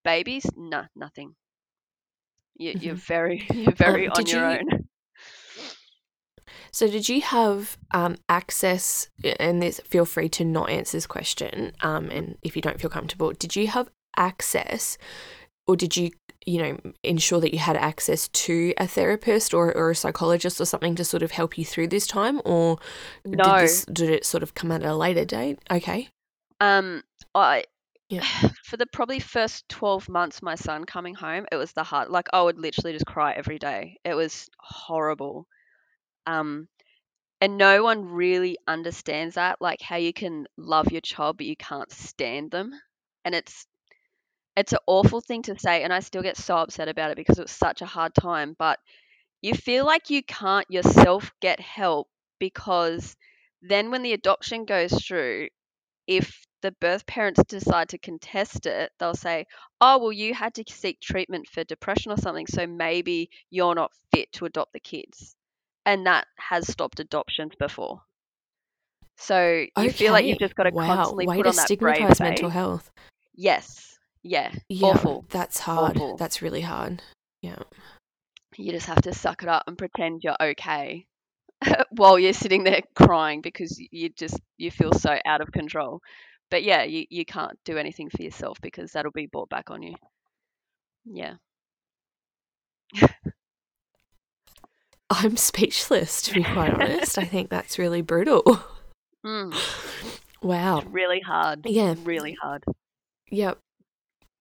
babies, 0.06 0.46
no, 0.56 0.84
nothing. 0.94 1.34
You, 2.56 2.72
you're 2.80 2.94
Mhm. 2.94 3.06
very 3.14 3.46
you're 3.54 3.74
very 3.86 4.06
Um, 4.06 4.12
on 4.16 4.26
your 4.26 4.50
you- 4.50 4.58
own. 4.58 4.88
So, 6.70 6.86
did 6.88 7.08
you 7.08 7.22
have 7.22 7.76
um, 7.92 8.16
access? 8.28 9.08
And 9.40 9.62
this, 9.62 9.80
feel 9.80 10.04
free 10.04 10.28
to 10.30 10.44
not 10.44 10.68
answer 10.70 10.96
this 10.96 11.06
question. 11.06 11.72
Um, 11.80 12.10
and 12.10 12.36
if 12.42 12.54
you 12.54 12.60
don't 12.62 12.78
feel 12.80 12.90
comfortable, 12.90 13.32
did 13.32 13.56
you 13.56 13.66
have 13.68 13.88
access, 14.16 14.98
or 15.66 15.74
did 15.76 15.96
you, 15.96 16.10
you 16.44 16.58
know, 16.62 16.78
ensure 17.02 17.40
that 17.40 17.52
you 17.54 17.58
had 17.60 17.76
access 17.76 18.28
to 18.28 18.74
a 18.76 18.86
therapist 18.86 19.54
or, 19.54 19.74
or 19.74 19.90
a 19.90 19.94
psychologist 19.96 20.60
or 20.60 20.66
something 20.66 20.94
to 20.96 21.04
sort 21.04 21.22
of 21.22 21.30
help 21.30 21.56
you 21.58 21.64
through 21.64 21.88
this 21.88 22.06
time, 22.06 22.40
or 22.44 22.78
No. 23.24 23.42
did 23.44 23.62
this 23.64 23.84
did 23.86 24.10
it 24.10 24.24
sort 24.26 24.42
of 24.42 24.54
come 24.54 24.70
at 24.70 24.84
a 24.84 24.94
later 24.94 25.24
date? 25.24 25.58
Okay. 25.70 26.08
Um, 26.60 27.02
I 27.34 27.64
Yeah. 28.10 28.24
for 28.64 28.76
the 28.76 28.86
probably 28.86 29.18
first 29.20 29.68
12 29.68 30.08
months 30.08 30.42
my 30.42 30.54
son 30.54 30.84
coming 30.84 31.14
home 31.14 31.46
it 31.50 31.56
was 31.56 31.72
the 31.72 31.82
hard 31.82 32.08
like 32.08 32.28
i 32.32 32.40
would 32.42 32.58
literally 32.58 32.92
just 32.92 33.06
cry 33.06 33.32
every 33.32 33.58
day. 33.58 33.96
It 34.04 34.14
was 34.14 34.48
horrible. 34.58 35.46
Um 36.26 36.68
and 37.40 37.58
no 37.58 37.82
one 37.84 38.06
really 38.06 38.58
understands 38.68 39.36
that 39.36 39.58
like 39.60 39.82
how 39.82 39.96
you 39.96 40.12
can 40.12 40.46
love 40.58 40.92
your 40.92 41.02
child 41.02 41.38
but 41.38 41.46
you 41.46 41.56
can't 41.56 41.92
stand 41.92 42.50
them. 42.52 42.72
And 43.24 43.34
it's 43.34 43.66
it's 44.56 44.72
an 44.72 44.78
awful 44.86 45.20
thing 45.20 45.42
to 45.42 45.58
say 45.58 45.82
and 45.84 45.92
i 45.92 46.00
still 46.00 46.22
get 46.22 46.36
so 46.36 46.56
upset 46.58 46.88
about 46.88 47.10
it 47.10 47.16
because 47.16 47.38
it 47.38 47.42
was 47.44 47.50
such 47.52 47.82
a 47.82 47.86
hard 47.86 48.14
time 48.14 48.56
but 48.58 48.78
you 49.42 49.54
feel 49.54 49.86
like 49.86 50.10
you 50.10 50.22
can't 50.24 50.70
yourself 50.70 51.32
get 51.42 51.60
help 51.60 52.08
because 52.40 53.16
then 53.62 53.90
when 53.90 54.02
the 54.02 54.12
adoption 54.14 54.64
goes 54.66 54.92
through 55.04 55.48
if 56.06 56.45
the 56.62 56.72
birth 56.80 57.06
parents 57.06 57.42
decide 57.48 57.90
to 57.90 57.98
contest 57.98 58.66
it, 58.66 58.90
they'll 58.98 59.14
say, 59.14 59.46
oh, 59.80 59.98
well, 59.98 60.12
you 60.12 60.34
had 60.34 60.54
to 60.54 60.64
seek 60.68 61.00
treatment 61.00 61.46
for 61.48 61.64
depression 61.64 62.12
or 62.12 62.16
something, 62.16 62.46
so 62.46 62.66
maybe 62.66 63.30
you're 63.50 63.74
not 63.74 63.92
fit 64.12 64.32
to 64.32 64.46
adopt 64.46 64.72
the 64.72 64.80
kids. 64.80 65.34
And 65.84 66.06
that 66.06 66.26
has 66.36 66.66
stopped 66.66 66.98
adoptions 66.98 67.52
before. 67.58 68.00
So 69.18 69.66
you 69.78 69.90
feel 69.90 70.12
like 70.12 70.26
you've 70.26 70.38
just 70.38 70.54
got 70.54 70.64
to 70.64 70.70
wow. 70.70 70.86
constantly 70.86 71.26
Way 71.26 71.36
put 71.36 71.44
to 71.44 71.48
on 71.50 71.56
that 71.56 71.64
stigmatize 71.66 72.20
mental 72.20 72.50
health. 72.50 72.90
Yes. 73.34 73.98
Yeah. 74.22 74.52
Yeah, 74.68 74.88
Awful. 74.88 75.24
that's 75.30 75.60
hard. 75.60 75.96
Awful. 75.96 76.16
That's 76.16 76.42
really 76.42 76.60
hard. 76.60 77.02
Yeah. 77.40 77.58
You 78.56 78.72
just 78.72 78.86
have 78.86 79.02
to 79.02 79.14
suck 79.14 79.42
it 79.42 79.48
up 79.48 79.64
and 79.66 79.78
pretend 79.78 80.22
you're 80.24 80.36
okay 80.40 81.06
while 81.90 82.18
you're 82.18 82.32
sitting 82.32 82.64
there 82.64 82.82
crying 82.94 83.40
because 83.40 83.78
you 83.90 84.08
just 84.08 84.40
you 84.56 84.70
feel 84.70 84.92
so 84.92 85.16
out 85.24 85.40
of 85.40 85.52
control. 85.52 86.00
But 86.50 86.62
yeah, 86.62 86.84
you, 86.84 87.06
you 87.10 87.24
can't 87.24 87.58
do 87.64 87.76
anything 87.76 88.08
for 88.08 88.22
yourself 88.22 88.58
because 88.60 88.92
that'll 88.92 89.10
be 89.12 89.26
brought 89.26 89.48
back 89.48 89.70
on 89.70 89.82
you. 89.82 89.94
Yeah. 91.04 91.34
I'm 95.10 95.36
speechless, 95.36 96.20
to 96.22 96.34
be 96.34 96.42
quite 96.42 96.74
honest. 96.74 97.18
I 97.18 97.24
think 97.24 97.48
that's 97.48 97.78
really 97.78 98.02
brutal. 98.02 98.42
Mm, 99.24 99.54
Wow. 100.42 100.78
it's 100.78 100.88
really 100.88 101.20
hard. 101.20 101.62
Yeah. 101.64 101.94
Really 102.04 102.36
hard. 102.40 102.64
Yep. 103.30 103.58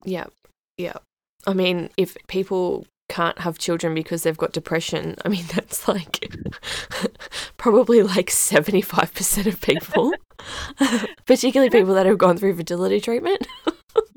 Yep. 0.03 0.32
Yep. 0.78 1.03
I 1.47 1.53
mean, 1.53 1.89
if 1.97 2.18
people 2.28 2.86
can't 3.08 3.39
have 3.39 3.58
children 3.58 3.93
because 3.93 4.24
they've 4.24 4.38
got 4.38 4.51
depression, 4.51 5.16
I 5.24 5.30
mean, 5.30 5.45
that's 5.53 5.88
like 5.88 6.28
probably 7.58 8.03
like 8.03 8.28
75% 8.28 9.45
of 9.45 9.62
people, 9.62 10.14
particularly 11.26 11.70
people 11.70 11.93
that 11.95 12.06
have 12.06 12.18
gone 12.18 12.38
through 12.38 12.56
fertility 12.56 12.99
treatment. 12.99 13.47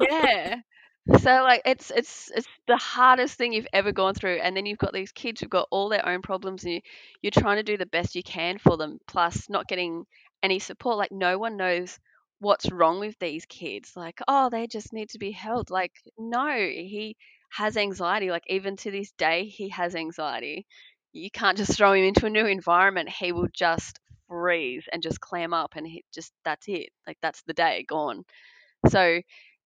Yeah. 0.00 0.60
So 1.20 1.30
like 1.42 1.62
it's 1.64 1.90
it's 1.90 2.30
it's 2.36 2.46
the 2.66 2.76
hardest 2.76 3.38
thing 3.38 3.54
you've 3.54 3.66
ever 3.72 3.92
gone 3.92 4.12
through 4.12 4.40
and 4.42 4.54
then 4.54 4.66
you've 4.66 4.78
got 4.78 4.92
these 4.92 5.10
kids 5.10 5.40
who've 5.40 5.48
got 5.48 5.66
all 5.70 5.88
their 5.88 6.06
own 6.06 6.20
problems 6.20 6.64
and 6.64 6.74
you, 6.74 6.80
you're 7.22 7.30
trying 7.30 7.56
to 7.56 7.62
do 7.62 7.78
the 7.78 7.86
best 7.86 8.14
you 8.14 8.22
can 8.22 8.58
for 8.58 8.76
them 8.76 8.98
plus 9.06 9.48
not 9.48 9.66
getting 9.68 10.04
any 10.42 10.58
support 10.58 10.98
like 10.98 11.10
no 11.10 11.38
one 11.38 11.56
knows 11.56 11.98
what's 12.40 12.70
wrong 12.70 13.00
with 13.00 13.18
these 13.20 13.46
kids 13.46 13.92
like 13.96 14.20
oh 14.28 14.50
they 14.50 14.66
just 14.66 14.92
need 14.92 15.08
to 15.08 15.18
be 15.18 15.30
held 15.30 15.70
like 15.70 15.92
no 16.18 16.54
he 16.54 17.16
has 17.50 17.76
anxiety 17.76 18.30
like 18.30 18.44
even 18.48 18.76
to 18.76 18.90
this 18.90 19.10
day 19.18 19.46
he 19.46 19.68
has 19.70 19.94
anxiety. 19.94 20.66
You 21.12 21.30
can't 21.30 21.56
just 21.58 21.76
throw 21.76 21.92
him 21.94 22.04
into 22.04 22.26
a 22.26 22.30
new 22.30 22.46
environment. 22.46 23.08
He 23.08 23.32
will 23.32 23.48
just 23.52 23.98
freeze 24.28 24.84
and 24.92 25.02
just 25.02 25.20
clam 25.20 25.54
up 25.54 25.74
and 25.76 25.86
he 25.86 26.04
just 26.14 26.32
that's 26.44 26.68
it. 26.68 26.90
Like 27.06 27.18
that's 27.22 27.42
the 27.42 27.54
day 27.54 27.84
gone. 27.88 28.24
So 28.88 29.20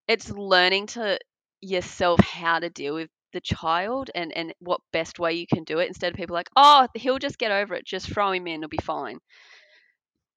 it's 0.09 0.31
learning 0.31 0.87
to 0.89 1.19
yourself 1.61 2.21
how 2.21 2.59
to 2.61 2.71
deal 2.71 2.95
with 2.95 3.11
the 3.33 3.41
child 3.41 4.11
and 4.15 4.33
and 4.37 4.55
what 4.61 4.81
best 4.93 5.19
way 5.19 5.33
you 5.35 5.47
can 5.47 5.65
do 5.65 5.79
it 5.79 5.89
instead 5.89 6.13
of 6.13 6.17
people 6.19 6.35
like 6.35 6.51
oh 6.57 6.87
he'll 6.95 7.19
just 7.19 7.39
get 7.39 7.53
over 7.53 7.75
it. 7.75 7.87
Just 7.87 8.13
throw 8.13 8.33
him 8.33 8.47
in. 8.47 8.63
It'll 8.63 8.69
be 8.69 8.79
fine. 8.83 9.19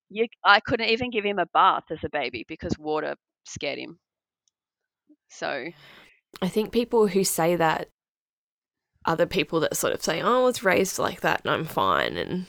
You, 0.09 0.25
I 0.43 0.61
couldn't 0.61 0.89
even 0.89 1.11
give 1.11 1.23
him 1.25 1.37
a 1.37 1.45
bath 1.45 1.91
as 1.91 2.03
a 2.03 2.09
baby 2.09 2.43
because 2.47 2.75
water 2.79 3.17
scared 3.43 3.77
him. 3.77 3.99
So 5.29 5.71
I 6.41 6.47
think 6.49 6.71
people 6.71 7.07
who 7.07 7.23
say 7.23 7.55
that 7.55 7.87
are 9.05 9.15
the 9.15 9.27
people 9.27 9.59
that 9.61 9.75
sort 9.77 9.93
of 9.93 10.03
say, 10.03 10.21
"Oh, 10.21 10.41
I 10.41 10.43
was 10.45 10.63
raised 10.63 10.97
like 10.99 11.21
that 11.21 11.41
and 11.43 11.51
I'm 11.51 11.65
fine," 11.65 12.17
and 12.17 12.45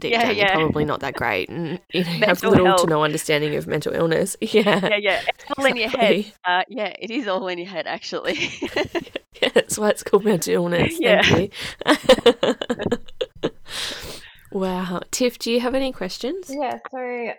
deep 0.00 0.12
Yeah, 0.12 0.22
down 0.26 0.36
yeah. 0.36 0.52
you're 0.58 0.60
probably 0.66 0.84
not 0.84 1.00
that 1.00 1.14
great, 1.14 1.48
and 1.48 1.80
you 1.92 2.04
know, 2.04 2.10
have 2.26 2.42
little 2.42 2.64
health. 2.66 2.82
to 2.82 2.86
no 2.86 3.02
understanding 3.04 3.54
of 3.56 3.66
mental 3.66 3.92
illness. 3.94 4.36
Yeah, 4.40 4.80
yeah, 4.88 4.96
yeah, 4.96 5.20
it's 5.26 5.44
all 5.58 5.64
in 5.66 5.76
your 5.76 5.88
head. 5.88 6.32
Uh, 6.44 6.62
yeah, 6.68 6.94
it 6.98 7.10
is 7.10 7.26
all 7.28 7.48
in 7.48 7.58
your 7.58 7.68
head 7.68 7.86
actually. 7.86 8.38
Yeah, 9.42 9.50
that's 9.52 9.76
why 9.78 9.90
it's 9.90 10.02
called 10.02 10.24
mental 10.24 10.54
illness. 10.54 10.94
Yeah. 10.98 11.20
Thank 11.22 11.52
you. 11.84 13.50
wow, 14.52 15.00
Tiff, 15.10 15.38
do 15.38 15.52
you 15.52 15.60
have 15.60 15.74
any 15.74 15.92
questions? 15.92 16.50
Yeah, 16.50 16.78
so 16.90 17.32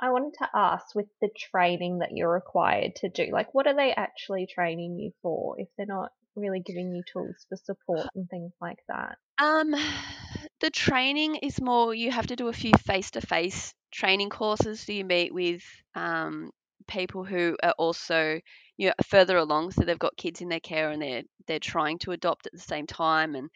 I 0.00 0.10
wanted 0.10 0.34
to 0.38 0.48
ask 0.54 0.94
with 0.94 1.08
the 1.20 1.30
training 1.36 1.98
that 1.98 2.12
you're 2.12 2.32
required 2.32 2.96
to 2.96 3.08
do, 3.08 3.30
like 3.32 3.54
what 3.54 3.66
are 3.66 3.74
they 3.74 3.92
actually 3.92 4.46
training 4.46 4.98
you 4.98 5.12
for 5.22 5.56
if 5.58 5.68
they're 5.76 5.86
not 5.86 6.12
really 6.36 6.60
giving 6.60 6.94
you 6.94 7.02
tools 7.12 7.46
for 7.48 7.56
support 7.56 8.08
and 8.14 8.28
things 8.28 8.52
like 8.60 8.78
that? 8.88 9.18
Um, 9.38 9.74
the 10.60 10.70
training 10.70 11.36
is 11.36 11.60
more 11.60 11.94
you 11.94 12.10
have 12.10 12.28
to 12.28 12.36
do 12.36 12.48
a 12.48 12.52
few 12.52 12.72
face 12.86 13.10
to 13.12 13.20
face 13.20 13.74
training 13.90 14.30
courses. 14.30 14.80
So 14.80 14.92
you 14.92 15.04
meet 15.04 15.32
with 15.32 15.62
um, 15.94 16.50
people 16.86 17.24
who 17.24 17.56
are 17.62 17.74
also 17.78 18.40
you 18.76 18.88
know 18.88 18.94
further 19.06 19.36
along, 19.36 19.72
so 19.72 19.82
they've 19.84 19.98
got 19.98 20.16
kids 20.16 20.40
in 20.40 20.48
their 20.48 20.60
care 20.60 20.90
and 20.90 21.02
they're 21.02 21.22
they're 21.46 21.58
trying 21.58 21.98
to 22.00 22.12
adopt 22.12 22.46
at 22.46 22.52
the 22.52 22.58
same 22.58 22.86
time, 22.86 23.34
and 23.34 23.50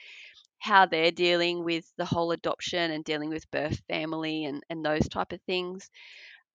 how 0.58 0.86
they're 0.86 1.10
dealing 1.10 1.64
with 1.64 1.84
the 1.96 2.04
whole 2.04 2.30
adoption 2.30 2.92
and 2.92 3.04
dealing 3.04 3.30
with 3.30 3.50
birth 3.50 3.80
family 3.88 4.44
and 4.44 4.62
and 4.70 4.84
those 4.84 5.08
type 5.08 5.32
of 5.32 5.40
things. 5.42 5.90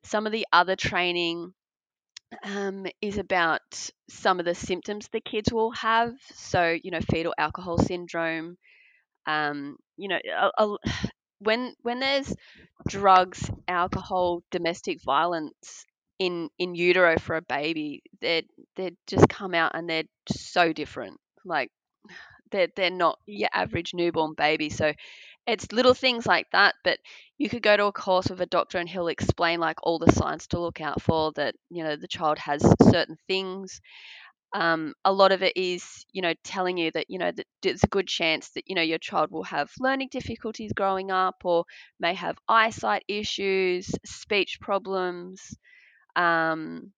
Some 0.04 0.26
of 0.26 0.32
the 0.32 0.48
other 0.54 0.76
training 0.76 1.54
um, 2.44 2.86
is 3.02 3.18
about 3.18 3.62
some 4.10 4.40
of 4.40 4.46
the 4.46 4.56
symptoms 4.56 5.08
the 5.12 5.22
kids 5.22 5.52
will 5.52 5.72
have. 5.72 6.14
So, 6.34 6.78
you 6.82 6.92
know, 6.92 7.00
fetal 7.12 7.34
alcohol 7.38 7.78
syndrome. 7.78 8.58
Um, 9.28 9.78
you 9.98 10.10
know, 10.10 10.20
a, 10.38 10.52
a, 10.64 10.78
when 11.40 11.74
when 11.84 12.00
there's 12.00 12.34
drugs, 12.88 13.50
alcohol, 13.68 14.44
domestic 14.52 15.04
violence 15.04 15.86
in 16.20 16.50
in 16.60 16.76
utero 16.76 17.18
for 17.20 17.36
a 17.38 17.42
baby, 17.44 18.04
they 18.22 18.44
they 18.76 18.92
just 19.08 19.30
come 19.30 19.54
out 19.54 19.74
and 19.76 19.90
they're 19.90 20.06
so 20.32 20.74
different. 20.74 21.20
Like 21.46 21.72
they're 22.52 22.70
they're 22.76 22.92
not 22.92 23.20
your 23.26 23.50
average 23.54 23.94
newborn 23.94 24.34
baby. 24.38 24.70
So 24.70 24.94
it's 25.48 25.72
little 25.72 25.94
things 25.94 26.26
like 26.28 26.48
that, 26.52 26.76
but 26.84 27.00
you 27.38 27.50
could 27.50 27.64
go 27.64 27.78
to 27.78 27.86
a 27.86 27.92
course 27.92 28.30
with 28.30 28.42
a 28.42 28.46
doctor 28.46 28.78
and 28.80 28.90
he'll 28.90 29.08
explain 29.08 29.60
like 29.60 29.78
all 29.84 30.00
the 30.00 30.12
signs 30.12 30.48
to 30.48 30.60
look 30.60 30.82
out 30.82 31.02
for 31.02 31.32
that 31.34 31.56
you 31.70 31.84
know 31.84 31.96
the 31.96 32.08
child 32.08 32.38
has 32.40 32.62
certain 32.84 33.18
things. 33.28 33.82
Um, 34.54 34.94
a 35.04 35.12
lot 35.12 35.32
of 35.34 35.44
it 35.44 35.58
is 35.58 36.06
you 36.14 36.22
know 36.22 36.34
telling 36.44 36.78
you 36.78 36.92
that 36.92 37.08
you 37.10 37.20
know 37.20 37.32
that 37.32 37.46
there's 37.62 37.84
a 37.84 37.88
good 37.88 38.08
chance 38.08 38.50
that 38.52 38.64
you 38.68 38.76
know 38.76 38.82
your 38.82 38.98
child 38.98 39.32
will 39.32 39.44
have 39.44 39.70
learning 39.80 40.10
difficulties 40.12 40.74
growing 40.74 41.12
up 41.12 41.36
or 41.44 41.66
may 42.00 42.14
have 42.14 42.38
eyesight 42.48 43.04
issues 43.10 43.92
speech 44.06 44.60
problems 44.62 45.56
um, 46.16 46.92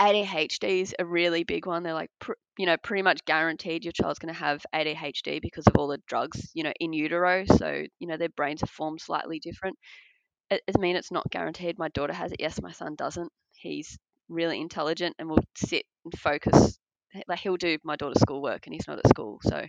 ADHD 0.00 0.80
is 0.82 0.94
a 0.98 1.04
really 1.04 1.44
big 1.44 1.66
one. 1.66 1.82
They're 1.82 1.94
like, 1.94 2.10
pr- 2.20 2.32
you 2.58 2.66
know, 2.66 2.76
pretty 2.76 3.02
much 3.02 3.24
guaranteed 3.24 3.84
your 3.84 3.92
child's 3.92 4.18
going 4.18 4.32
to 4.32 4.38
have 4.40 4.64
ADHD 4.74 5.40
because 5.40 5.66
of 5.66 5.76
all 5.76 5.88
the 5.88 5.98
drugs, 6.06 6.50
you 6.54 6.62
know, 6.64 6.72
in 6.80 6.92
utero. 6.92 7.44
So, 7.46 7.84
you 7.98 8.06
know, 8.06 8.16
their 8.16 8.28
brains 8.30 8.62
are 8.62 8.66
formed 8.66 9.00
slightly 9.00 9.38
different. 9.40 9.76
It, 10.50 10.62
I 10.74 10.78
mean, 10.80 10.96
it's 10.96 11.12
not 11.12 11.30
guaranteed. 11.30 11.78
My 11.78 11.88
daughter 11.88 12.12
has 12.12 12.32
it. 12.32 12.40
Yes, 12.40 12.60
my 12.62 12.72
son 12.72 12.94
doesn't. 12.96 13.32
He's 13.52 13.98
really 14.28 14.60
intelligent 14.60 15.16
and 15.18 15.28
will 15.28 15.44
sit 15.56 15.84
and 16.04 16.18
focus. 16.18 16.78
Like 17.28 17.40
he'll 17.40 17.56
do 17.56 17.78
my 17.84 17.96
daughter's 17.96 18.20
schoolwork 18.20 18.66
and 18.66 18.74
he's 18.74 18.86
not 18.88 18.98
at 18.98 19.08
school. 19.08 19.38
So 19.42 19.66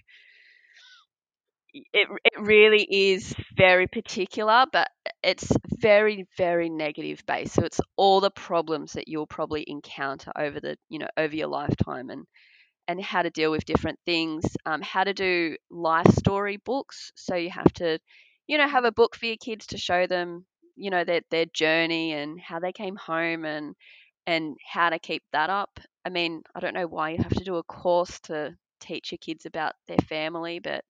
it, 1.73 2.07
it 2.25 2.39
really 2.41 2.83
is 2.89 3.33
very 3.55 3.87
particular, 3.87 4.65
but 4.71 4.89
it's 5.23 5.51
very, 5.79 6.27
very 6.37 6.69
negative 6.69 7.23
based. 7.27 7.53
So 7.53 7.63
it's 7.63 7.81
all 7.97 8.21
the 8.21 8.31
problems 8.31 8.93
that 8.93 9.07
you'll 9.07 9.27
probably 9.27 9.63
encounter 9.67 10.31
over 10.37 10.59
the, 10.59 10.77
you 10.89 10.99
know, 10.99 11.07
over 11.17 11.35
your 11.35 11.47
lifetime 11.47 12.09
and 12.09 12.25
and 12.87 13.01
how 13.01 13.21
to 13.21 13.29
deal 13.29 13.51
with 13.51 13.65
different 13.65 13.99
things, 14.05 14.43
um, 14.65 14.81
how 14.81 15.03
to 15.03 15.13
do 15.13 15.55
life 15.69 16.11
story 16.15 16.57
books. 16.65 17.11
So 17.15 17.35
you 17.35 17.49
have 17.51 17.71
to, 17.75 17.99
you 18.47 18.57
know, 18.57 18.67
have 18.67 18.85
a 18.85 18.91
book 18.91 19.15
for 19.15 19.27
your 19.27 19.37
kids 19.37 19.67
to 19.67 19.77
show 19.77 20.07
them, 20.07 20.45
you 20.75 20.89
know, 20.89 21.03
their 21.03 21.21
their 21.31 21.45
journey 21.53 22.13
and 22.13 22.39
how 22.39 22.59
they 22.59 22.71
came 22.73 22.95
home 22.95 23.45
and 23.45 23.75
and 24.27 24.57
how 24.71 24.89
to 24.89 24.99
keep 24.99 25.23
that 25.33 25.49
up. 25.49 25.79
I 26.05 26.09
mean, 26.09 26.43
I 26.55 26.59
don't 26.59 26.73
know 26.73 26.87
why 26.87 27.11
you 27.11 27.17
have 27.23 27.33
to 27.35 27.43
do 27.43 27.57
a 27.57 27.63
course 27.63 28.19
to 28.21 28.55
teach 28.81 29.11
your 29.11 29.19
kids 29.19 29.45
about 29.45 29.73
their 29.87 29.97
family, 30.09 30.59
but 30.59 30.83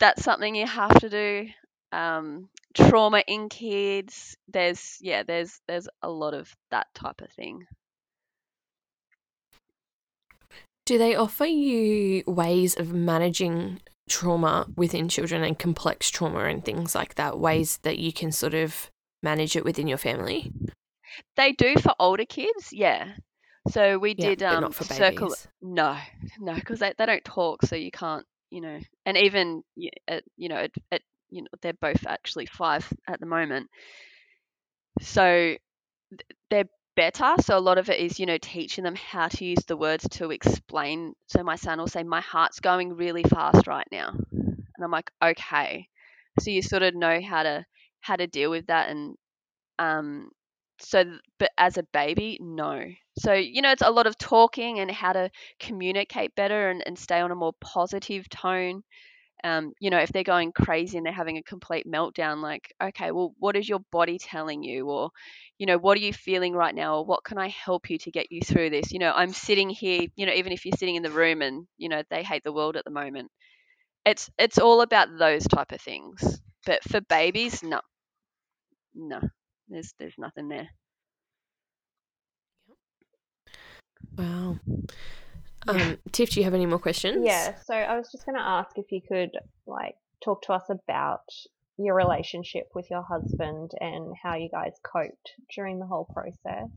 that's 0.00 0.24
something 0.24 0.54
you 0.56 0.66
have 0.66 0.98
to 1.00 1.08
do. 1.10 1.48
Um, 1.92 2.48
trauma 2.74 3.22
in 3.26 3.48
kids. 3.48 4.36
There's 4.48 4.98
yeah, 5.00 5.22
there's 5.24 5.60
there's 5.68 5.88
a 6.02 6.10
lot 6.10 6.34
of 6.34 6.52
that 6.70 6.88
type 6.94 7.20
of 7.22 7.30
thing. 7.32 7.66
Do 10.84 10.98
they 10.98 11.14
offer 11.14 11.44
you 11.46 12.24
ways 12.26 12.76
of 12.76 12.92
managing 12.92 13.80
trauma 14.08 14.66
within 14.76 15.08
children 15.08 15.44
and 15.44 15.58
complex 15.58 16.10
trauma 16.10 16.40
and 16.44 16.64
things 16.64 16.94
like 16.94 17.14
that? 17.14 17.38
Ways 17.38 17.78
that 17.82 17.98
you 17.98 18.12
can 18.12 18.32
sort 18.32 18.54
of 18.54 18.90
manage 19.22 19.54
it 19.56 19.64
within 19.64 19.86
your 19.86 19.98
family? 19.98 20.52
They 21.36 21.52
do 21.52 21.76
for 21.76 21.92
older 21.98 22.24
kids, 22.24 22.72
yeah. 22.72 23.16
So 23.68 23.98
we 23.98 24.14
Yeah, 24.16 24.34
did 24.34 24.42
um 24.42 24.60
not 24.60 24.74
for 24.74 24.84
circle. 24.84 25.34
No, 25.60 25.98
no, 26.38 26.54
because 26.54 26.78
they, 26.78 26.94
they 26.96 27.06
don't 27.06 27.24
talk, 27.24 27.62
so 27.64 27.76
you 27.76 27.90
can't, 27.90 28.26
you 28.50 28.60
know. 28.60 28.78
And 29.06 29.16
even 29.16 29.62
at, 30.08 30.24
you 30.36 30.48
know, 30.48 30.56
at, 30.56 30.72
at 30.92 31.02
you 31.30 31.42
know, 31.42 31.48
they're 31.62 31.72
both 31.74 32.06
actually 32.06 32.46
five 32.46 32.90
at 33.08 33.20
the 33.20 33.26
moment. 33.26 33.70
So 35.00 35.56
they're 36.50 36.68
better. 36.96 37.34
So 37.40 37.56
a 37.56 37.60
lot 37.60 37.78
of 37.78 37.88
it 37.90 38.00
is, 38.00 38.18
you 38.18 38.26
know, 38.26 38.38
teaching 38.38 38.84
them 38.84 38.94
how 38.96 39.28
to 39.28 39.44
use 39.44 39.64
the 39.66 39.76
words 39.76 40.08
to 40.12 40.30
explain. 40.30 41.14
So 41.28 41.42
my 41.42 41.56
son 41.56 41.78
will 41.78 41.86
say, 41.88 42.02
"My 42.02 42.20
heart's 42.20 42.60
going 42.60 42.94
really 42.96 43.22
fast 43.24 43.66
right 43.66 43.86
now," 43.92 44.10
and 44.32 44.84
I'm 44.84 44.90
like, 44.90 45.10
"Okay." 45.22 45.88
So 46.40 46.50
you 46.50 46.62
sort 46.62 46.82
of 46.82 46.94
know 46.94 47.20
how 47.22 47.42
to 47.42 47.66
how 48.00 48.16
to 48.16 48.26
deal 48.26 48.50
with 48.50 48.66
that 48.68 48.88
and 48.88 49.16
um 49.78 50.30
so 50.80 51.04
but 51.38 51.50
as 51.58 51.78
a 51.78 51.84
baby 51.92 52.38
no 52.40 52.84
so 53.20 53.34
you 53.34 53.60
know 53.60 53.70
it's 53.70 53.82
a 53.82 53.90
lot 53.90 54.06
of 54.06 54.16
talking 54.16 54.80
and 54.80 54.90
how 54.90 55.12
to 55.12 55.30
communicate 55.58 56.34
better 56.34 56.70
and, 56.70 56.82
and 56.86 56.98
stay 56.98 57.20
on 57.20 57.30
a 57.30 57.34
more 57.34 57.52
positive 57.60 58.28
tone. 58.30 58.82
Um, 59.44 59.72
you 59.80 59.90
know 59.90 59.98
if 59.98 60.10
they're 60.10 60.24
going 60.24 60.52
crazy 60.52 60.96
and 60.98 61.06
they're 61.06 61.12
having 61.14 61.38
a 61.38 61.42
complete 61.42 61.86
meltdown 61.86 62.42
like 62.42 62.74
okay 62.82 63.10
well 63.10 63.34
what 63.38 63.56
is 63.56 63.68
your 63.68 63.80
body 63.90 64.18
telling 64.18 64.62
you? 64.62 64.88
or 64.88 65.10
you 65.58 65.66
know 65.66 65.78
what 65.78 65.96
are 65.98 66.00
you 66.00 66.12
feeling 66.12 66.54
right 66.54 66.74
now? 66.74 66.98
or 66.98 67.04
what 67.06 67.24
can 67.24 67.38
i 67.38 67.48
help 67.48 67.90
you 67.90 67.98
to 67.98 68.10
get 68.10 68.32
you 68.32 68.40
through 68.42 68.70
this? 68.70 68.92
You 68.92 68.98
know 69.00 69.12
i'm 69.14 69.32
sitting 69.32 69.70
here 69.70 70.02
you 70.16 70.26
know 70.26 70.32
even 70.34 70.52
if 70.52 70.64
you're 70.64 70.76
sitting 70.78 70.96
in 70.96 71.02
the 71.02 71.10
room 71.10 71.42
and 71.42 71.66
you 71.78 71.88
know 71.90 72.02
they 72.10 72.22
hate 72.22 72.44
the 72.44 72.52
world 72.52 72.76
at 72.76 72.84
the 72.84 72.90
moment. 72.90 73.30
It's 74.06 74.30
it's 74.38 74.58
all 74.58 74.80
about 74.82 75.08
those 75.18 75.44
type 75.44 75.72
of 75.72 75.80
things. 75.80 76.40
But 76.66 76.84
for 76.84 77.00
babies 77.02 77.62
no. 77.62 77.80
No. 78.94 79.20
There's 79.68 79.94
there's 79.98 80.18
nothing 80.18 80.48
there 80.48 80.68
Wow. 84.20 84.58
Um, 85.68 85.98
Tiff, 86.12 86.30
do 86.30 86.40
you 86.40 86.44
have 86.44 86.54
any 86.54 86.66
more 86.66 86.78
questions? 86.78 87.24
Yeah, 87.24 87.54
so 87.64 87.74
I 87.74 87.96
was 87.96 88.10
just 88.10 88.24
going 88.26 88.36
to 88.36 88.42
ask 88.44 88.76
if 88.76 88.90
you 88.92 89.00
could 89.06 89.30
like 89.66 89.94
talk 90.22 90.42
to 90.42 90.52
us 90.52 90.64
about 90.70 91.22
your 91.78 91.94
relationship 91.94 92.68
with 92.74 92.90
your 92.90 93.02
husband 93.02 93.70
and 93.80 94.14
how 94.22 94.36
you 94.36 94.48
guys 94.50 94.72
coped 94.82 95.32
during 95.54 95.78
the 95.78 95.86
whole 95.86 96.06
process. 96.12 96.68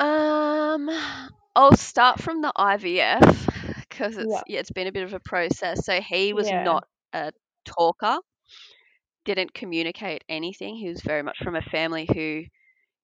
Um, 0.00 0.90
I'll 1.54 1.76
start 1.76 2.20
from 2.20 2.42
the 2.42 2.52
IVF 2.56 3.76
because 3.88 4.16
it's 4.16 4.30
Yeah. 4.32 4.42
yeah, 4.46 4.60
it's 4.60 4.70
been 4.70 4.86
a 4.88 4.92
bit 4.92 5.04
of 5.04 5.12
a 5.14 5.20
process. 5.20 5.84
So 5.84 6.00
he 6.00 6.32
was 6.32 6.48
Yeah. 6.48 6.62
not 6.64 6.88
a 7.12 7.32
talker. 7.64 8.18
didn't 9.24 9.54
communicate 9.54 10.24
anything. 10.28 10.74
He 10.74 10.88
was 10.88 11.00
very 11.00 11.22
much 11.22 11.38
from 11.38 11.54
a 11.54 11.62
family 11.62 12.08
who 12.12 12.42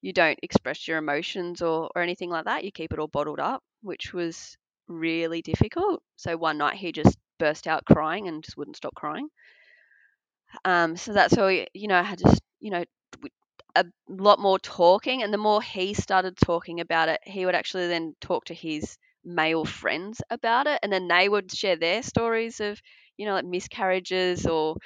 you 0.03 0.13
don't 0.13 0.39
express 0.43 0.87
your 0.89 0.99
emotions 0.99 1.63
or, 1.63 1.91
or 1.95 2.03
anything 2.03 2.31
like 2.31 2.45
that. 2.47 2.65
You 2.65 2.73
keep 2.73 2.93
it 2.93 2.99
all 2.99 3.09
bottled 3.09 3.41
up, 3.41 3.63
which 3.83 4.13
was 4.13 4.57
really 4.89 5.43
difficult. 5.43 6.03
So 6.17 6.37
one 6.37 6.59
night 6.59 6.77
he 6.77 6.93
just 6.93 7.17
burst 7.39 7.67
out 7.67 7.85
crying 7.85 8.29
and 8.29 8.43
just 8.45 8.57
wouldn't 8.57 8.77
stop 8.77 8.95
crying. 8.95 9.29
Um, 10.65 10.97
so 10.97 11.13
that's 11.13 11.37
why 11.37 11.67
you 11.75 11.89
know 11.89 11.99
I 11.99 12.03
had 12.03 12.19
just 12.19 12.41
you 12.61 12.71
know 12.71 12.85
a 13.77 13.85
lot 14.09 14.41
more 14.41 14.59
talking, 14.59 15.23
and 15.23 15.33
the 15.33 15.39
more 15.39 15.63
he 15.63 15.95
started 15.95 16.37
talking 16.37 16.81
about 16.81 17.09
it, 17.09 17.21
he 17.25 17.47
would 17.47 17.55
actually 17.55 17.89
then 17.89 18.15
talk 18.21 18.47
to 18.47 18.55
his 18.55 18.99
male 19.25 19.65
friends 19.65 20.23
about 20.31 20.67
it, 20.67 20.81
and 20.83 20.93
then 20.93 21.09
they 21.09 21.29
would 21.29 21.53
share 21.53 21.77
their 21.77 22.03
stories 22.03 22.61
of 22.61 22.81
you 23.17 23.27
know 23.27 23.35
like 23.35 23.45
miscarriages 23.45 24.47
or 24.47 24.77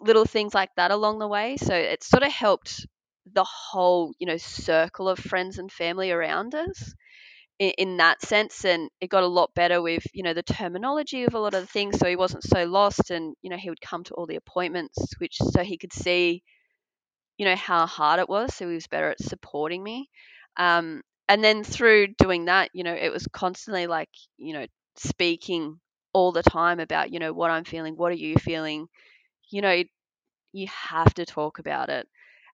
little 0.00 0.24
things 0.26 0.54
like 0.54 0.70
that 0.76 0.90
along 0.90 1.18
the 1.18 1.28
way. 1.28 1.56
So 1.56 1.74
it 1.74 2.02
sort 2.04 2.22
of 2.24 2.32
helped 2.32 2.86
the 3.32 3.44
whole 3.44 4.12
you 4.18 4.26
know 4.26 4.36
circle 4.36 5.08
of 5.08 5.18
friends 5.18 5.58
and 5.58 5.70
family 5.72 6.10
around 6.12 6.54
us 6.54 6.94
in, 7.58 7.72
in 7.78 7.96
that 7.98 8.22
sense 8.22 8.64
and 8.64 8.90
it 9.00 9.08
got 9.10 9.22
a 9.24 9.28
lot 9.28 9.54
better 9.54 9.82
with 9.82 10.04
you 10.14 10.22
know 10.22 10.34
the 10.34 10.42
terminology 10.42 11.24
of 11.24 11.34
a 11.34 11.38
lot 11.40 11.54
of 11.54 11.62
the 11.62 11.66
things 11.68 11.98
so 11.98 12.08
he 12.08 12.16
wasn't 12.16 12.44
so 12.44 12.64
lost 12.66 13.10
and 13.10 13.34
you 13.42 13.50
know 13.50 13.56
he 13.56 13.70
would 13.70 13.80
come 13.80 14.04
to 14.04 14.14
all 14.14 14.26
the 14.26 14.36
appointments 14.36 14.98
which 15.18 15.36
so 15.38 15.62
he 15.64 15.78
could 15.78 15.92
see 15.92 16.42
you 17.38 17.44
know 17.44 17.56
how 17.56 17.86
hard 17.86 18.20
it 18.20 18.28
was 18.28 18.54
so 18.54 18.68
he 18.68 18.74
was 18.74 18.86
better 18.86 19.10
at 19.10 19.20
supporting 19.20 19.82
me. 19.82 20.08
Um, 20.56 21.02
and 21.28 21.42
then 21.44 21.64
through 21.64 22.08
doing 22.18 22.46
that 22.46 22.70
you 22.72 22.84
know 22.84 22.94
it 22.94 23.12
was 23.12 23.26
constantly 23.32 23.86
like 23.86 24.08
you 24.38 24.52
know 24.54 24.66
speaking 24.96 25.78
all 26.12 26.32
the 26.32 26.42
time 26.42 26.80
about 26.80 27.12
you 27.12 27.18
know 27.18 27.32
what 27.32 27.50
i'm 27.50 27.64
feeling 27.64 27.94
what 27.96 28.12
are 28.12 28.16
you 28.16 28.36
feeling? 28.36 28.86
You 29.50 29.62
know 29.62 29.82
you 30.52 30.68
have 30.68 31.14
to 31.14 31.26
talk 31.26 31.58
about 31.60 31.90
it 31.90 32.08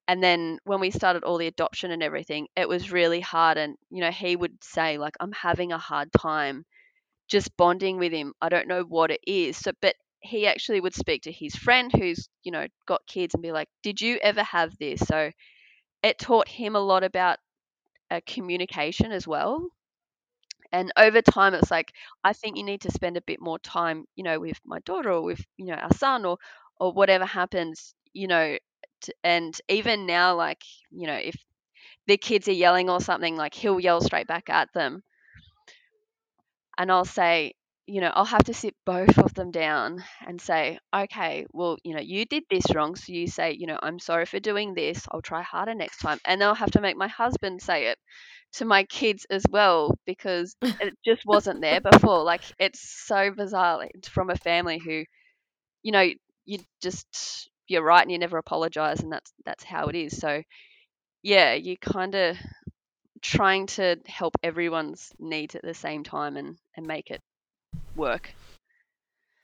and 0.09 0.23
then 0.23 0.59
when 0.65 0.81
we 0.81 0.91
started 0.91 1.25
all 1.25 1.39
the 1.39 1.47
adoption 1.47 1.91
and 1.91 2.03
everything 2.03 2.49
it 2.57 2.69
was 2.69 2.93
really 2.93 3.21
hard 3.21 3.59
and 3.59 3.77
you 3.91 4.01
know 4.01 4.11
he 4.11 4.37
would 4.37 4.63
say 4.63 4.99
like 4.99 5.15
i'm 5.21 5.33
having 5.33 5.73
a 5.73 5.79
hard 5.79 6.11
time 6.13 6.65
just 7.29 7.57
bonding 7.57 7.99
with 7.99 8.13
him. 8.13 8.35
I 8.41 8.49
don't 8.51 8.69
know 8.69 8.83
what 8.83 9.11
it 9.11 9.21
is. 9.27 9.57
So 9.57 9.73
but 9.81 9.97
he 10.21 10.47
actually 10.47 10.81
would 10.81 10.95
speak 10.95 11.23
to 11.23 11.33
his 11.33 11.55
friend 11.57 11.91
who's 11.93 12.29
you 12.45 12.53
know 12.53 12.67
got 12.87 13.07
kids 13.07 13.35
and 13.35 13.43
be 13.43 13.53
like 13.53 13.69
did 13.83 14.01
you 14.01 14.19
ever 14.23 14.43
have 14.43 14.77
this? 14.79 15.01
So 15.01 15.31
it 16.03 16.19
taught 16.19 16.49
him 16.49 16.77
a 16.77 16.81
lot 16.81 17.05
about 17.05 17.39
uh, 18.11 18.21
communication 18.27 19.13
as 19.13 19.27
well. 19.27 19.69
And 20.73 20.93
over 20.97 21.23
time 21.23 21.55
it's 21.55 21.71
like 21.71 21.93
i 22.25 22.33
think 22.33 22.57
you 22.57 22.63
need 22.63 22.83
to 22.83 22.91
spend 22.91 23.17
a 23.17 23.23
bit 23.23 23.41
more 23.41 23.59
time 23.59 24.05
you 24.17 24.25
know 24.25 24.39
with 24.41 24.59
my 24.65 24.81
daughter 24.81 25.11
or 25.11 25.23
with 25.23 25.45
you 25.57 25.67
know 25.67 25.75
our 25.75 25.93
son 25.95 26.25
or 26.25 26.39
or 26.79 26.93
whatever 26.93 27.25
happens 27.25 27.95
you 28.13 28.27
know 28.27 28.57
and 29.25 29.61
even 29.69 30.07
now 30.07 30.35
like 30.37 30.63
you 30.91 31.07
know 31.07 31.15
if 31.17 31.37
the 32.07 32.17
kids 32.19 32.49
are 32.49 32.53
yelling 32.53 32.91
or 32.91 33.01
something 33.01 33.37
like 33.37 33.55
he'll 33.55 33.81
yell 33.81 34.01
straight 34.01 34.27
back 34.29 34.51
at 34.51 34.73
them. 34.75 35.03
And 36.79 36.91
i'll 36.93 37.05
say 37.05 37.55
you 37.87 38.01
know 38.01 38.11
i'll 38.15 38.25
have 38.25 38.45
to 38.45 38.55
sit 38.55 38.75
both 38.85 39.19
of 39.19 39.35
them 39.35 39.51
down 39.51 40.05
and 40.27 40.41
say 40.41 40.79
okay 40.95 41.47
well 41.53 41.77
you 41.83 41.95
know 41.95 42.01
you 42.01 42.25
did 42.25 42.45
this 42.49 42.65
wrong 42.75 42.95
so 42.95 43.13
you 43.13 43.27
say 43.27 43.53
you 43.53 43.67
know 43.67 43.79
i'm 43.83 43.99
sorry 43.99 44.25
for 44.27 44.39
doing 44.41 44.75
this 44.75 45.07
i'll 45.11 45.23
try 45.23 45.43
harder 45.43 45.75
next 45.75 45.99
time 45.99 46.19
and 46.25 46.43
i'll 46.43 46.55
have 46.55 46.71
to 46.73 46.81
make 46.81 46.97
my 46.97 47.09
husband 47.09 47.61
say 47.61 47.87
it 47.87 47.99
to 48.55 48.65
my 48.67 48.85
kids 48.85 49.27
as 49.31 49.45
well 49.51 49.97
because 50.07 50.57
it 50.81 50.95
just 51.05 51.25
wasn't 51.27 51.61
there 51.63 51.81
before. 51.81 52.25
Like 52.25 52.43
it's 52.59 52.81
so 53.07 53.33
bizarre 53.33 53.79
like, 53.79 53.93
it's 53.95 54.09
from 54.09 54.31
a 54.31 54.37
family 54.37 54.79
who 54.79 55.05
you 55.83 55.93
know 55.93 56.09
you 56.47 56.59
just 56.83 57.51
you're 57.69 57.83
right 57.85 58.03
and 58.03 58.11
you 58.11 58.19
never 58.19 58.39
apologize 58.39 59.01
and 59.01 59.13
that's 59.13 59.33
that's 59.45 59.65
how 59.65 59.87
it 59.87 59.95
is 59.95 60.17
so 60.19 60.43
yeah 61.23 61.55
you're 61.55 61.77
kind 61.77 62.15
of 62.15 62.37
trying 63.23 63.67
to 63.67 63.97
help 64.07 64.35
everyone's 64.43 65.11
needs 65.19 65.55
at 65.55 65.63
the 65.63 65.75
same 65.75 66.03
time 66.03 66.37
and 66.37 66.57
and 66.77 66.87
make 66.87 67.11
it 67.11 67.21
work 67.97 68.35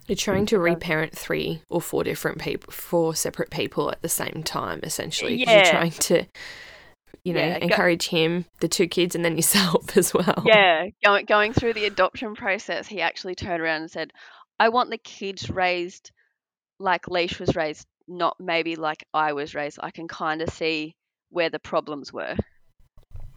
You're 0.08 0.16
trying 0.16 0.46
to 0.46 0.58
reparent 0.58 1.16
three 1.16 1.62
or 1.68 1.80
four 1.80 2.02
different 2.02 2.40
people, 2.40 2.72
four 2.72 3.14
separate 3.14 3.50
people 3.50 3.90
at 3.90 4.00
the 4.02 4.08
same 4.08 4.42
time, 4.42 4.80
essentially 4.82 5.36
Yeah. 5.36 5.56
You're 5.56 5.70
trying 5.70 5.90
to, 5.90 6.24
you 7.24 7.34
know, 7.34 7.40
Yeah, 7.40 7.58
go- 7.58 7.64
encourage 7.66 8.08
him, 8.08 8.46
the 8.60 8.68
two 8.68 8.88
kids, 8.88 9.14
and 9.14 9.22
then 9.24 9.36
yourself 9.36 9.96
as 9.96 10.12
well. 10.14 10.42
yeah 10.46 10.86
going 11.04 11.26
going 11.26 11.52
through 11.52 11.74
the 11.74 11.84
adoption 11.84 12.34
process 12.34 12.86
he 12.88 13.00
actually 13.00 13.34
turned 13.34 13.62
around 13.62 13.82
and 13.82 13.90
said 13.90 14.12
i 14.58 14.68
want 14.70 14.90
the 14.90 14.98
kids 14.98 15.48
raised 15.50 16.10
like 16.80 17.06
leash 17.08 17.38
was 17.38 17.54
raised 17.54 17.86
not 18.08 18.36
maybe 18.40 18.76
like 18.76 19.04
i 19.14 19.32
was 19.32 19.54
raised 19.54 19.78
i 19.82 19.90
can 19.90 20.08
kind 20.08 20.42
of 20.42 20.50
see 20.50 20.94
where 21.30 21.50
the 21.50 21.58
problems 21.58 22.12
were 22.12 22.36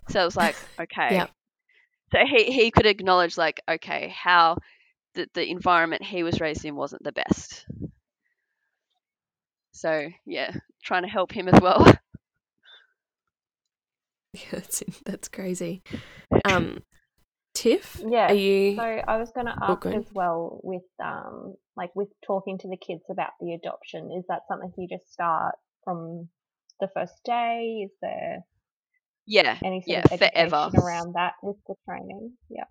so 0.10 0.22
it 0.22 0.26
was 0.26 0.38
like 0.38 0.56
okay 0.82 1.10
Yeah. 1.12 1.28
so 2.12 2.20
he, 2.26 2.52
he 2.52 2.72
could 2.72 2.86
acknowledge 2.86 3.38
like 3.38 3.62
okay 3.70 4.14
how 4.16 4.58
the, 5.14 5.28
the 5.34 5.50
environment 5.50 6.04
he 6.04 6.24
was 6.24 6.40
raised 6.40 6.64
in 6.66 6.76
wasn't 6.76 7.04
the 7.04 7.12
best 7.12 7.66
so 9.74 10.08
yeah 10.26 10.52
trying 10.84 11.04
to 11.04 11.10
help 11.10 11.32
him 11.32 11.48
as 11.48 11.60
well 11.62 11.86
Yeah, 14.34 14.44
that's 14.52 14.84
that's 15.06 15.28
crazy. 15.28 15.84
Um, 16.46 16.80
Tiff, 17.54 18.04
Yeah. 18.04 18.30
are 18.30 18.36
you? 18.36 18.80
So 18.80 18.84
I 18.84 19.18
was 19.18 19.32
going 19.32 19.48
to 19.48 19.56
ask 19.62 19.84
as 19.94 20.06
well 20.14 20.60
with 20.64 20.84
um 21.04 21.56
like 21.76 21.92
with 21.96 22.10
talking 22.26 22.58
to 22.60 22.70
the 22.70 22.78
kids 22.78 23.04
about 23.10 23.32
the 23.40 23.54
adoption. 23.54 24.12
Is 24.12 24.26
that 24.28 24.48
something 24.48 24.74
you 24.78 24.88
just 24.88 25.12
start 25.12 25.56
from 25.84 26.30
the 26.80 26.88
first 26.94 27.16
day? 27.26 27.84
Is 27.86 27.92
there 28.02 28.40
yeah 29.26 29.58
any 29.64 29.82
sort 29.82 29.98
yeah 29.98 30.02
of 30.06 30.06
education 30.12 30.70
forever 30.70 30.72
around 30.76 31.14
that 31.16 31.34
with 31.42 31.58
the 31.68 31.76
training? 31.88 32.34
Yeah. 32.50 32.66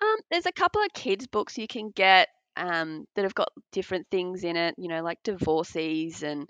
Um, 0.00 0.16
there's 0.30 0.46
a 0.46 0.52
couple 0.52 0.82
of 0.82 0.92
kids 0.92 1.26
books 1.26 1.58
you 1.58 1.66
can 1.66 1.90
get 1.90 2.28
um, 2.56 3.06
that 3.14 3.22
have 3.22 3.34
got 3.34 3.48
different 3.72 4.06
things 4.10 4.44
in 4.44 4.56
it, 4.56 4.74
you 4.78 4.88
know, 4.88 5.02
like 5.02 5.18
divorcees 5.24 6.22
and 6.22 6.48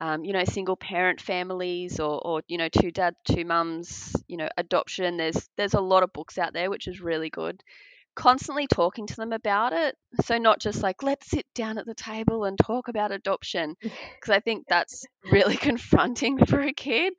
um, 0.00 0.24
you 0.24 0.32
know, 0.32 0.44
single 0.44 0.76
parent 0.76 1.20
families 1.20 2.00
or, 2.00 2.20
or 2.24 2.42
you 2.48 2.58
know, 2.58 2.68
two 2.68 2.90
dads, 2.90 3.16
two 3.24 3.44
mums, 3.44 4.14
you 4.28 4.36
know, 4.36 4.48
adoption. 4.56 5.16
There's 5.16 5.48
there's 5.56 5.74
a 5.74 5.80
lot 5.80 6.02
of 6.02 6.12
books 6.12 6.38
out 6.38 6.52
there, 6.52 6.70
which 6.70 6.88
is 6.88 7.00
really 7.00 7.30
good. 7.30 7.62
Constantly 8.14 8.66
talking 8.66 9.06
to 9.06 9.16
them 9.16 9.32
about 9.32 9.74
it, 9.74 9.94
so 10.24 10.38
not 10.38 10.58
just 10.58 10.82
like 10.82 11.02
let's 11.02 11.28
sit 11.30 11.46
down 11.54 11.76
at 11.78 11.84
the 11.86 11.94
table 11.94 12.44
and 12.44 12.58
talk 12.58 12.88
about 12.88 13.12
adoption, 13.12 13.74
because 13.80 14.30
I 14.30 14.40
think 14.40 14.64
that's 14.68 15.04
really 15.30 15.56
confronting 15.68 16.44
for 16.46 16.60
a 16.60 16.72
kid. 16.72 17.12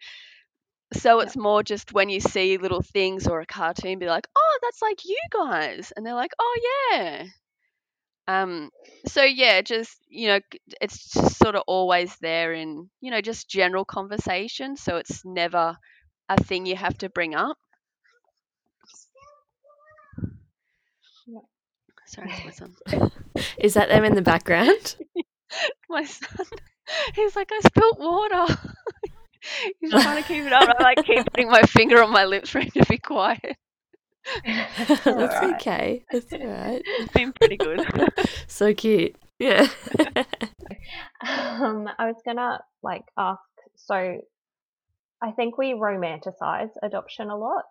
So 0.93 1.17
Yeah. 1.17 1.23
it's 1.23 1.38
more 1.38 1.63
just 1.63 1.93
when 1.93 2.09
you 2.09 2.19
see 2.19 2.57
little 2.57 2.82
things 2.82 3.28
or 3.28 3.41
a 3.41 3.45
cartoon, 3.45 3.99
be 3.99 4.07
like, 4.07 4.28
oh, 4.36 4.59
that's 4.61 4.82
like 4.82 5.05
you 5.05 5.19
guys, 5.32 5.91
and 5.95 6.05
they're 6.05 6.13
like, 6.15 6.34
oh 6.39 6.59
yeah. 6.91 7.25
Um. 8.28 8.71
So 9.07 9.23
yeah, 9.23 9.61
just 9.61 9.97
you 10.09 10.28
know, 10.28 10.39
it's 10.82 11.13
just 11.13 11.38
sort 11.38 11.55
of 11.55 11.63
always 11.67 12.15
there 12.17 12.53
in 12.53 12.89
you 13.01 13.11
know 13.11 13.21
just 13.21 13.49
general 13.49 13.86
conversation. 13.86 14.75
So 14.78 14.97
it's 14.97 15.23
never 15.25 15.78
a 16.30 16.43
thing 16.43 16.65
you 16.65 16.75
have 16.75 16.97
to 16.99 17.09
bring 17.09 17.36
up. 17.36 17.57
Yeah. 21.28 21.39
Sorry, 22.05 22.32
my 22.45 22.51
son. 22.51 22.75
Is 23.59 23.73
that 23.75 23.89
them 23.89 24.03
in 24.03 24.15
the 24.15 24.21
background? 24.21 24.95
My 25.89 26.03
son. 26.05 26.45
He's 27.15 27.36
like, 27.36 27.51
I 27.51 27.59
spilt 27.61 27.99
water. 27.99 28.57
He's 29.80 29.91
trying 29.91 30.21
to 30.21 30.28
keep 30.28 30.43
it 30.45 30.53
up. 30.53 30.69
I 30.80 30.84
like 30.84 31.03
keep 31.05 31.25
putting 31.25 31.49
my 31.49 31.61
finger 31.63 32.01
on 32.03 32.11
my 32.11 32.25
lips 32.25 32.49
for 32.49 32.59
him 32.59 32.71
to 32.71 32.86
be 32.86 32.97
quiet. 32.97 33.57
that's 34.45 35.07
Alright. 35.07 35.55
okay. 35.55 36.05
That's 36.11 36.32
all 36.34 36.45
right. 36.47 36.82
It's 36.99 37.11
been 37.13 37.34
pretty 37.34 37.57
good. 37.57 37.86
So 38.47 38.73
cute. 38.73 39.15
Yeah. 39.39 39.67
Um, 41.25 41.88
I 41.97 42.05
was 42.07 42.15
gonna 42.25 42.59
like 42.84 43.03
ask. 43.17 43.41
So, 43.75 44.21
I 45.21 45.32
think 45.32 45.57
we 45.57 45.73
romanticize 45.73 46.69
adoption 46.82 47.30
a 47.30 47.38
lot. 47.38 47.65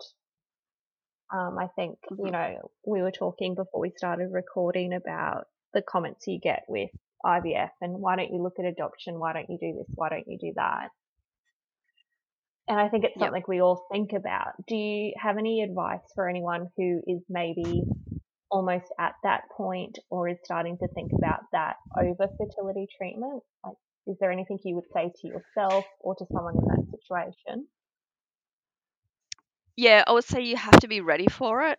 Um, 1.33 1.59
I 1.59 1.67
think 1.75 1.99
you 2.11 2.17
Mhm. 2.27 2.33
know 2.33 2.71
we 2.87 3.03
were 3.03 3.11
talking 3.11 3.55
before 3.55 3.81
we 3.81 3.91
started 3.97 4.31
recording 4.33 4.93
about 4.93 5.49
the 5.75 5.83
comments 5.83 6.27
you 6.27 6.39
get 6.41 6.65
with 6.69 6.91
IVF 7.25 7.71
and 7.81 8.01
why 8.01 8.15
don't 8.17 8.33
you 8.33 8.41
look 8.43 8.59
at 8.59 8.65
adoption? 8.65 9.19
Why 9.19 9.33
don't 9.33 9.51
you 9.51 9.59
do 9.59 9.73
this? 9.79 9.89
Why 9.95 10.09
don't 10.09 10.27
you 10.29 10.39
do 10.39 10.53
that? 10.57 10.91
And 12.69 12.79
I 12.81 12.89
think 12.89 13.05
it's 13.05 13.17
Yep. 13.17 13.19
something 13.19 13.43
we 13.49 13.61
all 13.61 13.87
think 13.93 14.13
about. 14.13 14.55
Do 14.67 14.77
you 14.77 15.13
have 15.21 15.39
any 15.39 15.63
advice 15.63 16.03
for 16.15 16.29
anyone 16.29 16.69
who 16.77 17.03
is 17.07 17.23
maybe 17.29 17.85
almost 18.51 18.87
at 18.99 19.15
that 19.23 19.45
point 19.57 19.99
or 20.11 20.29
is 20.29 20.39
starting 20.45 20.79
to 20.79 20.89
think 20.89 21.13
about 21.13 21.41
that 21.53 21.77
over 21.99 22.29
fertility 22.39 22.87
treatment? 22.97 23.43
Like, 23.65 23.77
is 24.07 24.17
there 24.21 24.33
anything 24.33 24.59
you 24.65 24.77
would 24.77 24.91
say 24.93 25.13
to 25.21 25.29
yourself 25.29 25.87
or 26.01 26.15
to 26.17 26.27
someone 26.33 26.57
in 26.57 26.67
that 26.67 26.85
situation? 26.91 27.69
Yeah, 29.77 30.05
I 30.07 30.13
would 30.13 30.25
say 30.25 30.43
you 30.43 30.57
have 30.57 30.81
to 30.81 30.89
be 30.89 31.01
ready 31.01 31.27
for 31.29 31.63
it. 31.69 31.79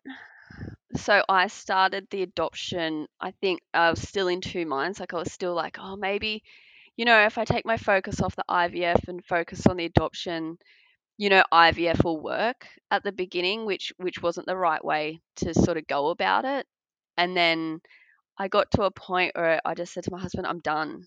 So 0.95 1.23
I 1.29 1.47
started 1.47 2.07
the 2.09 2.23
adoption, 2.23 3.07
I 3.19 3.31
think 3.31 3.61
I 3.73 3.89
was 3.89 4.01
still 4.07 4.27
in 4.27 4.41
two 4.41 4.65
minds. 4.65 4.99
Like 4.99 5.13
I 5.13 5.17
was 5.19 5.31
still 5.31 5.53
like, 5.53 5.77
oh, 5.79 5.95
maybe, 5.95 6.43
you 6.97 7.05
know, 7.05 7.25
if 7.25 7.37
I 7.37 7.45
take 7.45 7.65
my 7.65 7.77
focus 7.77 8.21
off 8.21 8.35
the 8.35 8.45
IVF 8.49 9.07
and 9.07 9.23
focus 9.25 9.67
on 9.67 9.77
the 9.77 9.85
adoption, 9.85 10.57
you 11.17 11.29
know, 11.29 11.43
IVF 11.53 12.03
will 12.03 12.21
work 12.21 12.67
at 12.91 13.03
the 13.03 13.11
beginning, 13.11 13.65
which 13.65 13.93
which 13.97 14.21
wasn't 14.21 14.47
the 14.47 14.57
right 14.57 14.83
way 14.83 15.21
to 15.37 15.53
sort 15.53 15.77
of 15.77 15.87
go 15.87 16.09
about 16.09 16.45
it. 16.45 16.67
And 17.17 17.37
then 17.37 17.81
I 18.39 18.47
got 18.49 18.71
to 18.71 18.83
a 18.83 18.91
point 18.91 19.33
where 19.35 19.61
I 19.65 19.75
just 19.75 19.93
said 19.93 20.05
to 20.05 20.11
my 20.11 20.19
husband, 20.19 20.47
I'm 20.47 20.59
done. 20.59 21.05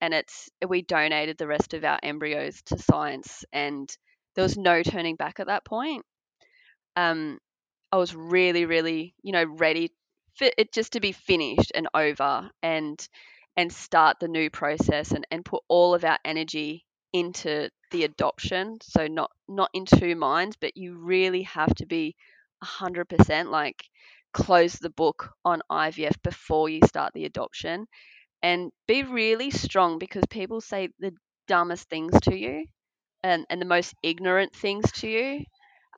And 0.00 0.14
it's 0.14 0.50
we 0.66 0.82
donated 0.82 1.38
the 1.38 1.46
rest 1.48 1.74
of 1.74 1.84
our 1.84 1.98
embryos 2.02 2.62
to 2.66 2.78
science 2.78 3.44
and 3.52 3.88
there 4.34 4.42
was 4.44 4.58
no 4.58 4.82
turning 4.82 5.16
back 5.16 5.40
at 5.40 5.48
that 5.48 5.64
point. 5.64 6.04
Um, 6.96 7.38
I 7.92 7.96
was 7.98 8.14
really, 8.14 8.66
really, 8.66 9.14
you 9.22 9.32
know, 9.32 9.44
ready 9.44 9.92
for 10.36 10.48
it 10.58 10.72
just 10.72 10.92
to 10.94 11.00
be 11.00 11.12
finished 11.12 11.72
and 11.74 11.88
over 11.94 12.50
and 12.62 13.08
and 13.56 13.72
start 13.72 14.18
the 14.20 14.28
new 14.28 14.50
process 14.50 15.12
and, 15.12 15.26
and 15.30 15.44
put 15.44 15.62
all 15.68 15.94
of 15.94 16.04
our 16.04 16.18
energy 16.24 16.84
into 17.12 17.70
the 17.90 18.04
adoption. 18.04 18.78
So 18.82 19.06
not 19.06 19.30
not 19.48 19.70
in 19.72 19.86
two 19.86 20.16
minds, 20.16 20.56
but 20.60 20.76
you 20.76 20.96
really 20.98 21.42
have 21.42 21.74
to 21.76 21.86
be 21.86 22.16
hundred 22.62 23.06
percent 23.08 23.50
like 23.50 23.84
close 24.32 24.74
the 24.74 24.90
book 24.90 25.30
on 25.44 25.62
IVF 25.70 26.20
before 26.22 26.68
you 26.68 26.80
start 26.86 27.12
the 27.14 27.24
adoption 27.24 27.86
and 28.42 28.70
be 28.86 29.02
really 29.02 29.50
strong 29.50 29.98
because 29.98 30.24
people 30.30 30.60
say 30.60 30.88
the 31.00 31.12
dumbest 31.48 31.88
things 31.88 32.18
to 32.22 32.36
you 32.36 32.66
and, 33.22 33.46
and 33.50 33.60
the 33.60 33.66
most 33.66 33.94
ignorant 34.02 34.54
things 34.54 34.90
to 34.92 35.08
you. 35.08 35.44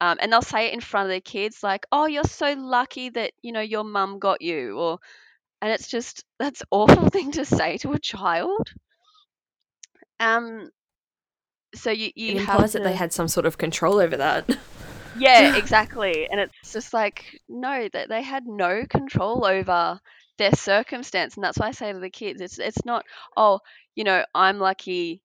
Um, 0.01 0.19
and 0.21 0.33
they'll 0.33 0.43
say 0.43 0.69
it 0.69 0.75
in 0.75 0.81
front 0.81 1.07
of 1.07 1.11
their 1.11 1.21
kids 1.21 1.63
like, 1.63 1.85
oh, 1.91 2.07
you're 2.07 2.25
so 2.25 2.55
lucky 2.55 3.11
that, 3.11 3.33
you 3.43 3.53
know, 3.53 3.61
your 3.61 3.85
mum 3.85 4.19
got 4.21 4.41
you. 4.43 4.79
Or, 4.79 4.99
and 5.61 5.73
it's 5.73 5.89
just, 5.89 6.25
that's 6.39 6.63
awful 6.71 7.09
thing 7.11 7.33
to 7.33 7.45
say 7.45 7.79
to 7.79 7.93
a 7.93 7.99
child. 7.99 8.71
Um, 10.21 10.71
so 11.75 11.91
you, 11.91 12.11
you 12.15 12.33
it 12.33 12.39
have 12.39 12.57
implies 12.57 12.73
to, 12.73 12.79
that 12.79 12.85
they 12.85 12.95
had 12.95 13.13
some 13.13 13.29
sort 13.29 13.47
of 13.47 13.59
control 13.59 14.01
over 14.01 14.17
that. 14.17 14.57
yeah, 15.19 15.57
exactly. 15.59 16.29
And 16.31 16.41
it's 16.41 16.73
just 16.73 16.93
like, 16.93 17.41
no, 17.49 17.89
that 17.93 18.09
they 18.09 18.23
had 18.23 18.47
no 18.47 18.85
control 18.89 19.45
over 19.45 20.01
their 20.39 20.55
circumstance. 20.55 21.35
And 21.35 21.45
that's 21.45 21.59
why 21.59 21.69
I 21.69 21.73
say 21.73 21.93
to 21.93 21.99
the 21.99 22.11
kids, 22.11 22.41
it's 22.41 22.59
it's 22.59 22.85
not, 22.85 23.05
oh, 23.37 23.61
you 23.95 24.05
know, 24.05 24.25
I'm 24.35 24.59
lucky, 24.59 25.23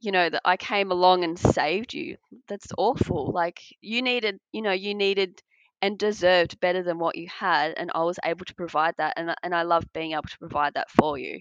you 0.00 0.12
know, 0.12 0.28
that 0.28 0.42
I 0.44 0.56
came 0.56 0.90
along 0.90 1.24
and 1.24 1.38
saved 1.38 1.92
you. 1.92 2.16
That's 2.48 2.68
awful. 2.78 3.32
Like 3.32 3.60
you 3.80 4.02
needed, 4.02 4.38
you 4.52 4.62
know, 4.62 4.72
you 4.72 4.94
needed 4.94 5.42
and 5.82 5.98
deserved 5.98 6.60
better 6.60 6.82
than 6.82 6.98
what 6.98 7.16
you 7.18 7.28
had, 7.28 7.74
and 7.76 7.90
I 7.94 8.04
was 8.04 8.18
able 8.24 8.46
to 8.46 8.54
provide 8.54 8.94
that, 8.98 9.14
and 9.18 9.34
and 9.42 9.54
I 9.54 9.62
love 9.64 9.84
being 9.92 10.12
able 10.12 10.22
to 10.22 10.38
provide 10.38 10.74
that 10.74 10.90
for 10.90 11.18
you. 11.18 11.40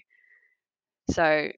So 1.11 1.51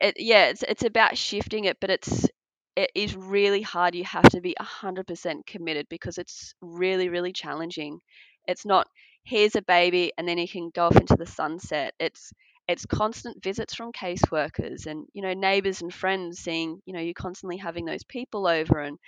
it 0.00 0.16
yeah 0.18 0.46
it's 0.48 0.62
it's 0.64 0.84
about 0.84 1.18
shifting 1.18 1.64
it 1.66 1.78
but 1.80 1.90
it's 1.90 2.28
it 2.76 2.90
is 2.94 3.16
really 3.16 3.62
hard. 3.62 3.94
You 3.96 4.04
have 4.04 4.28
to 4.30 4.40
be 4.40 4.54
100% 4.58 5.46
committed 5.46 5.88
because 5.90 6.18
it's 6.18 6.54
really 6.62 7.08
really 7.08 7.32
challenging. 7.32 8.00
It's 8.48 8.66
not 8.66 8.88
here's 9.24 9.56
a 9.56 9.62
baby 9.62 10.12
and 10.18 10.28
then 10.28 10.38
you 10.38 10.48
can 10.48 10.70
go 10.74 10.86
off 10.86 10.96
into 10.96 11.16
the 11.16 11.26
sunset. 11.26 11.94
It's 12.00 12.32
it's 12.68 12.86
constant 12.86 13.42
visits 13.42 13.74
from 13.74 13.92
caseworkers 13.92 14.86
and 14.86 15.06
you 15.14 15.22
know 15.22 15.34
neighbors 15.34 15.82
and 15.82 15.92
friends 15.94 16.40
seeing 16.40 16.80
you 16.86 16.94
know 16.94 17.00
you're 17.00 17.14
constantly 17.14 17.58
having 17.58 17.84
those 17.86 18.04
people 18.04 18.46
over 18.48 18.80
and 18.80 18.98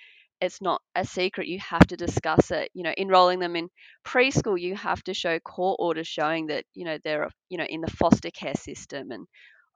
it's 0.43 0.61
not 0.61 0.83
a 0.97 1.05
secret 1.07 1.49
you 1.49 1.59
have 1.61 1.87
to 1.87 1.97
discuss 1.97 2.51
it 2.51 2.71
you 2.75 2.83
know 2.83 2.93
enrolling 2.99 3.41
them 3.41 3.57
in 3.57 3.71
preschool 4.07 4.61
you 4.61 4.77
have 4.77 5.03
to 5.05 5.15
show 5.15 5.39
court 5.41 5.79
orders 5.81 6.09
showing 6.09 6.49
that 6.49 6.65
you 6.75 6.85
know 6.85 6.99
they're 7.05 7.31
you 7.49 7.59
know 7.59 7.65
in 7.65 7.81
the 7.81 7.91
foster 7.93 8.31
care 8.31 8.55
system 8.57 9.11
and 9.13 9.27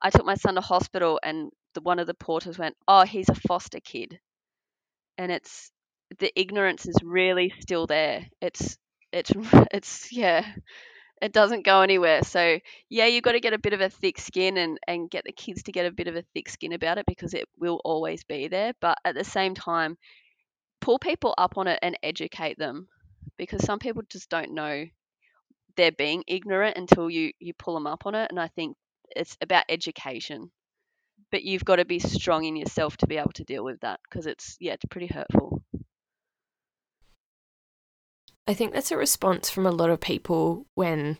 I 0.02 0.10
took 0.10 0.26
my 0.26 0.36
son 0.36 0.56
to 0.56 0.60
hospital, 0.60 1.20
and 1.22 1.50
the, 1.74 1.80
one 1.80 1.98
of 1.98 2.06
the 2.06 2.14
porters 2.14 2.58
went, 2.58 2.76
"Oh, 2.86 3.04
he's 3.04 3.30
a 3.30 3.34
foster 3.34 3.80
kid," 3.80 4.20
and 5.18 5.32
it's 5.32 5.70
the 6.18 6.30
ignorance 6.38 6.86
is 6.86 6.96
really 7.02 7.52
still 7.60 7.86
there. 7.86 8.26
It's 8.40 8.76
it's 9.12 9.32
it's 9.72 10.12
yeah, 10.12 10.44
it 11.22 11.32
doesn't 11.32 11.64
go 11.66 11.82
anywhere. 11.82 12.24
So 12.24 12.60
yeah, 12.90 13.06
you've 13.06 13.24
got 13.24 13.32
to 13.32 13.40
get 13.40 13.54
a 13.54 13.58
bit 13.60 13.74
of 13.74 13.80
a 13.82 13.90
thick 13.90 14.18
skin 14.20 14.56
and 14.58 14.78
and 14.86 15.10
get 15.10 15.24
the 15.26 15.32
kids 15.32 15.64
to 15.64 15.72
get 15.72 15.86
a 15.86 15.92
bit 15.92 16.08
of 16.08 16.16
a 16.16 16.24
thick 16.34 16.48
skin 16.50 16.72
about 16.72 16.98
it 16.98 17.06
because 17.06 17.34
it 17.34 17.46
will 17.58 17.80
always 17.84 18.24
be 18.24 18.48
there. 18.48 18.72
But 18.80 18.98
at 19.04 19.14
the 19.16 19.24
same 19.24 19.54
time, 19.54 19.96
pull 20.80 20.98
people 20.98 21.34
up 21.38 21.56
on 21.56 21.66
it 21.68 21.78
and 21.82 21.98
educate 22.02 22.58
them 22.58 22.88
because 23.36 23.64
some 23.64 23.78
people 23.78 24.02
just 24.08 24.28
don't 24.28 24.52
know 24.52 24.86
they're 25.76 25.92
being 25.92 26.24
ignorant 26.26 26.76
until 26.76 27.10
you 27.10 27.32
you 27.38 27.52
pull 27.52 27.74
them 27.74 27.86
up 27.86 28.06
on 28.06 28.14
it. 28.14 28.30
And 28.30 28.40
I 28.40 28.48
think 28.48 28.76
it's 29.14 29.36
about 29.40 29.64
education 29.68 30.50
but 31.30 31.42
you've 31.42 31.64
got 31.64 31.76
to 31.76 31.84
be 31.84 31.98
strong 31.98 32.44
in 32.44 32.56
yourself 32.56 32.96
to 32.98 33.06
be 33.06 33.16
able 33.16 33.32
to 33.32 33.44
deal 33.44 33.64
with 33.64 33.80
that 33.80 34.00
because 34.08 34.26
it's 34.26 34.56
yeah 34.60 34.72
it's 34.72 34.84
pretty 34.86 35.06
hurtful 35.06 35.62
I 38.48 38.54
think 38.54 38.72
that's 38.72 38.92
a 38.92 38.96
response 38.96 39.50
from 39.50 39.66
a 39.66 39.72
lot 39.72 39.90
of 39.90 40.00
people 40.00 40.66
when 40.74 41.18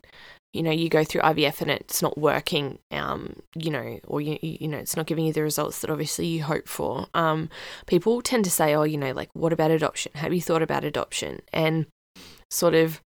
you 0.53 0.62
know 0.62 0.70
you 0.70 0.88
go 0.88 1.05
through 1.05 1.20
IVF 1.20 1.61
and 1.61 1.70
it's 1.70 2.01
not 2.01 2.16
working 2.16 2.78
um 2.90 3.36
you 3.55 3.70
know 3.70 3.99
or 4.07 4.20
you 4.20 4.38
you 4.40 4.68
know 4.68 4.78
it's 4.78 4.97
not 4.97 5.07
giving 5.07 5.26
you 5.26 5.32
the 5.32 5.42
results 5.42 5.80
that 5.80 5.90
obviously 5.90 6.26
you 6.26 6.42
hope 6.42 6.68
for. 6.68 7.07
Um 7.14 7.51
people 7.86 8.22
tend 8.22 8.44
to 8.44 8.51
say 8.51 8.74
oh 8.74 8.84
you 8.84 8.99
know 8.99 9.12
like 9.12 9.30
what 9.34 9.53
about 9.53 9.70
adoption? 9.70 10.12
Have 10.14 10.32
you 10.32 10.40
thought 10.40 10.62
about 10.62 10.84
adoption? 10.84 11.40
And 11.53 11.86
sort 12.51 12.74
of 12.74 13.01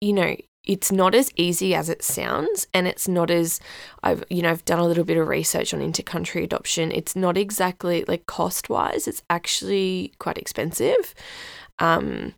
you 0.00 0.12
know 0.12 0.36
it's 0.66 0.90
not 0.90 1.14
as 1.14 1.30
easy 1.36 1.74
as 1.74 1.88
it 1.88 2.02
sounds 2.02 2.66
and 2.72 2.86
it's 2.86 3.06
not 3.06 3.30
as 3.30 3.60
I've 4.02 4.24
you 4.30 4.42
know 4.42 4.50
I've 4.50 4.64
done 4.64 4.78
a 4.78 4.86
little 4.86 5.04
bit 5.04 5.18
of 5.18 5.28
research 5.28 5.72
on 5.72 5.80
intercountry 5.80 6.42
adoption. 6.44 6.92
It's 6.92 7.16
not 7.16 7.36
exactly 7.36 8.04
like 8.06 8.26
cost 8.26 8.68
wise 8.68 9.08
it's 9.08 9.22
actually 9.30 10.12
quite 10.18 10.38
expensive. 10.38 11.14
Um 11.78 12.34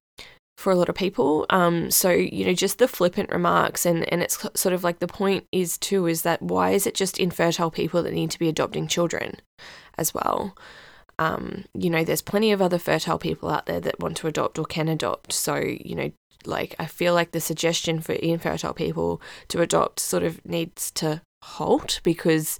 for 0.56 0.72
a 0.72 0.74
lot 0.74 0.88
of 0.88 0.94
people 0.94 1.44
um 1.50 1.90
so 1.90 2.10
you 2.10 2.44
know 2.44 2.54
just 2.54 2.78
the 2.78 2.88
flippant 2.88 3.30
remarks 3.30 3.84
and 3.84 4.10
and 4.12 4.22
it's 4.22 4.38
sort 4.54 4.72
of 4.72 4.82
like 4.82 4.98
the 4.98 5.06
point 5.06 5.46
is 5.52 5.76
too 5.78 6.06
is 6.06 6.22
that 6.22 6.40
why 6.40 6.70
is 6.70 6.86
it 6.86 6.94
just 6.94 7.18
infertile 7.18 7.70
people 7.70 8.02
that 8.02 8.14
need 8.14 8.30
to 8.30 8.38
be 8.38 8.48
adopting 8.48 8.86
children 8.86 9.36
as 9.98 10.14
well 10.14 10.56
um, 11.18 11.64
you 11.72 11.88
know, 11.88 12.04
there's 12.04 12.22
plenty 12.22 12.52
of 12.52 12.60
other 12.60 12.78
fertile 12.78 13.18
people 13.18 13.48
out 13.48 13.66
there 13.66 13.80
that 13.80 14.00
want 14.00 14.18
to 14.18 14.26
adopt 14.26 14.58
or 14.58 14.64
can 14.64 14.88
adopt. 14.88 15.32
So, 15.32 15.56
you 15.56 15.94
know, 15.94 16.12
like 16.44 16.74
I 16.78 16.86
feel 16.86 17.14
like 17.14 17.32
the 17.32 17.40
suggestion 17.40 18.00
for 18.00 18.12
infertile 18.12 18.74
people 18.74 19.20
to 19.48 19.60
adopt 19.60 20.00
sort 20.00 20.22
of 20.22 20.44
needs 20.44 20.90
to 20.92 21.22
halt 21.42 22.00
because 22.02 22.58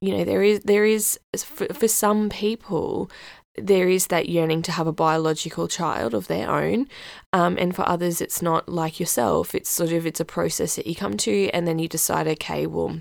you 0.00 0.16
know 0.16 0.24
there 0.24 0.42
is 0.42 0.60
there 0.60 0.84
is 0.84 1.18
for, 1.36 1.66
for 1.72 1.88
some 1.88 2.28
people 2.28 3.10
there 3.58 3.88
is 3.88 4.08
that 4.08 4.28
yearning 4.28 4.62
to 4.62 4.72
have 4.72 4.86
a 4.86 4.92
biological 4.92 5.68
child 5.68 6.14
of 6.14 6.28
their 6.28 6.50
own 6.50 6.88
um, 7.32 7.56
and 7.58 7.74
for 7.74 7.88
others 7.88 8.20
it's 8.20 8.42
not 8.42 8.68
like 8.68 9.00
yourself. 9.00 9.54
It's 9.54 9.70
sort 9.70 9.92
of 9.92 10.06
it's 10.06 10.20
a 10.20 10.24
process 10.24 10.76
that 10.76 10.86
you 10.86 10.94
come 10.94 11.16
to 11.18 11.50
and 11.50 11.66
then 11.66 11.78
you 11.78 11.88
decide 11.88 12.26
okay 12.28 12.66
well 12.66 13.00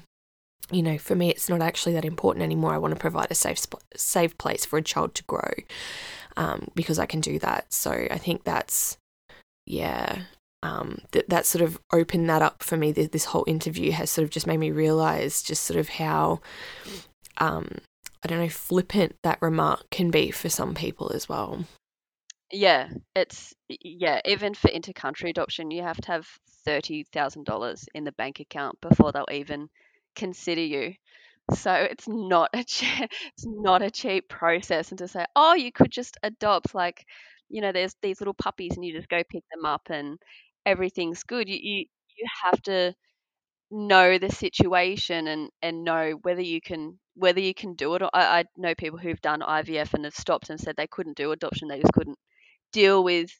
you 0.71 0.81
know 0.81 0.97
for 0.97 1.15
me 1.15 1.29
it's 1.29 1.49
not 1.49 1.61
actually 1.61 1.93
that 1.93 2.05
important 2.05 2.43
anymore. 2.43 2.73
I 2.73 2.77
want 2.77 2.93
to 2.93 2.99
provide 2.99 3.31
a 3.31 3.35
safe 3.35 3.65
safe 3.95 4.37
place 4.37 4.65
for 4.65 4.77
a 4.77 4.81
child 4.81 5.15
to 5.15 5.23
grow 5.23 5.53
um, 6.37 6.67
because 6.75 6.99
i 6.99 7.05
can 7.05 7.21
do 7.21 7.39
that. 7.39 7.71
So 7.71 8.07
i 8.11 8.17
think 8.17 8.43
that's 8.43 8.97
yeah, 9.65 10.23
um, 10.63 10.99
that 11.11 11.29
that 11.29 11.45
sort 11.45 11.63
of 11.63 11.79
opened 11.91 12.29
that 12.29 12.41
up 12.41 12.63
for 12.63 12.77
me. 12.77 12.91
This 12.91 13.25
whole 13.25 13.45
interview 13.47 13.91
has 13.91 14.09
sort 14.09 14.23
of 14.23 14.29
just 14.29 14.47
made 14.47 14.57
me 14.57 14.71
realize 14.71 15.41
just 15.41 15.63
sort 15.63 15.79
of 15.79 15.89
how, 15.89 16.41
um, 17.37 17.79
I 18.25 18.27
don't 18.27 18.39
know, 18.39 18.49
flippant 18.49 19.17
that 19.21 19.37
remark 19.39 19.91
can 19.91 20.09
be 20.09 20.31
for 20.31 20.49
some 20.49 20.73
people 20.73 21.11
as 21.13 21.29
well. 21.29 21.63
Yeah, 22.51 22.89
it's 23.15 23.53
yeah. 23.69 24.19
Even 24.25 24.55
for 24.55 24.67
intercountry 24.67 25.29
adoption, 25.29 25.69
you 25.69 25.83
have 25.83 25.97
to 25.97 26.07
have 26.07 26.27
thirty 26.65 27.03
thousand 27.13 27.45
dollars 27.45 27.85
in 27.93 28.03
the 28.03 28.11
bank 28.13 28.39
account 28.39 28.81
before 28.81 29.11
they'll 29.11 29.27
even 29.31 29.69
consider 30.15 30.61
you. 30.61 30.95
So 31.53 31.71
it's 31.71 32.07
not 32.07 32.49
a 32.53 32.63
che- 32.67 33.09
it's 33.11 33.45
not 33.45 33.83
a 33.83 33.91
cheap 33.91 34.27
process, 34.27 34.89
and 34.89 34.97
to 34.97 35.07
say, 35.07 35.23
oh, 35.35 35.53
you 35.53 35.71
could 35.71 35.91
just 35.91 36.17
adopt 36.23 36.73
like 36.73 37.05
you 37.47 37.61
know, 37.61 37.71
there's 37.71 37.93
these 38.01 38.19
little 38.19 38.33
puppies 38.33 38.75
and 38.75 38.83
you 38.83 38.91
just 38.91 39.07
go 39.07 39.21
pick 39.29 39.43
them 39.53 39.65
up 39.65 39.83
and 39.91 40.17
everything's 40.65 41.21
good. 41.21 41.47
You 41.47 41.59
you, 41.61 41.85
you 42.17 42.25
have 42.43 42.59
to 42.63 42.95
know 43.71 44.17
the 44.17 44.29
situation 44.31 45.27
and 45.27 45.49
and 45.61 45.83
know 45.83 46.13
whether 46.23 46.41
you 46.41 46.61
can 46.61 46.99
whether 47.15 47.39
you 47.39 47.53
can 47.53 47.75
do 47.75 47.95
it. 47.95 48.01
I, 48.03 48.09
I 48.39 48.45
know 48.57 48.75
people 48.75 48.99
who've 48.99 49.21
done 49.21 49.41
IVF 49.41 49.93
and 49.93 50.05
have 50.05 50.15
stopped 50.15 50.49
and 50.49 50.59
said 50.59 50.75
they 50.77 50.87
couldn't 50.87 51.17
do 51.17 51.31
adoption. 51.31 51.67
They 51.67 51.79
just 51.81 51.93
couldn't 51.93 52.19
deal 52.73 53.03
with 53.03 53.31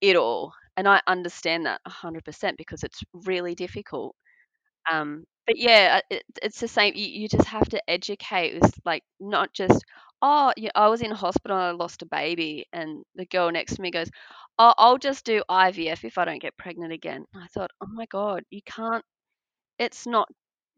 it 0.00 0.16
all. 0.16 0.54
And 0.76 0.88
I 0.88 1.00
understand 1.08 1.66
that 1.66 1.80
100% 1.86 2.58
because 2.58 2.84
it's 2.84 3.02
really 3.14 3.54
difficult. 3.54 4.16
Um, 4.90 5.24
but 5.46 5.56
yeah, 5.58 6.00
it, 6.10 6.22
it's 6.42 6.60
the 6.60 6.68
same. 6.68 6.94
You, 6.94 7.06
you 7.06 7.28
just 7.28 7.46
have 7.48 7.68
to 7.70 7.82
educate 7.90 8.60
with 8.60 8.74
like 8.84 9.02
not 9.20 9.52
just 9.52 9.84
oh, 10.22 10.52
I 10.74 10.88
was 10.88 11.02
in 11.02 11.10
hospital 11.10 11.56
and 11.58 11.66
I 11.66 11.70
lost 11.72 12.00
a 12.02 12.06
baby, 12.06 12.66
and 12.72 13.04
the 13.14 13.26
girl 13.26 13.50
next 13.52 13.76
to 13.76 13.82
me 13.82 13.90
goes, 13.90 14.08
oh, 14.58 14.72
I'll 14.78 14.96
just 14.98 15.26
do 15.26 15.42
IVF 15.50 16.02
if 16.04 16.16
I 16.18 16.24
don't 16.24 16.40
get 16.40 16.56
pregnant 16.56 16.92
again. 16.94 17.26
I 17.34 17.46
thought, 17.48 17.70
oh 17.82 17.88
my 17.92 18.06
god, 18.06 18.44
you 18.50 18.62
can't. 18.64 19.04
It's 19.78 20.06
not. 20.06 20.28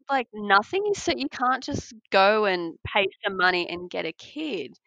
like 0.09 0.27
nothing 0.33 0.93
so 0.95 1.13
you 1.15 1.29
can't 1.29 1.63
just 1.63 1.93
go 2.11 2.45
and 2.45 2.77
pay 2.85 3.07
some 3.25 3.37
money 3.37 3.69
and 3.69 3.89
get 3.89 4.05
a 4.05 4.13
kid. 4.13 4.77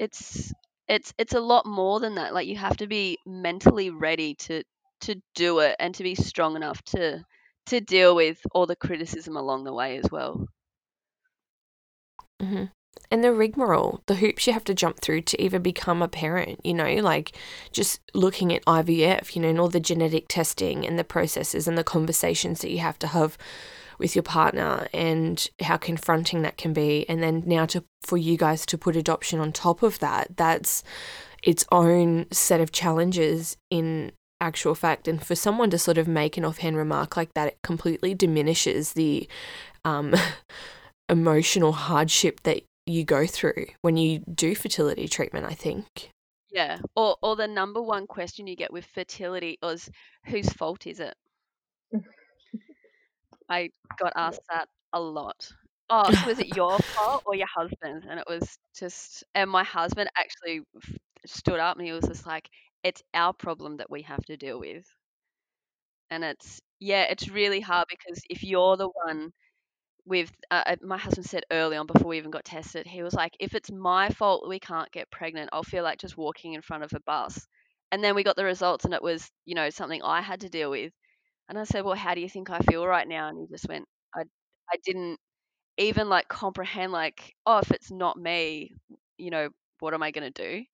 It's 0.00 0.52
it's 0.88 1.14
it's 1.18 1.34
a 1.34 1.40
lot 1.40 1.66
more 1.66 2.00
than 2.00 2.16
that. 2.16 2.34
Like 2.34 2.48
you 2.48 2.56
have 2.58 2.76
to 2.78 2.86
be 2.88 3.18
mentally 3.26 3.90
ready 3.90 4.34
to 4.46 4.64
to 5.02 5.16
do 5.34 5.60
it 5.60 5.76
and 5.80 5.94
to 5.96 6.02
be 6.04 6.14
strong 6.16 6.56
enough 6.56 6.82
to 6.94 7.24
to 7.66 7.80
deal 7.80 8.16
with 8.16 8.40
all 8.52 8.66
the 8.66 8.76
criticism 8.76 9.36
along 9.36 9.64
the 9.64 9.74
way 9.74 9.98
as 9.98 10.10
well. 10.12 10.46
hmm 12.40 12.75
And 13.10 13.22
the 13.22 13.32
rigmarole, 13.32 14.00
the 14.06 14.16
hoops 14.16 14.46
you 14.46 14.52
have 14.52 14.64
to 14.64 14.74
jump 14.74 15.00
through 15.00 15.22
to 15.22 15.42
even 15.42 15.62
become 15.62 16.02
a 16.02 16.08
parent, 16.08 16.60
you 16.64 16.74
know, 16.74 16.94
like 16.96 17.36
just 17.72 18.00
looking 18.14 18.52
at 18.52 18.64
IVF, 18.64 19.36
you 19.36 19.42
know, 19.42 19.48
and 19.48 19.60
all 19.60 19.68
the 19.68 19.80
genetic 19.80 20.26
testing 20.28 20.84
and 20.86 20.98
the 20.98 21.04
processes 21.04 21.68
and 21.68 21.78
the 21.78 21.84
conversations 21.84 22.60
that 22.60 22.70
you 22.70 22.78
have 22.78 22.98
to 22.98 23.06
have 23.08 23.38
with 23.98 24.14
your 24.14 24.22
partner 24.22 24.88
and 24.92 25.48
how 25.62 25.76
confronting 25.76 26.42
that 26.42 26.56
can 26.56 26.72
be. 26.72 27.08
And 27.08 27.22
then 27.22 27.42
now 27.46 27.66
to 27.66 27.84
for 28.02 28.16
you 28.16 28.36
guys 28.36 28.66
to 28.66 28.78
put 28.78 28.96
adoption 28.96 29.40
on 29.40 29.52
top 29.52 29.82
of 29.82 29.98
that, 30.00 30.36
that's 30.36 30.82
its 31.42 31.64
own 31.70 32.26
set 32.32 32.60
of 32.60 32.72
challenges 32.72 33.56
in 33.70 34.12
actual 34.40 34.74
fact. 34.74 35.08
And 35.08 35.24
for 35.24 35.34
someone 35.34 35.70
to 35.70 35.78
sort 35.78 35.98
of 35.98 36.08
make 36.08 36.36
an 36.36 36.44
offhand 36.44 36.76
remark 36.76 37.16
like 37.16 37.32
that, 37.34 37.48
it 37.48 37.58
completely 37.62 38.14
diminishes 38.14 38.92
the 38.92 39.28
um, 39.84 40.14
emotional 41.08 41.72
hardship 41.72 42.42
that 42.42 42.62
you 42.86 43.04
go 43.04 43.26
through 43.26 43.66
when 43.82 43.96
you 43.96 44.20
do 44.20 44.54
fertility 44.54 45.08
treatment, 45.08 45.46
I 45.46 45.54
think. 45.54 46.10
Yeah. 46.50 46.78
Or 46.94 47.16
or 47.22 47.36
the 47.36 47.48
number 47.48 47.82
one 47.82 48.06
question 48.06 48.46
you 48.46 48.56
get 48.56 48.72
with 48.72 48.86
fertility 48.86 49.58
is 49.62 49.90
whose 50.24 50.48
fault 50.52 50.86
is 50.86 51.00
it? 51.00 51.14
I 53.48 53.70
got 53.98 54.12
asked 54.16 54.40
that 54.50 54.68
a 54.92 55.00
lot. 55.00 55.50
Oh, 55.88 56.10
so 56.12 56.26
was 56.26 56.38
it 56.38 56.56
your 56.56 56.78
fault 56.94 57.22
or 57.26 57.34
your 57.34 57.46
husband's? 57.54 58.06
And 58.08 58.18
it 58.18 58.24
was 58.28 58.58
just, 58.76 59.24
and 59.34 59.50
my 59.50 59.64
husband 59.64 60.10
actually 60.16 60.62
stood 61.26 61.60
up 61.60 61.76
and 61.76 61.86
he 61.86 61.92
was 61.92 62.06
just 62.06 62.26
like, 62.26 62.48
it's 62.82 63.02
our 63.14 63.32
problem 63.32 63.76
that 63.76 63.90
we 63.90 64.02
have 64.02 64.24
to 64.26 64.36
deal 64.36 64.58
with. 64.58 64.84
And 66.10 66.24
it's, 66.24 66.60
yeah, 66.80 67.02
it's 67.02 67.28
really 67.28 67.60
hard 67.60 67.86
because 67.88 68.20
if 68.30 68.42
you're 68.42 68.76
the 68.76 68.88
one 68.88 69.32
with, 70.06 70.30
uh, 70.50 70.62
uh, 70.66 70.76
my 70.82 70.98
husband 70.98 71.26
said 71.26 71.44
early 71.50 71.76
on 71.76 71.86
before 71.86 72.08
we 72.08 72.18
even 72.18 72.30
got 72.30 72.44
tested, 72.44 72.86
he 72.86 73.02
was 73.02 73.14
like, 73.14 73.36
if 73.40 73.54
it's 73.54 73.70
my 73.70 74.08
fault 74.10 74.48
we 74.48 74.60
can't 74.60 74.90
get 74.92 75.10
pregnant, 75.10 75.50
I'll 75.52 75.64
feel 75.64 75.84
like 75.84 75.98
just 75.98 76.16
walking 76.16 76.54
in 76.54 76.62
front 76.62 76.84
of 76.84 76.92
a 76.94 77.00
bus. 77.00 77.46
And 77.92 78.02
then 78.02 78.14
we 78.14 78.24
got 78.24 78.36
the 78.36 78.44
results 78.44 78.84
and 78.84 78.94
it 78.94 79.02
was, 79.02 79.30
you 79.44 79.54
know, 79.54 79.70
something 79.70 80.02
I 80.02 80.22
had 80.22 80.40
to 80.42 80.48
deal 80.48 80.70
with. 80.70 80.92
And 81.48 81.58
I 81.58 81.64
said, 81.64 81.84
Well, 81.84 81.96
how 81.96 82.14
do 82.14 82.20
you 82.20 82.28
think 82.28 82.50
I 82.50 82.60
feel 82.60 82.86
right 82.86 83.06
now? 83.08 83.28
And 83.28 83.38
he 83.38 83.46
just 83.48 83.68
went, 83.68 83.86
I, 84.14 84.22
I 84.72 84.76
didn't 84.84 85.18
even 85.78 86.08
like 86.08 86.28
comprehend, 86.28 86.92
like, 86.92 87.34
oh, 87.46 87.58
if 87.58 87.70
it's 87.72 87.90
not 87.90 88.18
me, 88.18 88.72
you 89.18 89.30
know, 89.30 89.50
what 89.80 89.94
am 89.94 90.02
I 90.02 90.10
going 90.12 90.32
to 90.32 90.58
do? 90.58 90.64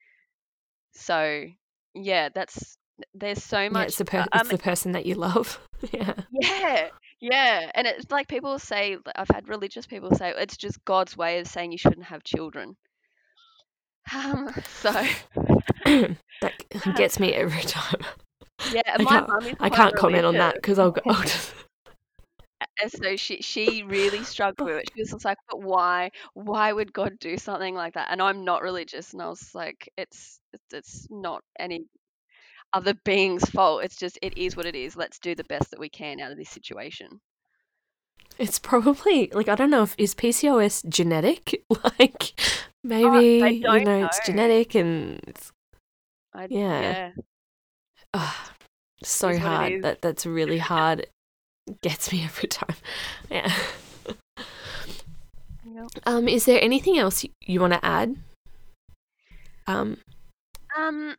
So, 0.92 1.46
yeah, 1.94 2.28
that's, 2.34 2.76
there's 3.14 3.42
so 3.42 3.68
Yeah, 3.70 3.70
much. 3.70 3.88
it's 3.88 3.98
the 3.98 4.04
per- 4.04 4.28
it's 4.34 4.50
the 4.50 4.58
person 4.58 4.92
that 4.92 5.06
you 5.06 5.14
love. 5.14 5.58
yeah. 5.92 6.14
yeah, 6.30 6.88
yeah. 7.22 7.70
And 7.74 7.86
it's 7.86 8.10
like 8.10 8.28
people 8.28 8.58
say, 8.58 8.98
I've 9.14 9.28
had 9.28 9.48
religious 9.48 9.86
people 9.86 10.14
say, 10.14 10.34
it's 10.36 10.56
just 10.56 10.84
God's 10.84 11.16
way 11.16 11.38
of 11.38 11.46
saying 11.46 11.70
you 11.72 11.78
shouldn't 11.78 12.04
have 12.04 12.24
children. 12.24 12.76
Um, 14.12 14.50
so, 14.68 14.90
that 15.84 16.54
gets 16.96 17.20
me 17.20 17.32
every 17.32 17.62
time. 17.62 18.00
yeah, 18.72 18.82
I 18.86 19.02
my 19.02 19.20
mum 19.20 19.46
is 19.46 19.56
I 19.60 19.70
can't 19.70 19.94
comment 19.94 20.26
on 20.26 20.34
that 20.34 20.56
because 20.56 20.78
I'll 20.78 20.90
go 20.90 21.00
I'll 21.06 21.22
just 21.22 21.52
And 22.80 22.90
so 22.90 23.16
she 23.16 23.40
she 23.40 23.84
really 23.84 24.24
struggled 24.24 24.68
with 24.68 24.78
it. 24.78 24.90
She 24.94 25.02
was 25.02 25.10
just 25.10 25.24
like, 25.24 25.38
"But 25.48 25.62
why? 25.62 26.10
Why 26.34 26.72
would 26.72 26.92
God 26.92 27.18
do 27.20 27.36
something 27.36 27.74
like 27.74 27.94
that?" 27.94 28.08
And 28.10 28.20
I'm 28.20 28.44
not 28.44 28.62
religious, 28.62 29.12
and 29.12 29.22
I 29.22 29.28
was 29.28 29.54
like, 29.54 29.88
"It's 29.96 30.40
it's 30.52 30.72
it's 30.72 31.06
not 31.10 31.42
any 31.58 31.86
other 32.74 32.94
being's 33.04 33.48
fault. 33.50 33.84
It's 33.84 33.96
just 33.96 34.18
it 34.22 34.36
is 34.36 34.56
what 34.56 34.66
it 34.66 34.74
is. 34.74 34.96
Let's 34.96 35.18
do 35.18 35.34
the 35.34 35.44
best 35.44 35.70
that 35.70 35.80
we 35.80 35.88
can 35.88 36.20
out 36.20 36.30
of 36.32 36.38
this 36.38 36.50
situation." 36.50 37.20
It's 38.38 38.58
probably 38.58 39.30
like 39.32 39.48
I 39.48 39.54
don't 39.54 39.70
know 39.70 39.82
if 39.82 39.94
is 39.98 40.14
PCOS 40.14 40.88
genetic? 40.88 41.64
Like 41.98 42.34
Oh, 42.84 42.88
maybe 42.88 43.42
I 43.42 43.48
you 43.48 43.62
don't 43.62 43.84
know 43.84 44.04
it's 44.06 44.24
genetic 44.26 44.74
and 44.74 45.20
it's 45.26 45.52
I, 46.34 46.46
Yeah. 46.50 46.80
yeah, 46.80 47.10
ah, 48.14 48.52
so 49.02 49.36
hard. 49.38 49.82
That 49.82 50.02
that's 50.02 50.26
really 50.26 50.58
hard. 50.58 51.06
Gets 51.82 52.12
me 52.12 52.24
every 52.24 52.48
time. 52.48 52.76
Yeah. 53.30 53.52
Yep. 55.64 55.88
Um, 56.06 56.28
is 56.28 56.44
there 56.44 56.62
anything 56.62 56.98
else 56.98 57.24
you, 57.24 57.30
you 57.46 57.60
want 57.60 57.72
to 57.72 57.84
add? 57.84 58.16
Um, 59.66 59.98
Um, 60.76 61.14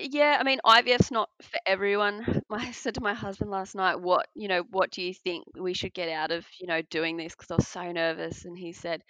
yeah, 0.00 0.36
I 0.40 0.44
mean, 0.44 0.58
IVF's 0.64 1.10
not 1.10 1.28
for 1.42 1.58
everyone. 1.66 2.42
I 2.50 2.72
said 2.72 2.94
to 2.94 3.00
my 3.02 3.14
husband 3.14 3.50
last 3.50 3.74
night, 3.74 4.00
"What 4.00 4.28
you 4.34 4.48
know? 4.48 4.62
What 4.70 4.90
do 4.90 5.02
you 5.02 5.14
think 5.14 5.44
we 5.58 5.74
should 5.74 5.94
get 5.94 6.08
out 6.08 6.30
of 6.30 6.46
you 6.60 6.66
know 6.66 6.82
doing 6.82 7.16
this?" 7.16 7.34
Because 7.34 7.50
I 7.50 7.54
was 7.56 7.68
so 7.68 7.92
nervous, 7.92 8.44
and 8.44 8.56
he 8.58 8.72
said, 8.72 9.02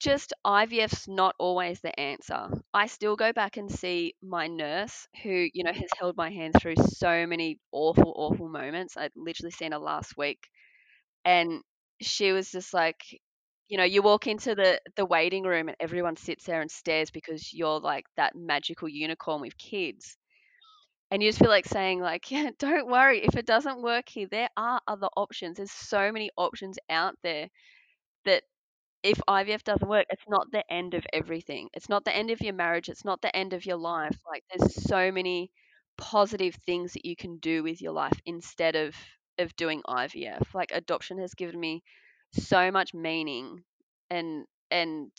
just 0.00 0.32
IVF's 0.46 1.06
not 1.08 1.34
always 1.38 1.80
the 1.80 1.98
answer. 2.00 2.48
I 2.72 2.86
still 2.86 3.16
go 3.16 3.32
back 3.32 3.56
and 3.58 3.70
see 3.70 4.14
my 4.22 4.46
nurse 4.46 5.06
who, 5.22 5.48
you 5.52 5.62
know, 5.62 5.72
has 5.72 5.90
held 5.98 6.16
my 6.16 6.30
hand 6.30 6.54
through 6.58 6.76
so 6.76 7.26
many 7.26 7.58
awful, 7.70 8.12
awful 8.16 8.48
moments. 8.48 8.96
I'd 8.96 9.12
literally 9.14 9.50
seen 9.50 9.72
her 9.72 9.78
last 9.78 10.16
week 10.16 10.38
and 11.24 11.62
she 12.02 12.32
was 12.32 12.50
just 12.50 12.74
like, 12.74 12.98
you 13.70 13.78
know, 13.78 13.84
you 13.84 14.02
walk 14.02 14.28
into 14.28 14.54
the 14.56 14.80
the 14.96 15.06
waiting 15.06 15.44
room 15.44 15.68
and 15.70 15.78
everyone 15.80 16.16
sits 16.18 16.44
there 16.46 16.62
and 16.62 16.70
stares 16.70 17.10
because 17.12 17.54
you're 17.54 17.80
like 17.80 18.06
that 18.18 18.36
magical 18.36 18.88
unicorn 18.90 19.42
with 19.42 19.58
kids. 19.58 20.18
And 21.10 21.22
you 21.22 21.28
just 21.28 21.38
feel 21.40 21.48
like 21.50 21.66
saying 21.66 22.00
like, 22.00 22.30
yeah, 22.30 22.50
don't 22.58 22.88
worry, 22.88 23.22
if 23.24 23.36
it 23.36 23.46
doesn't 23.46 23.82
work 23.82 24.08
here, 24.08 24.28
there 24.30 24.48
are 24.56 24.80
other 24.88 25.08
options. 25.16 25.56
There's 25.56 25.72
so 25.72 26.12
many 26.12 26.30
options 26.36 26.78
out 26.88 27.16
there 27.22 27.48
that 28.24 28.44
if 29.02 29.20
IVF 29.28 29.64
doesn't 29.64 29.88
work, 29.88 30.06
it's 30.10 30.28
not 30.28 30.50
the 30.52 30.64
end 30.72 30.94
of 30.94 31.06
everything. 31.12 31.68
It's 31.74 31.88
not 31.88 32.04
the 32.04 32.14
end 32.16 32.30
of 32.30 32.40
your 32.42 32.54
marriage. 32.54 32.88
It's 32.88 33.04
not 33.04 33.22
the 33.22 33.34
end 33.36 33.52
of 33.54 33.66
your 33.66 33.76
life. 33.78 34.18
Like 34.26 34.44
there's 34.50 34.74
so 34.84 35.12
many 35.12 35.50
positive 35.98 36.56
things 36.66 36.94
that 36.94 37.06
you 37.06 37.16
can 37.16 37.38
do 37.38 37.62
with 37.62 37.82
your 37.82 37.92
life 37.92 38.18
instead 38.26 38.76
of 38.76 38.94
of 39.38 39.56
doing 39.56 39.82
IVF. 39.88 40.54
Like 40.54 40.72
adoption 40.72 41.18
has 41.20 41.34
given 41.34 41.58
me 41.60 41.82
so 42.32 42.70
much 42.70 42.94
meaning 42.94 43.62
and 44.10 44.44
and 44.70 45.10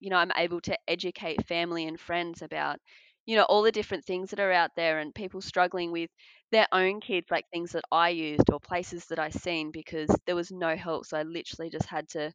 you 0.00 0.10
know, 0.10 0.16
I'm 0.16 0.32
able 0.36 0.60
to 0.62 0.78
educate 0.86 1.46
family 1.46 1.86
and 1.86 1.98
friends 1.98 2.42
about 2.42 2.78
you 3.26 3.36
know 3.36 3.44
all 3.44 3.62
the 3.62 3.72
different 3.72 4.04
things 4.04 4.30
that 4.30 4.40
are 4.40 4.52
out 4.52 4.70
there 4.76 4.98
and 5.00 5.14
people 5.14 5.40
struggling 5.40 5.92
with 5.92 6.10
their 6.52 6.66
own 6.72 7.00
kids 7.00 7.26
like 7.30 7.44
things 7.52 7.72
that 7.72 7.84
I 7.92 8.10
used 8.10 8.50
or 8.52 8.60
places 8.60 9.06
that 9.06 9.18
I 9.18 9.30
seen 9.30 9.70
because 9.72 10.08
there 10.26 10.36
was 10.36 10.50
no 10.50 10.76
help. 10.76 11.06
So 11.06 11.18
I 11.18 11.22
literally 11.24 11.70
just 11.70 11.86
had 11.86 12.08
to 12.10 12.32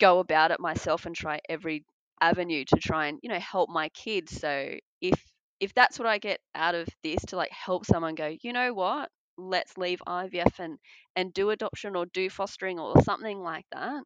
go 0.00 0.18
about 0.18 0.50
it 0.50 0.60
myself 0.60 1.06
and 1.06 1.14
try 1.14 1.40
every 1.48 1.84
avenue 2.20 2.64
to 2.64 2.76
try 2.76 3.06
and 3.06 3.18
you 3.22 3.28
know 3.28 3.38
help 3.40 3.68
my 3.70 3.88
kids. 3.90 4.32
So 4.40 4.74
if 5.00 5.20
if 5.60 5.72
that's 5.74 5.98
what 5.98 6.08
i 6.08 6.18
get 6.18 6.40
out 6.54 6.74
of 6.74 6.88
this 7.02 7.20
to 7.26 7.36
like 7.36 7.50
help 7.52 7.86
someone 7.86 8.14
go 8.16 8.34
you 8.42 8.52
know 8.52 8.74
what 8.74 9.08
let's 9.36 9.76
leave 9.76 10.00
ivf 10.06 10.58
and 10.58 10.78
and 11.16 11.32
do 11.34 11.50
adoption 11.50 11.96
or 11.96 12.06
do 12.06 12.30
fostering 12.30 12.78
or 12.78 13.00
something 13.02 13.40
like 13.40 13.66
that 13.72 14.02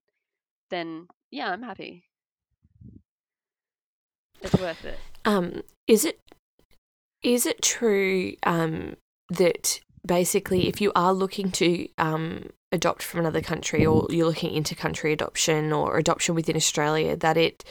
then 0.70 1.06
yeah 1.30 1.50
i'm 1.50 1.62
happy. 1.62 2.04
It's 4.40 4.54
worth 4.54 4.84
it. 4.84 4.98
Um, 5.24 5.62
is 5.86 6.04
it 6.04 6.20
is 7.22 7.46
it 7.46 7.60
true 7.62 8.34
um 8.44 8.96
that 9.30 9.80
basically 10.06 10.68
if 10.68 10.80
you 10.80 10.92
are 10.94 11.12
looking 11.12 11.50
to 11.50 11.88
um 11.98 12.50
adopt 12.70 13.02
from 13.02 13.20
another 13.20 13.40
country 13.40 13.84
or 13.84 14.06
you're 14.10 14.26
looking 14.26 14.52
into 14.52 14.74
country 14.74 15.12
adoption 15.12 15.72
or 15.72 15.98
adoption 15.98 16.34
within 16.34 16.56
Australia 16.56 17.16
that 17.16 17.36
it 17.36 17.64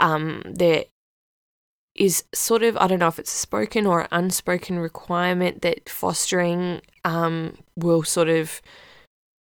um 0.00 0.42
there 0.44 0.84
is 1.98 2.24
sort 2.34 2.62
of 2.62 2.76
I 2.78 2.86
don't 2.86 3.00
know 3.00 3.08
if 3.08 3.18
it's 3.18 3.34
a 3.34 3.36
spoken 3.36 3.86
or 3.86 4.08
unspoken 4.10 4.78
requirement 4.78 5.62
that 5.62 5.88
fostering 5.88 6.80
um 7.04 7.56
will 7.76 8.02
sort 8.02 8.28
of 8.28 8.60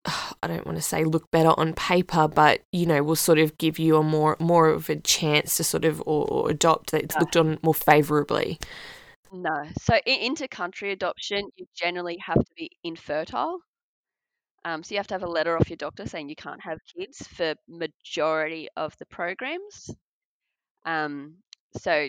I 0.42 0.46
don't 0.46 0.66
want 0.66 0.76
to 0.78 0.82
say 0.82 1.04
look 1.04 1.30
better 1.30 1.52
on 1.56 1.74
paper, 1.74 2.28
but 2.28 2.62
you 2.72 2.86
know, 2.86 3.02
will 3.02 3.16
sort 3.16 3.38
of 3.38 3.58
give 3.58 3.78
you 3.78 3.96
a 3.96 4.02
more 4.02 4.36
more 4.40 4.68
of 4.68 4.88
a 4.88 4.96
chance 4.96 5.56
to 5.56 5.64
sort 5.64 5.84
of 5.84 6.00
or, 6.06 6.26
or 6.26 6.50
adopt 6.50 6.92
that 6.92 7.02
it's 7.04 7.16
looked 7.16 7.36
on 7.36 7.58
more 7.62 7.74
favourably. 7.74 8.58
no. 9.32 9.64
So 9.80 9.98
in, 10.06 10.34
intercountry 10.34 10.92
adoption 10.92 11.48
you 11.56 11.66
generally 11.74 12.18
have 12.24 12.38
to 12.38 12.54
be 12.56 12.70
infertile. 12.84 13.58
Um, 14.64 14.82
so 14.82 14.94
you 14.94 14.98
have 14.98 15.06
to 15.08 15.14
have 15.14 15.22
a 15.22 15.28
letter 15.28 15.56
off 15.56 15.70
your 15.70 15.76
doctor 15.76 16.06
saying 16.06 16.28
you 16.28 16.36
can't 16.36 16.60
have 16.60 16.78
kids 16.96 17.18
for 17.28 17.54
majority 17.68 18.68
of 18.76 18.96
the 18.98 19.06
programs. 19.06 19.94
Um, 20.84 21.36
so 21.78 22.08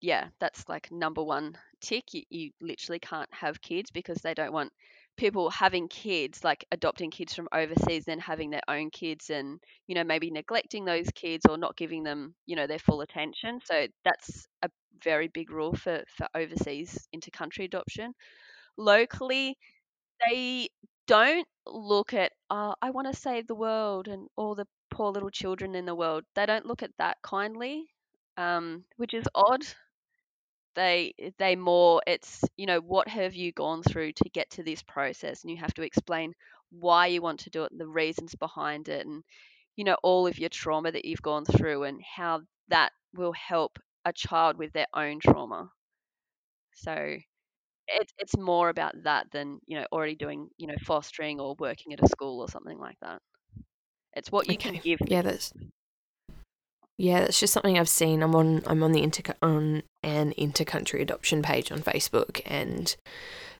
yeah, 0.00 0.28
that's 0.40 0.68
like 0.68 0.90
number 0.92 1.22
one 1.22 1.56
tick. 1.80 2.04
You, 2.12 2.22
you 2.30 2.50
literally 2.60 2.98
can't 2.98 3.32
have 3.32 3.60
kids 3.62 3.90
because 3.90 4.18
they 4.18 4.34
don't 4.34 4.52
want 4.52 4.72
people 5.16 5.48
having 5.50 5.88
kids, 5.88 6.44
like 6.44 6.64
adopting 6.72 7.10
kids 7.10 7.32
from 7.34 7.48
overseas, 7.52 8.04
then 8.04 8.18
having 8.18 8.50
their 8.50 8.62
own 8.68 8.90
kids, 8.90 9.30
and 9.30 9.60
you 9.86 9.94
know 9.94 10.04
maybe 10.04 10.30
neglecting 10.30 10.84
those 10.84 11.08
kids 11.14 11.46
or 11.48 11.56
not 11.56 11.76
giving 11.76 12.02
them 12.02 12.34
you 12.46 12.56
know 12.56 12.66
their 12.66 12.78
full 12.78 13.00
attention. 13.00 13.60
So 13.64 13.86
that's 14.04 14.46
a 14.62 14.68
very 15.02 15.28
big 15.28 15.50
rule 15.50 15.74
for 15.74 16.02
for 16.16 16.28
overseas 16.34 17.08
intercountry 17.14 17.64
adoption. 17.64 18.12
Locally, 18.76 19.58
they 20.28 20.68
don't 21.06 21.46
look 21.66 22.14
at 22.14 22.32
oh, 22.50 22.74
I 22.82 22.90
want 22.90 23.12
to 23.12 23.18
save 23.20 23.46
the 23.46 23.54
world 23.54 24.08
and 24.08 24.28
all 24.36 24.54
the 24.54 24.66
poor 24.90 25.10
little 25.12 25.30
children 25.30 25.74
in 25.74 25.86
the 25.86 25.94
world. 25.94 26.24
They 26.34 26.46
don't 26.46 26.66
look 26.66 26.82
at 26.82 26.90
that 26.98 27.18
kindly, 27.22 27.86
um, 28.36 28.84
which 28.96 29.14
is 29.14 29.24
odd 29.34 29.62
they 30.74 31.14
they 31.38 31.56
more 31.56 32.02
it's 32.06 32.42
you 32.56 32.66
know 32.66 32.80
what 32.80 33.08
have 33.08 33.34
you 33.34 33.52
gone 33.52 33.82
through 33.82 34.12
to 34.14 34.28
get 34.30 34.50
to 34.52 34.62
this 34.62 34.82
process? 34.82 35.42
And 35.42 35.50
you 35.50 35.56
have 35.58 35.74
to 35.74 35.82
explain 35.82 36.34
why 36.70 37.06
you 37.08 37.22
want 37.22 37.40
to 37.40 37.50
do 37.50 37.64
it 37.64 37.72
and 37.72 37.80
the 37.80 37.88
reasons 37.88 38.34
behind 38.34 38.88
it 38.88 39.06
and 39.06 39.24
you 39.76 39.84
know 39.84 39.96
all 40.02 40.26
of 40.26 40.38
your 40.38 40.50
trauma 40.50 40.92
that 40.92 41.04
you've 41.04 41.22
gone 41.22 41.44
through 41.44 41.84
and 41.84 42.02
how 42.02 42.42
that 42.68 42.92
will 43.14 43.32
help 43.32 43.78
a 44.04 44.12
child 44.12 44.58
with 44.58 44.72
their 44.72 44.88
own 44.94 45.20
trauma. 45.20 45.70
So 46.74 47.16
it's 47.88 48.12
it's 48.18 48.36
more 48.36 48.68
about 48.70 48.94
that 49.04 49.30
than 49.32 49.60
you 49.66 49.78
know 49.78 49.86
already 49.92 50.16
doing 50.16 50.50
you 50.58 50.66
know 50.68 50.76
fostering 50.84 51.40
or 51.40 51.56
working 51.58 51.92
at 51.94 52.02
a 52.02 52.08
school 52.08 52.40
or 52.40 52.48
something 52.48 52.78
like 52.78 52.98
that. 53.00 53.22
It's 54.14 54.32
what 54.32 54.48
you 54.48 54.58
can 54.58 54.78
give 54.78 55.00
Yeah, 55.06 55.22
that's 55.22 55.52
yeah, 56.96 57.20
that's 57.20 57.40
just 57.40 57.52
something 57.52 57.78
I've 57.78 57.88
seen. 57.88 58.22
I'm 58.22 58.34
on 58.34 58.62
I'm 58.66 58.82
on 58.82 58.92
the 58.92 59.02
inter 59.02 59.34
on 59.42 59.82
an 60.02 60.32
intercountry 60.38 61.00
adoption 61.00 61.42
page 61.42 61.70
on 61.72 61.80
Facebook, 61.80 62.40
and 62.46 62.94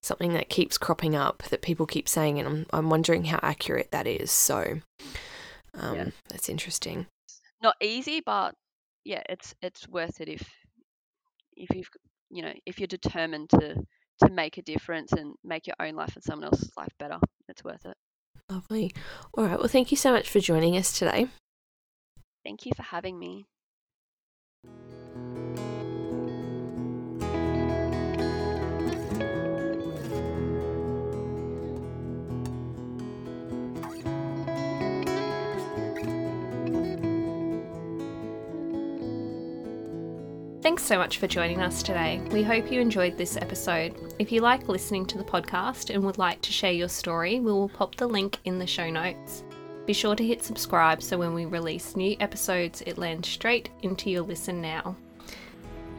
something 0.03 0.32
that 0.35 0.49
keeps 0.49 0.76
cropping 0.78 1.14
up 1.16 1.43
that 1.51 1.62
people 1.62 1.87
keep 1.87 2.09
saying, 2.09 2.39
and 2.39 2.49
I'm 2.49 2.66
I'm 2.72 2.91
wondering 2.91 3.24
how 3.24 3.41
accurate 3.43 3.91
that 3.91 4.07
is. 4.07 4.30
So, 4.30 4.80
um, 5.74 5.95
Yeah. 5.97 6.09
that's 6.28 6.49
interesting. 6.49 7.07
not 7.62 7.76
easy 7.80 8.20
but 8.20 8.55
yeah 9.07 9.22
it's 9.28 9.55
it's 9.62 9.89
worth 9.89 10.20
it 10.20 10.28
if 10.28 10.43
if 11.57 11.74
you've 11.74 11.89
you 12.30 12.43
know 12.43 12.53
if 12.66 12.78
you're 12.78 12.87
determined 12.87 13.49
to 13.51 13.74
to 14.22 14.30
make 14.30 14.59
a 14.59 14.62
difference 14.62 15.12
and 15.12 15.35
make 15.43 15.66
your 15.66 15.76
own 15.80 15.95
life 15.95 16.14
and 16.14 16.22
someone 16.22 16.45
else's 16.45 16.70
life 16.76 16.93
better 16.99 17.18
it's 17.49 17.64
worth 17.64 17.85
it 17.87 17.97
Lovely. 18.51 18.93
All 19.39 19.45
right. 19.45 19.59
Well, 19.59 19.68
thank 19.68 19.91
you 19.91 19.97
so 19.97 20.12
much 20.12 20.28
for 20.28 20.39
joining 20.41 20.76
us 20.76 20.99
today. 20.99 21.28
Thank 22.45 22.67
you 22.67 22.73
for 22.77 22.83
having 22.83 23.19
me 23.19 23.47
Thanks 40.65 40.83
so 40.83 40.97
much 40.97 41.19
for 41.19 41.27
joining 41.27 41.61
us 41.61 41.83
today. 41.83 42.23
We 42.31 42.43
hope 42.43 42.73
you 42.73 42.81
enjoyed 42.81 43.19
this 43.19 43.37
episode. 43.37 44.15
If 44.19 44.33
you 44.33 44.41
like 44.41 44.67
listening 44.67 45.05
to 45.07 45.19
the 45.19 45.23
podcast 45.23 45.95
and 45.95 46.03
would 46.05 46.17
like 46.17 46.41
to 46.41 46.53
share 46.53 46.73
your 46.73 46.89
story, 46.89 47.39
we 47.39 47.53
will 47.53 47.69
pop 47.69 47.97
the 47.97 48.07
link 48.07 48.41
in 48.47 48.59
the 48.59 48.67
show 48.67 48.89
notes. 48.89 49.45
Be 49.87 49.93
sure 49.93 50.16
to 50.16 50.26
hit 50.26 50.43
subscribe 50.43 51.03
so 51.03 51.18
when 51.18 51.35
we 51.35 51.45
release 51.45 51.95
new 51.95 52.16
episodes, 52.18 52.82
it 52.87 52.97
lands 52.97 53.28
straight 53.28 53.68
into 53.82 54.11
your 54.11 54.22
listen 54.22 54.62
now. 54.62 54.97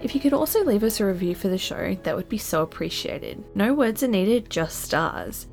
If 0.01 0.13
you 0.13 0.19
could 0.19 0.33
also 0.33 0.63
leave 0.63 0.83
us 0.83 0.99
a 0.99 1.05
review 1.05 1.35
for 1.35 1.47
the 1.47 1.57
show, 1.57 1.95
that 2.03 2.15
would 2.15 2.27
be 2.27 2.37
so 2.37 2.61
appreciated. 2.61 3.43
No 3.55 3.73
words 3.73 4.03
are 4.03 4.07
needed, 4.07 4.49
just 4.49 4.81
stars. 4.81 5.47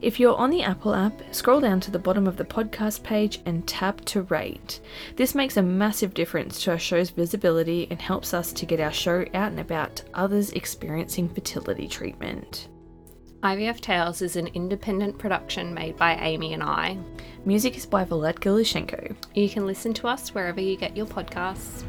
If 0.00 0.20
you're 0.20 0.36
on 0.36 0.50
the 0.50 0.62
Apple 0.62 0.94
app, 0.94 1.20
scroll 1.34 1.60
down 1.60 1.80
to 1.80 1.90
the 1.90 1.98
bottom 1.98 2.26
of 2.26 2.36
the 2.36 2.44
podcast 2.44 3.02
page 3.02 3.40
and 3.44 3.66
tap 3.66 4.02
to 4.06 4.22
rate. 4.22 4.80
This 5.16 5.34
makes 5.34 5.56
a 5.56 5.62
massive 5.62 6.14
difference 6.14 6.62
to 6.62 6.72
our 6.72 6.78
show's 6.78 7.10
visibility 7.10 7.88
and 7.90 8.00
helps 8.00 8.32
us 8.32 8.52
to 8.52 8.66
get 8.66 8.80
our 8.80 8.92
show 8.92 9.22
out 9.34 9.50
and 9.50 9.60
about 9.60 9.96
to 9.96 10.04
others 10.14 10.52
experiencing 10.52 11.28
fertility 11.28 11.88
treatment. 11.88 12.68
IVF 13.42 13.80
Tales 13.80 14.20
is 14.20 14.34
an 14.34 14.48
independent 14.48 15.16
production 15.16 15.72
made 15.72 15.96
by 15.96 16.16
Amy 16.16 16.54
and 16.54 16.62
I. 16.62 16.98
Music 17.44 17.76
is 17.76 17.86
by 17.86 18.02
Valet 18.02 18.32
Gilishenko. 18.32 19.14
You 19.32 19.48
can 19.48 19.64
listen 19.64 19.94
to 19.94 20.08
us 20.08 20.34
wherever 20.34 20.60
you 20.60 20.76
get 20.76 20.96
your 20.96 21.06
podcasts. 21.06 21.84